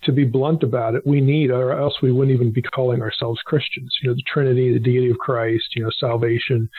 to 0.05 0.11
be 0.11 0.23
blunt 0.23 0.63
about 0.63 0.95
it, 0.95 1.05
we 1.05 1.21
need, 1.21 1.51
or 1.51 1.79
else 1.79 1.95
we 2.01 2.11
wouldn't 2.11 2.35
even 2.35 2.51
be 2.51 2.61
calling 2.61 3.01
ourselves 3.01 3.41
Christians. 3.45 3.93
You 4.01 4.09
know, 4.09 4.15
the 4.15 4.23
Trinity, 4.31 4.73
the 4.73 4.79
deity 4.79 5.09
of 5.09 5.17
Christ, 5.17 5.65
you 5.75 5.83
know, 5.83 5.91
salvation. 5.99 6.69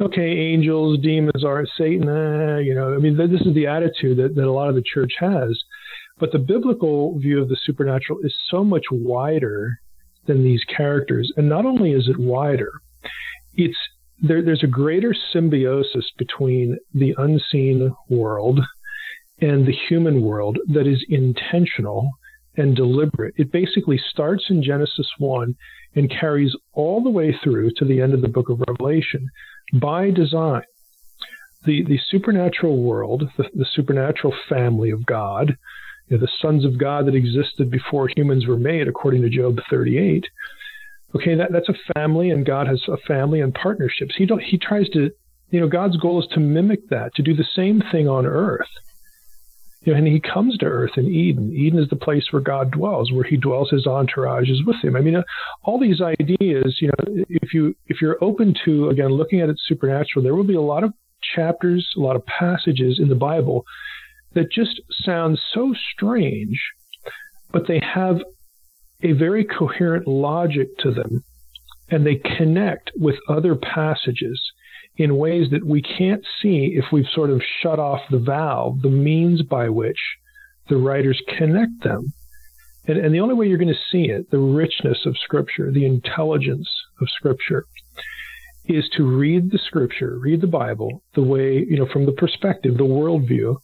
Okay, 0.00 0.30
angels, 0.30 0.98
demons, 1.00 1.44
are 1.44 1.66
Satan, 1.76 2.08
eh, 2.08 2.58
you 2.60 2.74
know, 2.74 2.94
I 2.94 2.98
mean, 2.98 3.16
th- 3.16 3.30
this 3.30 3.42
is 3.42 3.54
the 3.54 3.66
attitude 3.66 4.18
that, 4.18 4.34
that 4.34 4.44
a 4.44 4.52
lot 4.52 4.68
of 4.68 4.74
the 4.74 4.82
church 4.82 5.12
has. 5.18 5.58
But 6.18 6.32
the 6.32 6.38
biblical 6.38 7.18
view 7.18 7.40
of 7.40 7.48
the 7.48 7.58
supernatural 7.64 8.20
is 8.22 8.34
so 8.50 8.64
much 8.64 8.84
wider 8.90 9.78
than 10.26 10.44
these 10.44 10.62
characters. 10.64 11.32
And 11.36 11.48
not 11.48 11.64
only 11.64 11.92
is 11.92 12.08
it 12.08 12.18
wider, 12.18 12.72
it's 13.54 13.76
there, 14.22 14.42
there's 14.42 14.62
a 14.62 14.68
greater 14.68 15.14
symbiosis 15.32 16.04
between 16.18 16.78
the 16.94 17.14
unseen 17.16 17.94
world 18.08 18.60
and 19.40 19.66
the 19.66 19.76
human 19.88 20.20
world 20.20 20.58
that 20.68 20.86
is 20.86 21.04
intentional 21.08 22.10
and 22.60 22.76
deliberate. 22.76 23.34
It 23.36 23.50
basically 23.50 24.00
starts 24.10 24.44
in 24.50 24.62
Genesis 24.62 25.08
1 25.18 25.56
and 25.96 26.10
carries 26.10 26.54
all 26.72 27.02
the 27.02 27.10
way 27.10 27.34
through 27.42 27.70
to 27.76 27.84
the 27.84 28.00
end 28.00 28.14
of 28.14 28.20
the 28.20 28.28
book 28.28 28.48
of 28.48 28.62
Revelation 28.68 29.28
by 29.74 30.10
design. 30.10 30.62
The, 31.64 31.84
the 31.84 31.98
supernatural 32.10 32.82
world, 32.82 33.24
the, 33.36 33.44
the 33.54 33.66
supernatural 33.74 34.34
family 34.48 34.90
of 34.90 35.04
God, 35.04 35.56
you 36.08 36.16
know, 36.16 36.20
the 36.20 36.32
sons 36.40 36.64
of 36.64 36.78
God 36.78 37.06
that 37.06 37.14
existed 37.14 37.70
before 37.70 38.08
humans 38.14 38.46
were 38.46 38.58
made, 38.58 38.88
according 38.88 39.22
to 39.22 39.30
Job 39.30 39.58
38. 39.70 40.26
Okay, 41.14 41.34
that, 41.34 41.52
that's 41.52 41.68
a 41.68 41.92
family, 41.94 42.30
and 42.30 42.46
God 42.46 42.66
has 42.66 42.82
a 42.88 42.96
family 43.08 43.40
and 43.40 43.54
partnerships. 43.54 44.14
He 44.16 44.26
don't, 44.26 44.42
he 44.42 44.58
tries 44.58 44.88
to, 44.90 45.10
you 45.50 45.60
know, 45.60 45.68
God's 45.68 45.96
goal 45.96 46.20
is 46.22 46.28
to 46.32 46.40
mimic 46.40 46.88
that, 46.90 47.14
to 47.16 47.22
do 47.22 47.34
the 47.34 47.46
same 47.56 47.82
thing 47.90 48.08
on 48.08 48.26
earth. 48.26 48.68
You 49.82 49.92
know, 49.92 49.98
and 49.98 50.06
he 50.06 50.20
comes 50.20 50.58
to 50.58 50.66
earth 50.66 50.98
in 50.98 51.06
Eden. 51.06 51.54
Eden 51.54 51.78
is 51.78 51.88
the 51.88 51.96
place 51.96 52.26
where 52.30 52.42
God 52.42 52.70
dwells, 52.70 53.10
where 53.12 53.24
he 53.24 53.38
dwells, 53.38 53.70
his 53.70 53.86
entourage 53.86 54.50
is 54.50 54.62
with 54.64 54.76
him. 54.82 54.94
I 54.94 55.00
mean, 55.00 55.16
uh, 55.16 55.22
all 55.64 55.80
these 55.80 56.02
ideas, 56.02 56.76
you 56.80 56.88
know, 56.88 57.24
if 57.28 57.54
you 57.54 57.74
if 57.86 58.02
you're 58.02 58.22
open 58.22 58.54
to 58.66 58.90
again 58.90 59.08
looking 59.08 59.40
at 59.40 59.48
it 59.48 59.58
supernatural, 59.66 60.22
there 60.22 60.34
will 60.34 60.44
be 60.44 60.54
a 60.54 60.60
lot 60.60 60.84
of 60.84 60.92
chapters, 61.34 61.88
a 61.96 62.00
lot 62.00 62.16
of 62.16 62.26
passages 62.26 62.98
in 63.00 63.08
the 63.08 63.14
Bible 63.14 63.64
that 64.34 64.50
just 64.52 64.80
sound 64.92 65.38
so 65.54 65.74
strange, 65.92 66.60
but 67.50 67.66
they 67.66 67.80
have 67.80 68.20
a 69.02 69.12
very 69.12 69.44
coherent 69.44 70.06
logic 70.06 70.76
to 70.78 70.92
them, 70.92 71.24
and 71.88 72.06
they 72.06 72.16
connect 72.16 72.90
with 72.96 73.16
other 73.28 73.54
passages 73.54 74.40
in 75.00 75.16
ways 75.16 75.48
that 75.50 75.64
we 75.64 75.80
can't 75.80 76.22
see 76.42 76.74
if 76.76 76.84
we've 76.92 77.08
sort 77.14 77.30
of 77.30 77.40
shut 77.62 77.78
off 77.78 78.00
the 78.10 78.18
valve, 78.18 78.82
the 78.82 78.90
means 78.90 79.40
by 79.40 79.66
which 79.66 79.96
the 80.68 80.76
writers 80.76 81.18
connect 81.38 81.82
them. 81.82 82.12
And, 82.86 82.98
and 82.98 83.14
the 83.14 83.20
only 83.20 83.34
way 83.34 83.46
you're 83.46 83.56
going 83.56 83.68
to 83.68 83.90
see 83.90 84.10
it, 84.10 84.30
the 84.30 84.38
richness 84.38 85.06
of 85.06 85.16
Scripture, 85.16 85.72
the 85.72 85.86
intelligence 85.86 86.68
of 87.00 87.08
Scripture, 87.16 87.64
is 88.66 88.90
to 88.98 89.04
read 89.04 89.50
the 89.50 89.58
Scripture, 89.66 90.18
read 90.18 90.42
the 90.42 90.46
Bible, 90.46 91.02
the 91.14 91.22
way, 91.22 91.64
you 91.66 91.78
know, 91.78 91.88
from 91.90 92.04
the 92.04 92.12
perspective, 92.12 92.76
the 92.76 92.84
worldview 92.84 93.56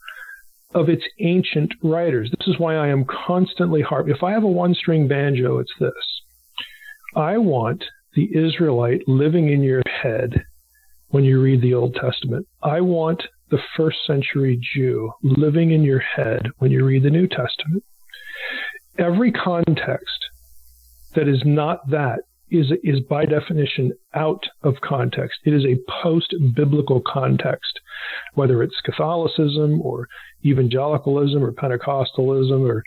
of 0.75 0.89
its 0.89 1.05
ancient 1.21 1.75
writers. 1.83 2.31
This 2.31 2.49
is 2.49 2.59
why 2.59 2.77
I 2.77 2.89
am 2.89 3.05
constantly 3.05 3.83
harp. 3.83 4.09
If 4.09 4.23
I 4.23 4.33
have 4.33 4.45
a 4.45 4.49
one 4.49 4.75
string 4.75 5.07
banjo, 5.07 5.59
it's 5.59 5.73
this. 5.79 5.93
I 7.15 7.37
want 7.37 7.85
the 8.15 8.31
Israelite 8.35 9.07
living 9.07 9.51
in 9.51 9.63
your 9.63 9.83
head 10.03 10.47
when 11.09 11.25
you 11.25 11.41
read 11.41 11.63
the 11.63 11.75
Old 11.75 11.95
Testament. 11.95 12.47
I 12.63 12.81
want 12.81 13.23
the 13.51 13.61
first 13.77 13.99
century 14.07 14.61
Jew 14.75 15.13
living 15.23 15.71
in 15.71 15.83
your 15.83 16.01
head 16.01 16.49
when 16.59 16.71
you 16.71 16.85
read 16.85 17.03
the 17.03 17.11
New 17.11 17.29
Testament. 17.29 17.85
Every 18.99 19.31
context 19.31 20.27
that 21.15 21.29
is 21.29 21.43
not 21.45 21.89
that 21.91 22.21
is 22.51 22.73
is 22.85 23.01
by 23.01 23.25
definition 23.25 23.93
out 24.15 24.45
of 24.63 24.75
context. 24.83 25.39
It 25.45 25.53
is 25.53 25.65
a 25.65 25.79
post 26.03 26.35
biblical 26.55 27.01
context, 27.01 27.81
whether 28.35 28.63
it's 28.63 28.81
Catholicism 28.85 29.81
or 29.83 30.09
evangelicalism 30.45 31.43
or 31.43 31.53
Pentecostalism 31.53 32.69
or 32.69 32.83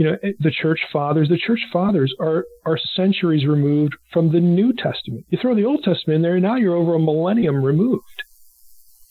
you 0.00 0.06
know 0.06 0.16
eh, 0.22 0.32
the 0.38 0.50
church 0.50 0.80
fathers. 0.90 1.28
The 1.28 1.36
church 1.36 1.60
fathers 1.70 2.14
are 2.18 2.46
are 2.64 2.78
centuries 2.96 3.46
removed 3.46 3.94
from 4.10 4.32
the 4.32 4.40
New 4.40 4.72
Testament. 4.72 5.26
You 5.28 5.38
throw 5.40 5.54
the 5.54 5.66
Old 5.66 5.84
Testament 5.84 6.16
in 6.16 6.22
there, 6.22 6.36
and 6.36 6.42
now 6.42 6.56
you're 6.56 6.74
over 6.74 6.94
a 6.94 6.98
millennium 6.98 7.62
removed. 7.62 8.22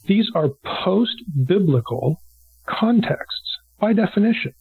These 0.08 0.32
are 0.34 0.50
post 0.84 1.22
biblical 1.46 2.20
contexts 2.68 3.58
by 3.80 3.94
definition. 3.94 4.54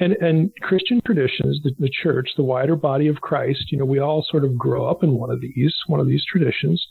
And, 0.00 0.12
and 0.14 0.50
Christian 0.60 1.00
traditions, 1.06 1.60
the, 1.62 1.72
the 1.78 1.90
church, 2.02 2.30
the 2.36 2.42
wider 2.42 2.74
body 2.74 3.06
of 3.06 3.20
Christ, 3.20 3.70
you 3.70 3.78
know, 3.78 3.84
we 3.84 4.00
all 4.00 4.26
sort 4.28 4.44
of 4.44 4.58
grow 4.58 4.86
up 4.86 5.04
in 5.04 5.14
one 5.14 5.30
of 5.30 5.40
these, 5.40 5.72
one 5.86 6.00
of 6.00 6.08
these 6.08 6.24
traditions. 6.28 6.84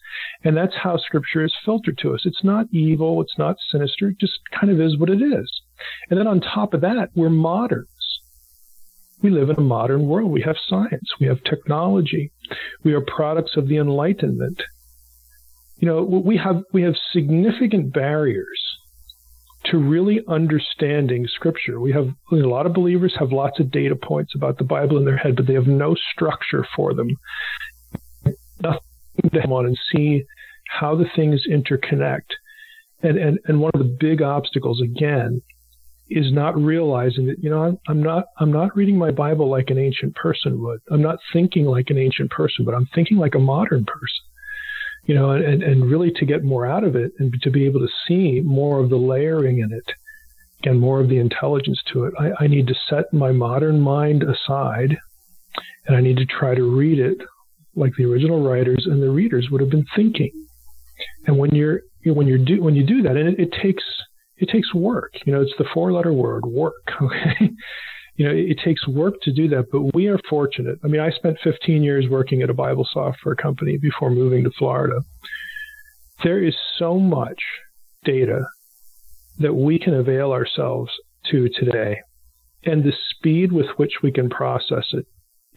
And 0.44 0.56
that's 0.56 0.76
how 0.82 0.96
scripture 0.98 1.44
is 1.44 1.54
filtered 1.66 1.98
to 2.00 2.14
us. 2.14 2.22
It's 2.26 2.46
not 2.46 2.68
evil. 2.72 3.22
It's 3.22 3.38
not 3.38 3.58
sinister. 3.72 4.10
It 4.10 4.20
just 4.20 4.40
kind 4.58 4.72
of 4.72 4.80
is 4.80 4.98
what 4.98 5.10
it 5.10 5.22
is. 5.22 5.52
And 6.10 6.18
then 6.18 6.28
on 6.28 6.40
top 6.40 6.74
of 6.74 6.82
that, 6.82 7.10
we're 7.14 7.30
moderns. 7.30 7.88
We 9.24 9.30
live 9.30 9.50
in 9.50 9.56
a 9.56 9.62
modern 9.62 10.08
world. 10.08 10.30
We 10.32 10.42
have 10.42 10.58
science. 10.68 11.10
We 11.20 11.28
have 11.28 11.42
technology. 11.46 12.32
We 12.84 12.94
are 12.94 13.02
products 13.02 13.56
of 13.56 13.70
the 13.70 13.78
Enlightenment. 13.78 14.62
you 15.78 15.88
know, 15.88 16.04
we 16.04 16.38
have 16.38 16.64
we 16.74 16.84
have 16.84 16.96
significant 17.14 17.94
barriers 17.94 18.62
to 19.66 19.78
really 19.78 20.20
understanding 20.28 21.26
Scripture. 21.28 21.80
We 21.80 21.94
have 21.94 22.10
a 22.34 22.36
lot 22.36 22.66
of 22.66 22.74
believers 22.74 23.16
have 23.18 23.32
lots 23.32 23.62
of 23.62 23.72
data 23.72 23.96
points 23.96 24.34
about 24.36 24.58
the 24.58 24.66
Bible 24.66 24.98
in 24.98 25.06
their 25.06 25.18
head, 25.18 25.38
but 25.38 25.48
they 25.48 25.54
have 25.54 25.68
no 25.68 25.96
structure 26.12 26.68
for 26.76 26.94
them. 26.94 27.08
Nothing 28.62 28.82
to 29.32 29.42
come 29.42 29.54
on 29.54 29.66
and 29.66 29.78
see 29.90 30.26
how 30.68 30.96
the 30.96 31.06
things 31.16 31.44
interconnect. 31.50 32.28
And, 33.02 33.18
and 33.18 33.40
and 33.46 33.62
one 33.62 33.72
of 33.74 33.80
the 33.80 33.98
big 34.00 34.22
obstacles 34.22 34.82
again 34.82 35.42
is 36.10 36.32
not 36.32 36.56
realizing 36.56 37.28
that 37.28 37.42
you 37.42 37.50
know 37.50 37.64
I'm, 37.64 37.80
I'm 37.88 38.04
not 38.04 38.26
I'm 38.40 38.52
not 38.52 38.76
reading 38.76 38.98
my 38.98 39.12
Bible 39.12 39.50
like 39.50 39.70
an 39.70 39.78
ancient 39.78 40.16
person 40.16 40.62
would. 40.62 40.82
I'm 40.92 41.02
not 41.02 41.20
thinking 41.32 41.66
like 41.66 41.90
an 41.90 41.98
ancient 41.98 42.32
person, 42.32 42.66
but 42.66 42.74
I'm 42.74 42.88
thinking 42.94 43.18
like 43.18 43.36
a 43.36 43.40
modern 43.40 43.86
person 43.86 44.24
you 45.06 45.16
know, 45.16 45.32
and, 45.32 45.62
and 45.62 45.90
really 45.90 46.12
to 46.12 46.26
get 46.26 46.44
more 46.44 46.66
out 46.66 46.84
of 46.84 46.96
it 46.96 47.12
and 47.20 47.34
to 47.42 47.52
be 47.52 47.66
able 47.66 47.82
to 47.82 47.90
see 48.08 48.42
more 48.42 48.80
of 48.80 48.90
the 48.90 48.96
layering 48.96 49.60
in 49.60 49.72
it 49.74 49.86
and 50.64 50.80
more 50.80 51.02
of 51.02 51.10
the 51.10 51.20
intelligence 51.20 51.82
to 51.92 52.06
it, 52.06 52.14
I, 52.18 52.46
I 52.46 52.48
need 52.48 52.68
to 52.68 52.76
set 52.90 53.14
my 53.14 53.32
modern 53.32 53.82
mind 53.82 54.24
aside 54.24 54.98
and 55.86 55.98
I 55.98 56.02
need 56.02 56.18
to 56.18 56.26
try 56.26 56.56
to 56.56 56.64
read 56.64 57.00
it 57.00 57.18
like 57.76 57.92
the 57.98 58.06
original 58.06 58.48
writers 58.48 58.86
and 58.90 59.02
the 59.02 59.10
readers 59.10 59.50
would 59.52 59.60
have 59.60 59.70
been 59.70 59.86
thinking. 59.96 60.32
And 61.28 61.38
when 61.38 61.54
you're 61.54 61.82
when 62.06 62.28
you're 62.28 62.38
do 62.38 62.62
when 62.62 62.76
you 62.76 62.86
do 62.86 63.02
that, 63.02 63.18
and 63.18 63.30
it, 63.30 63.40
it 63.40 63.54
takes 63.62 63.84
it 64.44 64.50
takes 64.50 64.74
work. 64.74 65.14
You 65.26 65.34
know, 65.34 65.42
it's 65.42 65.54
the 65.58 65.66
four 65.74 65.92
letter 65.92 66.14
word 66.14 66.46
work. 66.46 66.74
Okay, 67.02 67.52
you 68.16 68.26
know, 68.26 68.32
it 68.34 68.60
takes 68.64 68.88
work 68.88 69.16
to 69.24 69.34
do 69.34 69.48
that, 69.50 69.72
but 69.72 69.96
we 69.96 70.08
are 70.08 70.20
fortunate. 70.30 70.78
I 70.84 70.88
mean, 70.88 71.02
I 71.02 71.10
spent 71.10 71.38
15 71.44 71.82
years 71.82 72.06
working 72.10 72.44
at 72.44 72.50
a 72.50 72.54
Bible 72.54 72.88
software 72.92 73.36
company 73.36 73.78
before 73.78 74.12
moving 74.12 74.44
to 74.44 74.52
Florida. 74.58 75.02
There 76.24 76.44
is 76.44 76.54
so 76.78 77.00
much 77.00 77.42
data 78.06 78.42
that 79.40 79.56
we 79.56 79.80
can 79.80 79.96
avail 79.96 80.32
ourselves 80.32 80.92
to 81.32 81.50
today. 81.50 82.02
And 82.66 82.84
the 82.84 82.94
speed 83.10 83.52
with 83.52 83.68
which 83.78 83.94
we 84.04 84.12
can 84.12 84.30
process 84.30 84.86
it 84.94 85.08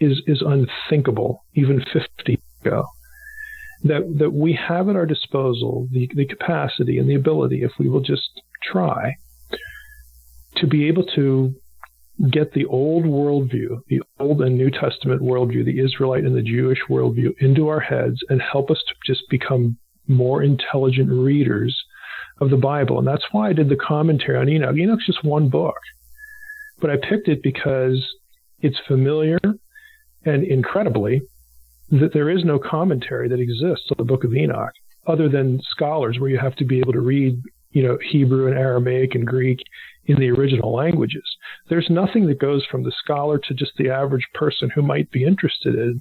is, 0.00 0.22
is 0.26 0.42
unthinkable 0.42 1.44
even 1.54 1.80
50 1.80 2.08
years 2.26 2.38
ago. 2.64 2.84
That, 3.84 4.18
that 4.18 4.32
we 4.32 4.58
have 4.66 4.88
at 4.88 4.96
our 4.96 5.04
disposal 5.04 5.88
the, 5.92 6.08
the 6.14 6.24
capacity 6.24 6.98
and 6.98 7.08
the 7.08 7.14
ability, 7.14 7.62
if 7.62 7.72
we 7.78 7.90
will 7.90 8.00
just 8.00 8.30
try, 8.70 9.14
to 10.56 10.66
be 10.66 10.88
able 10.88 11.04
to 11.14 11.54
get 12.30 12.52
the 12.52 12.64
old 12.66 13.04
worldview, 13.04 13.80
the 13.88 14.00
Old 14.18 14.40
and 14.40 14.56
New 14.56 14.70
Testament 14.70 15.20
worldview, 15.20 15.64
the 15.64 15.80
Israelite 15.80 16.24
and 16.24 16.34
the 16.34 16.42
Jewish 16.42 16.78
worldview 16.88 17.34
into 17.40 17.68
our 17.68 17.80
heads 17.80 18.18
and 18.30 18.40
help 18.40 18.70
us 18.70 18.82
to 18.88 18.94
just 19.04 19.22
become 19.28 19.76
more 20.08 20.42
intelligent 20.42 21.10
readers 21.10 21.76
of 22.40 22.50
the 22.50 22.56
Bible. 22.56 22.98
And 22.98 23.06
that's 23.06 23.26
why 23.32 23.48
I 23.48 23.52
did 23.52 23.68
the 23.68 23.76
commentary 23.76 24.38
on 24.38 24.48
Enoch. 24.48 24.76
Enoch's 24.76 25.06
just 25.06 25.24
one 25.24 25.48
book, 25.48 25.76
but 26.80 26.90
I 26.90 26.96
picked 26.96 27.28
it 27.28 27.42
because 27.42 28.06
it's 28.60 28.78
familiar 28.86 29.38
and 30.24 30.44
incredibly 30.44 31.22
that 31.90 32.12
there 32.12 32.30
is 32.30 32.44
no 32.44 32.58
commentary 32.58 33.28
that 33.28 33.40
exists 33.40 33.88
on 33.90 33.96
the 33.98 34.04
book 34.04 34.24
of 34.24 34.34
Enoch 34.34 34.72
other 35.06 35.28
than 35.28 35.60
scholars 35.70 36.18
where 36.18 36.30
you 36.30 36.38
have 36.38 36.56
to 36.56 36.64
be 36.64 36.78
able 36.78 36.92
to 36.92 37.00
read, 37.00 37.40
you 37.76 37.82
know, 37.82 37.98
Hebrew 38.10 38.46
and 38.46 38.56
Aramaic 38.56 39.14
and 39.14 39.26
Greek 39.26 39.62
in 40.06 40.18
the 40.18 40.30
original 40.30 40.72
languages. 40.72 41.36
There's 41.68 41.90
nothing 41.90 42.26
that 42.28 42.40
goes 42.40 42.64
from 42.70 42.82
the 42.82 42.92
scholar 43.04 43.38
to 43.38 43.52
just 43.52 43.72
the 43.76 43.90
average 43.90 44.26
person 44.32 44.70
who 44.74 44.80
might 44.80 45.10
be 45.10 45.24
interested 45.24 45.74
in 45.74 46.00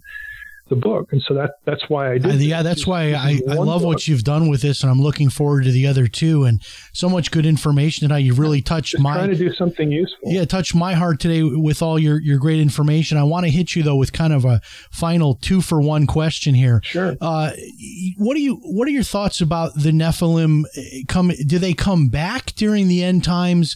the 0.67 0.75
book. 0.75 1.09
And 1.11 1.21
so 1.21 1.33
that 1.35 1.51
that's 1.65 1.89
why 1.89 2.11
I 2.11 2.17
did. 2.17 2.31
Uh, 2.31 2.33
yeah, 2.35 2.63
that's 2.63 2.87
why 2.87 3.13
I, 3.13 3.39
I 3.47 3.53
love 3.53 3.81
book. 3.81 3.87
what 3.87 4.07
you've 4.07 4.23
done 4.23 4.49
with 4.49 4.61
this, 4.61 4.81
and 4.81 4.91
I'm 4.91 5.01
looking 5.01 5.29
forward 5.29 5.63
to 5.65 5.71
the 5.71 5.85
other 5.85 6.07
two. 6.07 6.43
And 6.43 6.61
so 6.91 7.07
much 7.07 7.31
good 7.31 7.45
information 7.45 8.07
that 8.07 8.17
you've 8.17 8.39
really 8.39 8.61
touched 8.61 8.93
Just 8.93 9.03
my 9.03 9.13
trying 9.13 9.29
to 9.29 9.35
do 9.35 9.53
something 9.53 9.91
useful. 9.91 10.31
Yeah, 10.31 10.45
touch 10.45 10.73
my 10.73 10.93
heart 10.93 11.19
today 11.19 11.43
with 11.43 11.81
all 11.81 11.99
your 11.99 12.19
your 12.19 12.39
great 12.39 12.59
information. 12.59 13.17
I 13.17 13.23
want 13.23 13.45
to 13.45 13.51
hit 13.51 13.75
you 13.75 13.83
though 13.83 13.95
with 13.95 14.11
kind 14.11 14.33
of 14.33 14.45
a 14.45 14.61
final 14.91 15.35
two 15.35 15.61
for 15.61 15.79
one 15.81 16.07
question 16.07 16.55
here. 16.55 16.81
Sure. 16.83 17.15
Uh, 17.21 17.51
what 18.17 18.33
do 18.33 18.41
you 18.41 18.55
what 18.63 18.87
are 18.87 18.91
your 18.91 19.03
thoughts 19.03 19.41
about 19.41 19.75
the 19.75 19.91
Nephilim? 19.91 20.63
Come 21.07 21.31
do 21.45 21.59
they 21.59 21.73
come 21.73 22.09
back 22.09 22.53
during 22.55 22.87
the 22.87 23.03
end 23.03 23.23
times? 23.23 23.75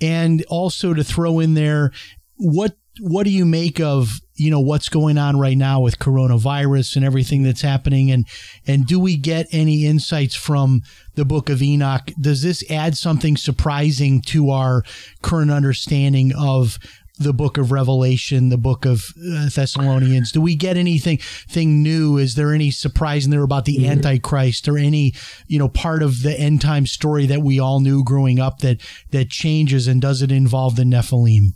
And 0.00 0.44
also 0.48 0.92
to 0.92 1.04
throw 1.04 1.38
in 1.38 1.54
there, 1.54 1.92
what 2.36 2.76
what 3.00 3.24
do 3.24 3.30
you 3.30 3.44
make 3.44 3.80
of 3.80 4.20
you 4.36 4.50
know 4.50 4.60
what's 4.60 4.88
going 4.88 5.18
on 5.18 5.38
right 5.38 5.56
now 5.56 5.80
with 5.80 5.98
coronavirus 5.98 6.96
and 6.96 7.04
everything 7.04 7.42
that's 7.42 7.62
happening? 7.62 8.10
And 8.10 8.26
and 8.66 8.86
do 8.86 8.98
we 8.98 9.16
get 9.16 9.46
any 9.52 9.86
insights 9.86 10.34
from 10.34 10.82
the 11.14 11.24
book 11.24 11.48
of 11.48 11.62
enoch? 11.62 12.10
Does 12.20 12.42
this 12.42 12.68
add 12.70 12.96
something 12.96 13.36
surprising 13.36 14.20
to 14.22 14.50
our 14.50 14.82
current 15.22 15.50
understanding 15.50 16.32
of 16.36 16.78
the 17.16 17.32
book 17.32 17.56
of 17.58 17.70
revelation 17.70 18.48
the 18.48 18.58
book 18.58 18.84
of 18.84 19.04
uh, 19.18 19.48
thessalonians? 19.48 20.32
Do 20.32 20.40
we 20.40 20.56
get 20.56 20.76
anything 20.76 21.18
thing 21.48 21.82
new? 21.82 22.18
Is 22.18 22.34
there 22.34 22.52
any 22.52 22.72
surprise 22.72 23.24
in 23.24 23.30
there 23.30 23.44
about 23.44 23.66
the 23.66 23.86
antichrist 23.88 24.66
or 24.66 24.76
any 24.76 25.14
you 25.46 25.58
know 25.58 25.68
part 25.68 26.02
of 26.02 26.22
the 26.22 26.38
end 26.38 26.60
time 26.60 26.86
story 26.86 27.26
that 27.26 27.42
we 27.42 27.60
all 27.60 27.80
knew 27.80 28.02
growing 28.02 28.40
up 28.40 28.58
that 28.60 28.80
that 29.12 29.30
changes 29.30 29.86
and 29.86 30.02
does 30.02 30.22
it 30.22 30.32
involve 30.32 30.74
the 30.74 30.82
nephilim 30.82 31.54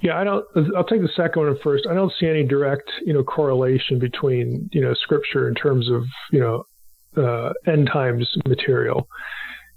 yeah, 0.00 0.18
I 0.18 0.24
don't. 0.24 0.44
I'll 0.76 0.84
take 0.84 1.00
the 1.00 1.08
second 1.16 1.42
one 1.42 1.56
first. 1.62 1.86
I 1.88 1.94
don't 1.94 2.12
see 2.18 2.26
any 2.26 2.44
direct, 2.44 2.90
you 3.04 3.12
know, 3.12 3.22
correlation 3.22 3.98
between, 3.98 4.68
you 4.72 4.80
know, 4.80 4.94
scripture 4.94 5.48
in 5.48 5.54
terms 5.54 5.88
of, 5.90 6.02
you 6.30 6.40
know, 6.40 6.64
uh, 7.16 7.52
end 7.66 7.88
times 7.92 8.28
material 8.46 9.06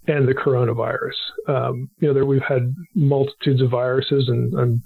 and 0.08 0.28
the 0.28 0.34
coronavirus. 0.34 1.16
Um, 1.48 1.90
you 2.00 2.08
know, 2.08 2.14
there, 2.14 2.26
we've 2.26 2.42
had 2.48 2.74
multitudes 2.94 3.62
of 3.62 3.72
viruses, 3.72 4.28
and 4.28 4.54
I'm, 4.58 4.84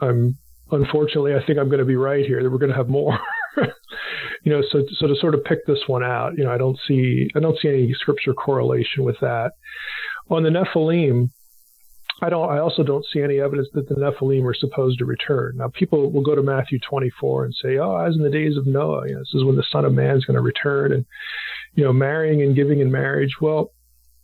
I'm 0.00 0.38
unfortunately, 0.70 1.34
I 1.34 1.44
think 1.44 1.58
I'm 1.58 1.68
going 1.68 1.80
to 1.80 1.84
be 1.84 1.96
right 1.96 2.24
here 2.24 2.42
that 2.42 2.50
we're 2.50 2.58
going 2.58 2.72
to 2.72 2.76
have 2.76 2.88
more. 2.88 3.18
you 4.44 4.52
know, 4.52 4.62
so 4.70 4.84
so 4.98 5.06
to 5.06 5.14
sort 5.16 5.34
of 5.34 5.44
pick 5.44 5.66
this 5.66 5.80
one 5.86 6.04
out, 6.04 6.36
you 6.36 6.44
know, 6.44 6.52
I 6.52 6.58
don't 6.58 6.78
see 6.86 7.28
I 7.34 7.40
don't 7.40 7.58
see 7.60 7.68
any 7.68 7.92
scripture 7.94 8.34
correlation 8.34 9.04
with 9.04 9.16
that. 9.20 9.52
On 10.30 10.42
the 10.42 10.50
Nephilim, 10.50 11.30
I 12.22 12.28
don't. 12.28 12.50
I 12.50 12.58
also 12.58 12.82
don't 12.82 13.06
see 13.12 13.22
any 13.22 13.40
evidence 13.40 13.68
that 13.72 13.88
the 13.88 13.94
Nephilim 13.94 14.44
are 14.44 14.54
supposed 14.54 14.98
to 14.98 15.06
return. 15.06 15.56
Now, 15.56 15.68
people 15.68 16.10
will 16.10 16.22
go 16.22 16.34
to 16.34 16.42
Matthew 16.42 16.78
24 16.78 17.46
and 17.46 17.54
say, 17.54 17.78
"Oh, 17.78 17.96
as 17.96 18.14
in 18.14 18.22
the 18.22 18.30
days 18.30 18.56
of 18.56 18.66
Noah, 18.66 19.08
you 19.08 19.14
know, 19.14 19.20
this 19.20 19.34
is 19.34 19.44
when 19.44 19.56
the 19.56 19.64
Son 19.70 19.84
of 19.84 19.94
Man 19.94 20.16
is 20.16 20.24
going 20.24 20.36
to 20.36 20.42
return," 20.42 20.92
and 20.92 21.06
you 21.74 21.84
know, 21.84 21.92
marrying 21.92 22.42
and 22.42 22.54
giving 22.54 22.80
in 22.80 22.90
marriage. 22.90 23.40
Well, 23.40 23.70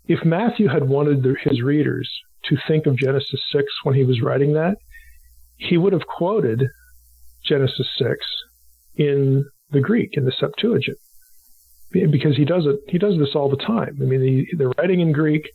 if 0.09 0.25
Matthew 0.25 0.69
had 0.69 0.89
wanted 0.89 1.23
the, 1.23 1.37
his 1.43 1.63
readers 1.63 2.09
to 2.45 2.57
think 2.69 2.87
of 2.87 2.97
Genesis 2.97 3.41
6 3.53 3.65
when 3.83 3.95
he 3.95 4.05
was 4.05 4.21
writing 4.21 4.53
that, 4.53 4.77
he 5.57 5.79
would 5.79 5.93
have 5.93 6.07
quoted 6.07 6.65
Genesis 7.45 7.89
6 7.99 8.15
in 8.97 9.45
the 9.71 9.81
Greek 9.81 10.11
in 10.13 10.25
the 10.25 10.33
Septuagint 10.33 10.99
because 11.93 12.37
he 12.37 12.45
does 12.45 12.67
it. 12.67 12.81
He 12.89 12.99
does 12.99 13.19
this 13.19 13.35
all 13.35 13.49
the 13.49 13.57
time. 13.57 13.99
I 14.01 14.05
mean, 14.05 14.21
he, 14.21 14.57
they're 14.57 14.73
writing 14.77 15.01
in 15.01 15.13
Greek 15.13 15.49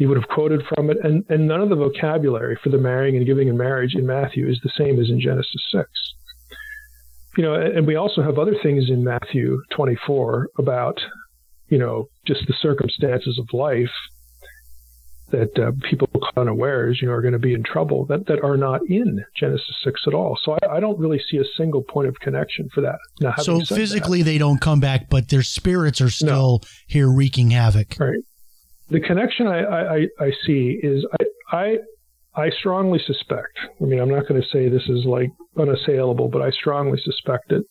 he 0.00 0.06
would 0.06 0.16
have 0.16 0.28
quoted 0.28 0.62
from 0.66 0.88
it, 0.88 0.96
and, 1.04 1.26
and 1.28 1.46
none 1.46 1.60
of 1.60 1.68
the 1.68 1.76
vocabulary 1.76 2.58
for 2.64 2.70
the 2.70 2.78
marrying 2.78 3.18
and 3.18 3.26
giving 3.26 3.48
in 3.48 3.58
marriage 3.58 3.94
in 3.94 4.06
Matthew 4.06 4.48
is 4.48 4.58
the 4.64 4.72
same 4.78 4.98
as 4.98 5.10
in 5.10 5.20
Genesis 5.20 5.62
6. 5.72 5.86
You 7.36 7.44
know, 7.44 7.52
and 7.52 7.86
we 7.86 7.96
also 7.96 8.22
have 8.22 8.38
other 8.38 8.54
things 8.62 8.88
in 8.88 9.04
Matthew 9.04 9.60
24 9.76 10.48
about, 10.58 10.98
you 11.68 11.76
know, 11.76 12.08
just 12.26 12.46
the 12.46 12.54
circumstances 12.62 13.38
of 13.38 13.46
life 13.52 13.92
that 15.32 15.58
uh, 15.58 15.72
people 15.82 16.08
unawares, 16.34 17.00
you 17.02 17.08
know, 17.08 17.12
are 17.12 17.20
going 17.20 17.34
to 17.34 17.38
be 17.38 17.52
in 17.52 17.62
trouble 17.62 18.06
that, 18.06 18.26
that 18.26 18.42
are 18.42 18.56
not 18.56 18.80
in 18.88 19.22
Genesis 19.36 19.76
6 19.84 20.00
at 20.06 20.14
all. 20.14 20.38
So 20.42 20.56
I, 20.62 20.76
I 20.76 20.80
don't 20.80 20.98
really 20.98 21.20
see 21.30 21.36
a 21.36 21.44
single 21.58 21.82
point 21.82 22.08
of 22.08 22.18
connection 22.20 22.70
for 22.72 22.80
that. 22.80 22.96
Now, 23.20 23.34
so 23.36 23.60
physically 23.60 24.22
that, 24.22 24.30
they 24.30 24.38
don't 24.38 24.62
come 24.62 24.80
back, 24.80 25.10
but 25.10 25.28
their 25.28 25.42
spirits 25.42 26.00
are 26.00 26.08
still 26.08 26.60
no. 26.62 26.68
here 26.86 27.06
wreaking 27.06 27.50
havoc. 27.50 27.96
Right 28.00 28.24
the 28.90 29.00
connection 29.00 29.46
I, 29.46 29.62
I, 29.62 29.96
I 30.18 30.30
see 30.46 30.78
is 30.82 31.06
I, 31.52 31.56
I 31.56 31.76
I 32.34 32.50
strongly 32.50 33.00
suspect. 33.04 33.58
I 33.80 33.84
mean, 33.84 33.98
I'm 33.98 34.08
not 34.08 34.28
going 34.28 34.40
to 34.40 34.48
say 34.48 34.68
this 34.68 34.88
is 34.88 35.04
like 35.04 35.30
unassailable, 35.58 36.28
but 36.28 36.42
I 36.42 36.50
strongly 36.50 36.98
suspect 37.02 37.50
it. 37.50 37.64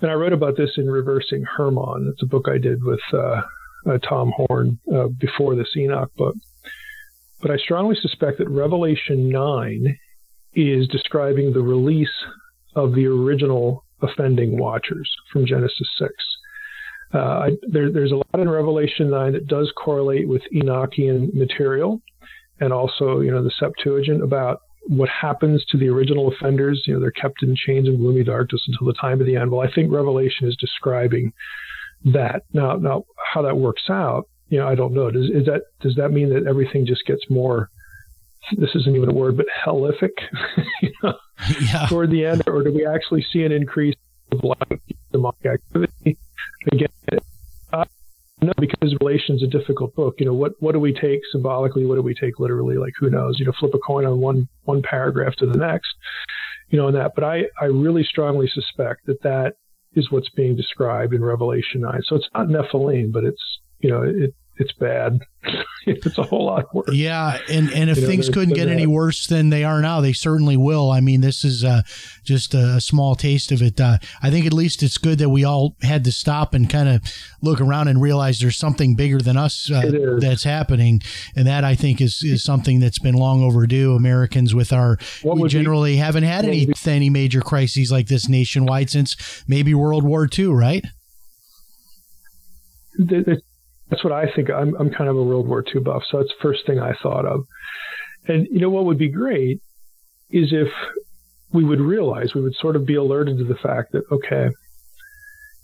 And 0.00 0.10
I 0.10 0.14
wrote 0.14 0.32
about 0.32 0.56
this 0.56 0.70
in 0.78 0.90
Reversing 0.90 1.44
Hermon. 1.44 2.10
It's 2.12 2.22
a 2.22 2.26
book 2.26 2.46
I 2.48 2.56
did 2.58 2.82
with 2.82 3.00
uh, 3.12 3.42
uh, 3.86 3.98
Tom 3.98 4.32
Horn 4.36 4.78
uh, 4.92 5.08
before 5.08 5.56
this 5.56 5.68
Enoch 5.76 6.10
book. 6.16 6.36
But 7.42 7.50
I 7.50 7.56
strongly 7.58 7.96
suspect 8.00 8.38
that 8.38 8.48
Revelation 8.48 9.28
9 9.28 9.98
is 10.54 10.88
describing 10.88 11.52
the 11.52 11.60
release 11.60 12.08
of 12.74 12.94
the 12.94 13.06
original 13.06 13.84
offending 14.00 14.58
watchers 14.58 15.10
from 15.32 15.46
Genesis 15.46 15.88
6. 15.98 16.12
Uh, 17.14 17.18
I, 17.18 17.50
there, 17.70 17.90
there's 17.90 18.12
a 18.12 18.16
lot 18.16 18.26
in 18.34 18.48
Revelation 18.48 19.10
9 19.10 19.32
that 19.32 19.46
does 19.46 19.72
correlate 19.82 20.28
with 20.28 20.42
Enochian 20.54 21.32
material 21.34 22.00
and 22.60 22.72
also, 22.72 23.20
you 23.20 23.30
know, 23.30 23.42
the 23.42 23.52
Septuagint 23.58 24.22
about 24.22 24.60
what 24.88 25.08
happens 25.08 25.64
to 25.70 25.78
the 25.78 25.88
original 25.88 26.28
offenders. 26.32 26.82
You 26.86 26.94
know, 26.94 27.00
they're 27.00 27.10
kept 27.10 27.42
in 27.42 27.54
chains 27.56 27.88
of 27.88 27.96
gloomy 27.96 28.24
darkness 28.24 28.62
until 28.68 28.86
the 28.86 28.98
time 29.00 29.20
of 29.20 29.26
the 29.26 29.36
end. 29.36 29.50
Well, 29.50 29.66
I 29.66 29.72
think 29.72 29.92
Revelation 29.92 30.48
is 30.48 30.56
describing 30.60 31.32
that. 32.04 32.42
Now, 32.52 32.76
now 32.76 33.04
how 33.32 33.42
that 33.42 33.56
works 33.56 33.84
out, 33.88 34.24
you 34.48 34.58
know, 34.58 34.68
I 34.68 34.74
don't 34.74 34.94
know. 34.94 35.10
Does 35.10 35.26
is 35.30 35.44
that 35.46 35.62
does 35.80 35.94
that 35.96 36.08
mean 36.10 36.30
that 36.32 36.46
everything 36.46 36.86
just 36.86 37.04
gets 37.06 37.22
more? 37.30 37.68
This 38.56 38.70
isn't 38.74 38.96
even 38.96 39.10
a 39.10 39.12
word, 39.12 39.36
but 39.36 39.46
hellific, 39.64 40.10
you 40.82 40.90
know, 41.02 41.14
Yeah. 41.60 41.86
toward 41.88 42.10
the 42.10 42.24
end, 42.24 42.42
or 42.46 42.62
do 42.62 42.72
we 42.72 42.86
actually 42.86 43.24
see 43.30 43.42
an 43.44 43.52
increase 43.52 43.94
of 44.32 44.40
demonic 45.12 45.46
activity? 45.46 46.16
Again, 46.72 46.88
uh, 47.72 47.84
no, 48.40 48.52
because 48.58 48.92
Revelation's 48.92 49.42
a 49.42 49.46
difficult 49.46 49.94
book. 49.94 50.16
You 50.18 50.26
know, 50.26 50.34
what 50.34 50.52
what 50.60 50.72
do 50.72 50.80
we 50.80 50.92
take 50.92 51.20
symbolically? 51.32 51.86
What 51.86 51.96
do 51.96 52.02
we 52.02 52.14
take 52.14 52.38
literally? 52.38 52.76
Like, 52.76 52.94
who 52.98 53.10
knows? 53.10 53.38
You 53.38 53.46
know, 53.46 53.52
flip 53.58 53.74
a 53.74 53.78
coin 53.78 54.04
on 54.04 54.20
one 54.20 54.48
one 54.64 54.82
paragraph 54.82 55.34
to 55.36 55.46
the 55.46 55.58
next. 55.58 55.88
You 56.68 56.78
know, 56.78 56.88
and 56.88 56.96
that. 56.96 57.12
But 57.14 57.24
I 57.24 57.44
I 57.60 57.66
really 57.66 58.04
strongly 58.04 58.48
suspect 58.52 59.06
that 59.06 59.22
that 59.22 59.54
is 59.94 60.10
what's 60.10 60.28
being 60.30 60.56
described 60.56 61.14
in 61.14 61.24
Revelation 61.24 61.80
nine. 61.80 62.00
So 62.04 62.16
it's 62.16 62.28
not 62.34 62.48
Nephilim, 62.48 63.12
but 63.12 63.24
it's 63.24 63.42
you 63.80 63.90
know 63.90 64.02
it 64.02 64.34
it's 64.58 64.72
bad. 64.72 65.20
it's 65.86 66.18
a 66.18 66.22
whole 66.22 66.46
lot 66.46 66.74
worse. 66.74 66.92
Yeah, 66.92 67.38
and 67.48 67.70
and 67.72 67.88
if 67.88 67.96
You 67.96 68.02
know, 68.02 68.08
things 68.08 68.28
couldn't 68.28 68.54
get 68.54 68.66
they're 68.66 68.74
any 68.74 68.86
worse 68.86 69.26
than 69.26 69.50
they 69.50 69.64
are 69.64 69.80
now, 69.80 70.00
they 70.00 70.12
certainly 70.12 70.56
will. 70.56 70.90
I 70.90 71.00
mean, 71.00 71.20
this 71.20 71.44
is 71.44 71.64
uh, 71.64 71.82
just 72.24 72.54
a 72.54 72.80
small 72.80 73.14
taste 73.14 73.52
of 73.52 73.62
it. 73.62 73.80
Uh, 73.80 73.98
I 74.22 74.30
think 74.30 74.46
at 74.46 74.52
least 74.52 74.82
it's 74.82 74.98
good 74.98 75.18
that 75.20 75.30
we 75.30 75.44
all 75.44 75.76
had 75.82 76.04
to 76.04 76.12
stop 76.12 76.54
and 76.54 76.68
kind 76.68 76.88
of 76.88 77.02
look 77.40 77.60
around 77.60 77.88
and 77.88 78.02
realize 78.02 78.40
there's 78.40 78.56
something 78.56 78.96
bigger 78.96 79.18
than 79.18 79.36
us 79.36 79.70
uh, 79.70 80.18
that's 80.20 80.44
happening, 80.44 81.00
and 81.36 81.46
that 81.46 81.64
I 81.64 81.74
think 81.74 82.00
is 82.00 82.22
is 82.22 82.42
something 82.42 82.80
that's 82.80 82.98
been 82.98 83.14
long 83.14 83.42
overdue. 83.42 83.94
Americans 83.94 84.54
with 84.54 84.72
our 84.72 84.98
What 85.22 85.36
we 85.36 85.42
would 85.42 85.48
be- 85.48 85.58
generally 85.58 85.96
haven't 85.96 86.24
had 86.24 86.44
any 86.44 86.66
would 86.66 86.88
any 86.88 87.10
major 87.10 87.40
crises 87.40 87.92
like 87.92 88.08
this 88.08 88.28
nationwide 88.28 88.90
since 88.90 89.44
maybe 89.46 89.72
World 89.74 90.04
War 90.04 90.28
II, 90.36 90.46
right? 90.48 90.84
That's 93.90 94.04
what 94.04 94.12
I 94.12 94.26
think. 94.34 94.50
I'm, 94.50 94.74
I'm 94.76 94.90
kind 94.90 95.08
of 95.08 95.16
a 95.16 95.22
World 95.22 95.48
War 95.48 95.64
II 95.74 95.82
buff, 95.82 96.02
so 96.10 96.18
that's 96.18 96.30
the 96.30 96.42
first 96.42 96.66
thing 96.66 96.78
I 96.78 96.92
thought 97.02 97.24
of. 97.24 97.44
And 98.26 98.46
you 98.50 98.60
know 98.60 98.70
what 98.70 98.84
would 98.84 98.98
be 98.98 99.08
great 99.08 99.60
is 100.30 100.52
if 100.52 100.68
we 101.52 101.64
would 101.64 101.80
realize, 101.80 102.34
we 102.34 102.42
would 102.42 102.54
sort 102.60 102.76
of 102.76 102.86
be 102.86 102.96
alerted 102.96 103.38
to 103.38 103.44
the 103.44 103.54
fact 103.54 103.92
that 103.92 104.02
okay, 104.12 104.48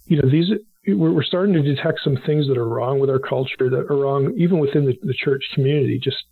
you 0.07 0.21
know, 0.21 0.29
these 0.29 0.51
we're, 0.87 1.13
we're 1.13 1.23
starting 1.23 1.55
to 1.55 1.63
detect 1.63 2.01
some 2.03 2.19
things 2.27 2.49
that 2.49 2.59
are 2.59 2.69
wrong 2.69 2.99
with 2.99 3.11
our 3.11 3.19
culture, 3.19 3.71
that 3.71 3.87
are 3.91 3.97
wrong 3.97 4.35
even 4.37 4.59
within 4.59 4.87
the, 4.87 4.95
the 5.03 5.15
church 5.15 5.43
community. 5.55 5.99
Just 6.03 6.25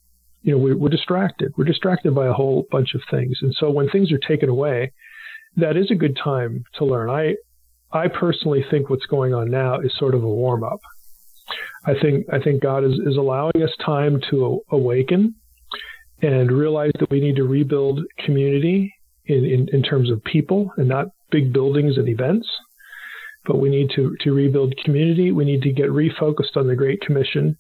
you 0.43 0.53
know, 0.53 0.59
we, 0.59 0.75
we're 0.75 0.89
distracted. 0.89 1.53
We're 1.57 1.65
distracted 1.65 2.15
by 2.15 2.27
a 2.27 2.33
whole 2.33 2.67
bunch 2.71 2.95
of 2.95 3.03
things, 3.11 3.39
and 3.43 3.55
so 3.59 3.71
when 3.71 3.91
things 3.91 4.11
are 4.13 4.19
taken 4.19 4.49
away, 4.49 4.93
that 5.57 5.77
is 5.77 5.91
a 5.91 5.95
good 5.95 6.17
time 6.23 6.65
to 6.79 6.85
learn. 6.85 7.11
I 7.11 7.37
I 7.93 8.09
personally 8.09 8.65
think 8.71 8.89
what's 8.89 9.07
going 9.07 9.35
on 9.35 9.51
now 9.51 9.81
is 9.81 9.93
sort 9.99 10.15
of 10.15 10.25
a 10.25 10.29
warm 10.29 10.65
up. 10.65 10.81
I 11.85 11.95
think 12.01 12.27
I 12.33 12.39
think 12.39 12.63
God 12.63 12.85
is, 12.85 12.93
is 13.05 13.17
allowing 13.17 13.63
us 13.63 13.71
time 13.85 14.21
to 14.31 14.61
awaken 14.71 15.35
and 16.21 16.53
realize 16.53 16.93
that 17.01 17.11
we 17.11 17.21
need 17.21 17.37
to 17.37 17.45
rebuild 17.45 18.01
community 18.25 18.95
in, 19.27 19.45
in, 19.45 19.69
in 19.73 19.83
terms 19.83 20.11
of 20.11 20.23
people 20.25 20.71
and 20.77 20.89
not 20.89 21.07
big 21.31 21.53
buildings 21.53 21.97
and 21.97 22.09
events. 22.09 22.47
But 23.45 23.59
we 23.59 23.71
need 23.71 23.91
to, 23.97 24.17
to 24.21 24.33
rebuild 24.33 24.77
community. 24.85 25.33
We 25.33 25.45
need 25.45 25.63
to 25.63 25.73
get 25.73 25.89
refocused 25.89 26.57
on 26.57 26.69
the 26.69 26.77
Great 26.77 27.01
Commission 27.01 27.59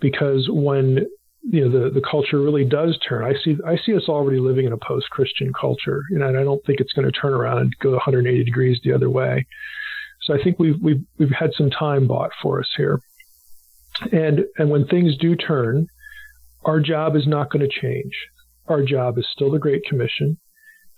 because 0.00 0.48
when 0.50 1.06
you 1.42 1.68
know 1.68 1.84
the, 1.84 1.90
the 1.90 2.02
culture 2.02 2.40
really 2.40 2.64
does 2.64 2.98
turn, 3.08 3.24
I 3.24 3.34
see 3.44 3.56
I 3.64 3.76
see 3.86 3.94
us 3.94 4.08
already 4.08 4.40
living 4.40 4.66
in 4.66 4.72
a 4.72 4.76
post 4.76 5.08
Christian 5.10 5.52
culture, 5.58 6.02
you 6.10 6.18
know, 6.18 6.28
and 6.28 6.36
I 6.36 6.42
don't 6.42 6.64
think 6.66 6.80
it's 6.80 6.92
going 6.92 7.10
to 7.10 7.12
turn 7.12 7.32
around 7.32 7.58
and 7.58 7.72
go 7.80 7.92
180 7.92 8.44
degrees 8.44 8.80
the 8.82 8.92
other 8.92 9.08
way. 9.08 9.46
So 10.22 10.34
I 10.34 10.42
think 10.42 10.58
we've 10.58 10.80
we've 10.82 11.02
we've 11.18 11.30
had 11.30 11.50
some 11.56 11.70
time 11.70 12.08
bought 12.08 12.30
for 12.42 12.58
us 12.58 12.68
here. 12.76 13.00
And 14.12 14.44
and 14.56 14.70
when 14.70 14.86
things 14.86 15.16
do 15.18 15.36
turn, 15.36 15.86
our 16.64 16.80
job 16.80 17.16
is 17.16 17.26
not 17.26 17.50
going 17.50 17.68
to 17.68 17.80
change. 17.80 18.12
Our 18.68 18.82
job 18.82 19.18
is 19.18 19.26
still 19.32 19.50
the 19.50 19.58
Great 19.58 19.84
Commission. 19.84 20.38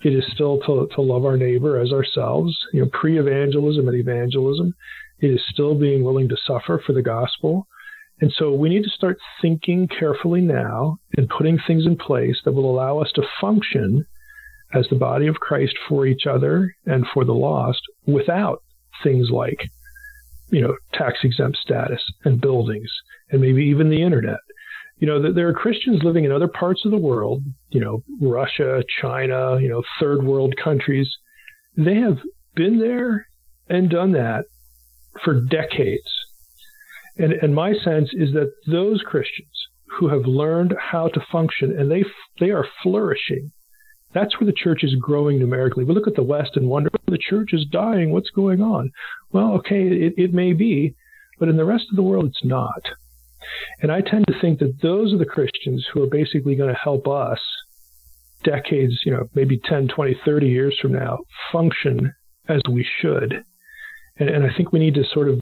It 0.05 0.13
is 0.13 0.25
still 0.35 0.59
to, 0.67 0.89
to 0.95 1.01
love 1.01 1.25
our 1.25 1.37
neighbor 1.37 1.79
as 1.79 1.93
ourselves, 1.93 2.57
you 2.73 2.83
know, 2.83 2.91
pre-evangelism 2.93 3.87
and 3.87 3.97
evangelism. 3.97 4.75
It 5.21 5.29
is 5.29 5.41
still 5.51 5.77
being 5.77 6.03
willing 6.03 6.29
to 6.29 6.37
suffer 6.45 6.83
for 6.85 6.93
the 6.93 7.03
gospel. 7.03 7.67
And 8.21 8.33
so 8.37 8.53
we 8.53 8.69
need 8.69 8.83
to 8.85 8.91
start 8.91 9.19
thinking 9.41 9.89
carefully 9.89 10.41
now 10.41 10.99
and 11.17 11.29
putting 11.29 11.59
things 11.67 11.87
in 11.87 11.97
place 11.97 12.37
that 12.45 12.53
will 12.53 12.71
allow 12.71 12.99
us 12.99 13.11
to 13.15 13.23
function 13.41 14.05
as 14.75 14.87
the 14.89 14.97
body 14.97 15.27
of 15.27 15.37
Christ 15.37 15.75
for 15.89 16.07
each 16.07 16.27
other 16.27 16.75
and 16.87 17.07
for 17.13 17.25
the 17.25 17.35
lost 17.35 17.83
without 18.07 18.63
things 19.03 19.31
like, 19.31 19.59
you 20.53 20.61
know, 20.61 20.77
tax 20.93 21.19
exempt 21.25 21.57
status 21.57 22.03
and 22.25 22.41
buildings 22.41 22.91
and 23.31 23.41
maybe 23.41 23.65
even 23.65 23.89
the 23.89 24.03
internet. 24.03 24.39
You 24.99 25.07
know, 25.09 25.33
there 25.33 25.49
are 25.49 25.55
Christians 25.55 26.03
living 26.05 26.25
in 26.25 26.31
other 26.31 26.47
parts 26.47 26.85
of 26.85 26.93
the 26.93 26.99
world, 26.99 27.43
you 27.71 27.81
know, 27.81 28.05
Russia, 28.21 28.85
China, 29.01 29.59
you 29.61 29.69
know, 29.69 29.83
third 29.99 30.23
world 30.23 30.55
countries. 30.63 31.11
They 31.77 31.97
have 31.97 32.19
been 32.55 32.79
there 32.79 33.27
and 33.69 33.91
done 33.91 34.13
that 34.13 34.45
for 35.25 35.41
decades. 35.41 36.09
And, 37.17 37.33
and 37.33 37.55
my 37.55 37.73
sense 37.73 38.11
is 38.13 38.33
that 38.35 38.53
those 38.71 39.03
Christians 39.03 39.51
who 39.99 40.09
have 40.09 40.27
learned 40.27 40.75
how 40.79 41.09
to 41.09 41.27
function 41.33 41.77
and 41.77 41.91
they, 41.91 42.05
they 42.39 42.51
are 42.51 42.67
flourishing 42.83 43.51
that's 44.15 44.39
where 44.39 44.47
the 44.47 44.53
church 44.53 44.85
is 44.85 44.95
growing 44.97 45.39
numerically. 45.39 45.85
We 45.85 45.95
look 45.95 46.09
at 46.09 46.17
the 46.17 46.23
West 46.23 46.57
and 46.57 46.69
wonder, 46.69 46.91
oh, 46.95 47.11
the 47.11 47.19
church 47.19 47.53
is 47.53 47.67
dying. 47.71 48.11
What's 48.11 48.31
going 48.31 48.61
on? 48.61 48.91
Well, 49.33 49.53
okay, 49.55 49.89
it, 49.89 50.15
it 50.17 50.35
may 50.35 50.53
be, 50.53 50.95
but 51.39 51.49
in 51.49 51.57
the 51.57 51.65
rest 51.65 51.87
of 51.91 51.97
the 51.97 52.03
world, 52.03 52.27
it's 52.27 52.45
not. 52.45 52.83
And 53.81 53.91
I 53.91 54.01
tend 54.01 54.27
to 54.29 54.41
think 54.41 54.61
that 54.61 54.81
those 54.83 55.13
are 55.13 55.19
the 55.19 55.25
Christians 55.25 55.87
who 55.93 56.03
are 56.03 56.09
basically 56.09 56.55
going 56.55 56.73
to 56.73 56.79
help 56.79 57.09
us 57.09 57.41
decades, 58.45 59.01
you 59.05 59.13
know, 59.13 59.29
maybe 59.35 59.61
10, 59.69 59.89
20, 59.89 60.21
30 60.25 60.47
years 60.47 60.79
from 60.81 60.93
now, 60.93 61.19
function 61.51 62.13
as 62.49 62.61
we 62.71 62.87
should. 63.01 63.45
And, 64.19 64.29
and 64.29 64.45
I 64.45 64.55
think 64.57 64.73
we 64.73 64.79
need 64.79 64.95
to 64.95 65.05
sort 65.13 65.29
of 65.29 65.41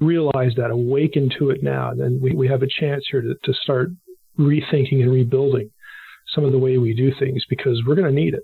realize 0.00 0.52
that, 0.56 0.70
awaken 0.70 1.30
to 1.38 1.50
it 1.50 1.62
now. 1.62 1.90
And 1.90 2.00
then 2.00 2.20
we, 2.22 2.34
we 2.34 2.48
have 2.48 2.62
a 2.62 2.68
chance 2.80 3.04
here 3.10 3.20
to, 3.20 3.34
to 3.42 3.54
start 3.62 3.90
rethinking 4.38 5.02
and 5.02 5.12
rebuilding 5.12 5.70
some 6.34 6.44
of 6.44 6.52
the 6.52 6.58
way 6.58 6.78
we 6.78 6.94
do 6.94 7.12
things 7.18 7.44
because 7.48 7.82
we're 7.86 7.94
going 7.94 8.08
to 8.08 8.14
need 8.14 8.34
it. 8.34 8.42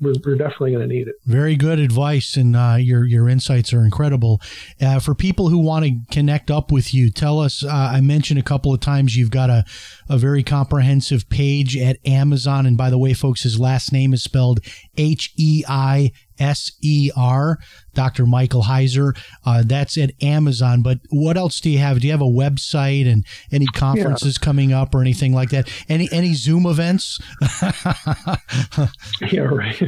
We're, 0.00 0.14
we're 0.24 0.36
definitely 0.36 0.70
going 0.70 0.88
to 0.88 0.94
need 0.94 1.08
it. 1.08 1.16
Very 1.26 1.56
good 1.56 1.80
advice, 1.80 2.36
and 2.36 2.54
uh, 2.54 2.76
your 2.78 3.04
your 3.04 3.28
insights 3.28 3.72
are 3.72 3.82
incredible. 3.82 4.40
Uh, 4.80 5.00
for 5.00 5.12
people 5.12 5.48
who 5.48 5.58
want 5.58 5.84
to 5.86 5.98
connect 6.12 6.52
up 6.52 6.70
with 6.70 6.94
you, 6.94 7.10
tell 7.10 7.40
us. 7.40 7.64
Uh, 7.64 7.68
I 7.68 8.00
mentioned 8.00 8.38
a 8.38 8.44
couple 8.44 8.72
of 8.72 8.78
times 8.78 9.16
you've 9.16 9.32
got 9.32 9.50
a, 9.50 9.64
a 10.08 10.16
very 10.16 10.44
comprehensive 10.44 11.28
page 11.28 11.76
at 11.76 11.96
Amazon, 12.06 12.64
and 12.64 12.76
by 12.76 12.90
the 12.90 12.98
way, 12.98 13.12
folks, 13.12 13.42
his 13.42 13.58
last 13.58 13.92
name 13.92 14.14
is 14.14 14.22
spelled 14.22 14.60
H 14.96 15.32
E 15.36 15.64
I 15.68 16.12
S 16.38 16.72
E 16.82 17.10
R. 17.16 17.58
Dr. 17.94 18.26
Michael 18.26 18.62
Heiser. 18.62 19.16
Uh, 19.44 19.64
that's 19.66 19.98
at 19.98 20.12
Amazon. 20.22 20.82
But 20.82 21.00
what 21.10 21.36
else 21.36 21.60
do 21.60 21.68
you 21.68 21.78
have? 21.78 22.00
Do 22.00 22.06
you 22.06 22.12
have 22.12 22.20
a 22.20 22.24
website 22.24 23.10
and 23.10 23.24
any 23.50 23.66
conferences 23.66 24.38
coming 24.38 24.72
up 24.72 24.94
or 24.94 25.00
anything 25.00 25.34
like 25.34 25.50
that? 25.50 25.68
Any 25.88 26.08
any 26.12 26.34
Zoom 26.34 26.66
events? 26.66 27.18
yeah, 29.32 29.40
right. 29.40 29.82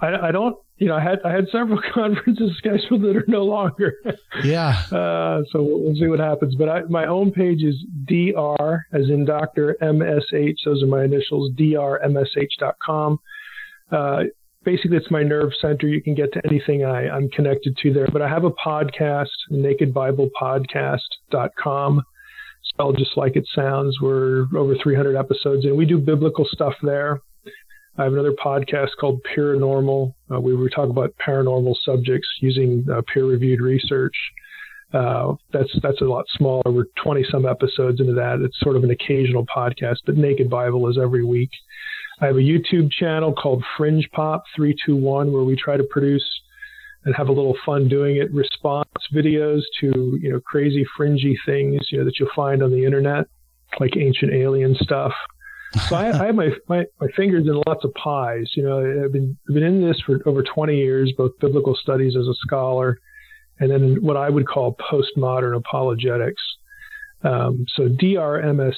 I, 0.00 0.28
I 0.28 0.32
don't. 0.32 0.56
You 0.78 0.88
know, 0.88 0.96
I 0.96 1.00
had 1.00 1.20
I 1.24 1.30
had 1.30 1.46
several 1.52 1.80
conferences 1.94 2.56
scheduled 2.56 3.02
that 3.02 3.16
are 3.16 3.24
no 3.28 3.44
longer. 3.44 3.94
yeah. 4.44 4.82
Uh, 4.90 5.42
so 5.52 5.62
we'll, 5.62 5.94
see 5.94 6.08
what 6.08 6.18
happens. 6.20 6.54
But 6.56 6.68
I, 6.68 6.82
my 6.88 7.06
home 7.06 7.30
page 7.30 7.62
is 7.62 7.76
dr 8.06 8.86
as 8.92 9.08
in 9.10 9.24
Doctor 9.24 9.76
MSH. 9.80 10.56
Those 10.64 10.82
are 10.82 10.86
my 10.86 11.04
initials. 11.04 11.52
drmsh.com. 11.52 13.20
Uh, 13.92 14.22
basically 14.64 14.96
it's 14.96 15.10
my 15.10 15.22
nerve 15.22 15.50
center. 15.60 15.86
You 15.86 16.02
can 16.02 16.14
get 16.14 16.32
to 16.32 16.40
anything 16.46 16.82
I, 16.84 17.08
I'm 17.08 17.28
connected 17.30 17.76
to 17.82 17.92
there. 17.92 18.08
But 18.12 18.22
I 18.22 18.28
have 18.28 18.44
a 18.44 18.50
podcast, 18.50 19.28
nakedbiblepodcast.com, 19.50 22.02
spelled 22.64 22.98
just 22.98 23.16
like 23.16 23.36
it 23.36 23.46
sounds. 23.54 24.00
We're 24.00 24.46
over 24.56 24.74
300 24.82 25.16
episodes 25.16 25.64
and 25.64 25.76
we 25.76 25.86
do 25.86 25.98
biblical 25.98 26.44
stuff 26.50 26.74
there. 26.82 27.20
I 27.98 28.04
have 28.04 28.14
another 28.14 28.32
podcast 28.32 28.88
called 28.98 29.20
Peeranormal, 29.36 30.14
uh, 30.30 30.40
where 30.40 30.56
we 30.56 30.70
talk 30.70 30.88
about 30.88 31.14
paranormal 31.24 31.74
subjects 31.84 32.26
using 32.40 32.86
uh, 32.90 33.02
peer-reviewed 33.12 33.60
research. 33.60 34.14
Uh, 34.94 35.34
that's 35.52 35.70
that's 35.82 36.00
a 36.00 36.04
lot 36.04 36.24
smaller. 36.36 36.62
We're 36.66 36.86
20 37.02 37.24
some 37.30 37.46
episodes 37.46 38.00
into 38.00 38.14
that. 38.14 38.40
It's 38.42 38.58
sort 38.60 38.76
of 38.76 38.84
an 38.84 38.90
occasional 38.90 39.44
podcast, 39.46 39.96
but 40.06 40.16
Naked 40.16 40.48
Bible 40.48 40.88
is 40.88 40.98
every 41.02 41.24
week. 41.24 41.50
I 42.22 42.26
have 42.26 42.36
a 42.36 42.38
YouTube 42.38 42.92
channel 42.92 43.32
called 43.32 43.64
Fringe 43.76 44.08
Pop 44.12 44.44
321 44.54 45.32
where 45.32 45.42
we 45.42 45.56
try 45.56 45.76
to 45.76 45.82
produce 45.82 46.24
and 47.04 47.12
have 47.16 47.28
a 47.28 47.32
little 47.32 47.56
fun 47.66 47.88
doing 47.88 48.16
it 48.18 48.32
response 48.32 48.86
videos 49.12 49.62
to, 49.80 50.16
you 50.22 50.30
know, 50.30 50.38
crazy 50.38 50.86
fringy 50.96 51.36
things, 51.44 51.80
you 51.90 51.98
know, 51.98 52.04
that 52.04 52.20
you'll 52.20 52.28
find 52.36 52.62
on 52.62 52.70
the 52.70 52.84
internet, 52.84 53.26
like 53.80 53.96
ancient 53.96 54.32
alien 54.32 54.76
stuff. 54.76 55.12
So 55.88 55.96
I, 55.96 56.10
I 56.10 56.26
have 56.26 56.36
my, 56.36 56.50
my, 56.68 56.84
my 57.00 57.08
fingers 57.16 57.48
in 57.48 57.60
lots 57.66 57.84
of 57.84 57.92
pies. 57.94 58.52
You 58.54 58.62
know, 58.62 59.04
I've 59.04 59.12
been, 59.12 59.36
I've 59.48 59.54
been 59.54 59.64
in 59.64 59.84
this 59.84 60.00
for 60.06 60.20
over 60.24 60.44
20 60.44 60.76
years, 60.76 61.12
both 61.18 61.32
biblical 61.40 61.74
studies 61.74 62.14
as 62.16 62.28
a 62.28 62.34
scholar 62.34 63.00
and 63.58 63.68
then 63.68 63.96
what 64.00 64.16
I 64.16 64.30
would 64.30 64.46
call 64.46 64.76
postmodern 64.76 65.56
apologetics. 65.56 66.42
Um, 67.24 67.66
so 67.74 67.88
drmsh.com 67.88 68.76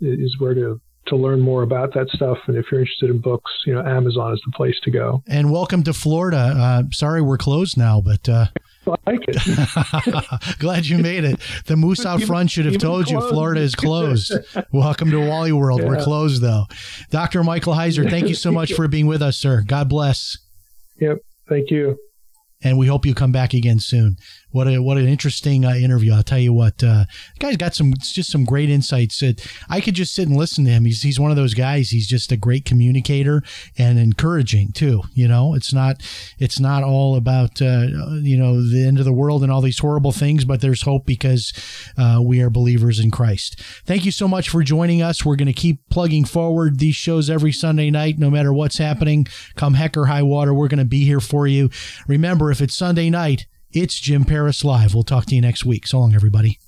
is 0.00 0.36
where 0.38 0.54
to 0.54 0.80
to 1.08 1.16
learn 1.16 1.40
more 1.40 1.62
about 1.62 1.94
that 1.94 2.08
stuff. 2.10 2.38
And 2.46 2.56
if 2.56 2.66
you're 2.70 2.80
interested 2.80 3.10
in 3.10 3.18
books, 3.20 3.50
you 3.66 3.74
know, 3.74 3.80
Amazon 3.84 4.32
is 4.32 4.40
the 4.44 4.52
place 4.56 4.76
to 4.84 4.90
go. 4.90 5.22
And 5.26 5.50
welcome 5.50 5.82
to 5.84 5.92
Florida. 5.92 6.54
Uh, 6.56 6.82
sorry 6.92 7.22
we're 7.22 7.38
closed 7.38 7.76
now, 7.76 8.00
but 8.00 8.28
uh, 8.28 8.46
I 8.86 8.94
like 9.06 9.20
it. 9.28 10.58
glad 10.58 10.86
you 10.86 10.98
made 10.98 11.24
it. 11.24 11.40
The 11.66 11.76
moose 11.76 12.06
out 12.06 12.22
front 12.22 12.50
should 12.50 12.64
have 12.66 12.78
told 12.78 13.10
you. 13.10 13.20
Florida 13.28 13.60
is 13.60 13.74
closed. 13.74 14.32
welcome 14.72 15.10
to 15.10 15.18
Wally 15.26 15.52
World. 15.52 15.82
We're 15.82 16.02
closed 16.02 16.42
though. 16.42 16.64
Dr. 17.10 17.42
Michael 17.44 17.74
Heiser, 17.74 18.08
thank 18.08 18.28
you 18.28 18.34
so 18.34 18.50
much 18.52 18.72
for 18.72 18.88
being 18.88 19.06
with 19.06 19.22
us, 19.22 19.36
sir. 19.36 19.62
God 19.66 19.88
bless. 19.88 20.38
Yep. 21.00 21.18
Thank 21.48 21.70
you. 21.70 21.96
and 22.62 22.76
we 22.78 22.86
hope 22.88 23.06
you 23.06 23.14
come 23.14 23.32
back 23.32 23.54
again 23.54 23.78
soon. 23.78 24.16
What 24.50 24.66
a 24.66 24.78
what 24.78 24.96
an 24.96 25.06
interesting 25.06 25.64
uh, 25.64 25.74
interview! 25.74 26.12
I'll 26.12 26.22
tell 26.22 26.38
you 26.38 26.54
what, 26.54 26.82
uh, 26.82 27.04
guy's 27.38 27.58
got 27.58 27.74
some 27.74 27.92
just 27.98 28.30
some 28.30 28.44
great 28.44 28.70
insights. 28.70 29.20
That 29.20 29.46
I 29.68 29.82
could 29.82 29.94
just 29.94 30.14
sit 30.14 30.26
and 30.26 30.36
listen 30.36 30.64
to 30.64 30.70
him. 30.70 30.86
He's 30.86 31.02
he's 31.02 31.20
one 31.20 31.30
of 31.30 31.36
those 31.36 31.52
guys. 31.52 31.90
He's 31.90 32.08
just 32.08 32.32
a 32.32 32.36
great 32.36 32.64
communicator 32.64 33.42
and 33.76 33.98
encouraging 33.98 34.72
too. 34.72 35.02
You 35.12 35.28
know, 35.28 35.54
it's 35.54 35.72
not 35.74 36.02
it's 36.38 36.58
not 36.58 36.82
all 36.82 37.16
about 37.16 37.60
uh, 37.60 37.88
you 38.22 38.38
know 38.38 38.66
the 38.66 38.86
end 38.86 38.98
of 38.98 39.04
the 39.04 39.12
world 39.12 39.42
and 39.42 39.52
all 39.52 39.60
these 39.60 39.78
horrible 39.78 40.12
things, 40.12 40.46
but 40.46 40.62
there's 40.62 40.82
hope 40.82 41.04
because 41.04 41.52
uh, 41.98 42.20
we 42.24 42.40
are 42.40 42.48
believers 42.48 42.98
in 42.98 43.10
Christ. 43.10 43.60
Thank 43.84 44.06
you 44.06 44.10
so 44.10 44.26
much 44.26 44.48
for 44.48 44.62
joining 44.62 45.02
us. 45.02 45.26
We're 45.26 45.36
going 45.36 45.46
to 45.46 45.52
keep 45.52 45.86
plugging 45.90 46.24
forward 46.24 46.78
these 46.78 46.96
shows 46.96 47.28
every 47.28 47.52
Sunday 47.52 47.90
night, 47.90 48.18
no 48.18 48.30
matter 48.30 48.52
what's 48.52 48.78
happening. 48.78 49.26
Come 49.56 49.74
heck 49.74 49.94
or 49.96 50.06
high 50.06 50.22
water, 50.22 50.54
we're 50.54 50.68
going 50.68 50.78
to 50.78 50.86
be 50.86 51.04
here 51.04 51.20
for 51.20 51.46
you. 51.46 51.68
Remember, 52.06 52.50
if 52.50 52.62
it's 52.62 52.74
Sunday 52.74 53.10
night, 53.10 53.46
it's 53.72 53.98
Jim 54.00 54.24
Paris 54.24 54.64
Live. 54.64 54.94
We'll 54.94 55.02
talk 55.02 55.26
to 55.26 55.34
you 55.34 55.40
next 55.40 55.64
week. 55.64 55.86
So 55.86 56.00
long, 56.00 56.14
everybody. 56.14 56.58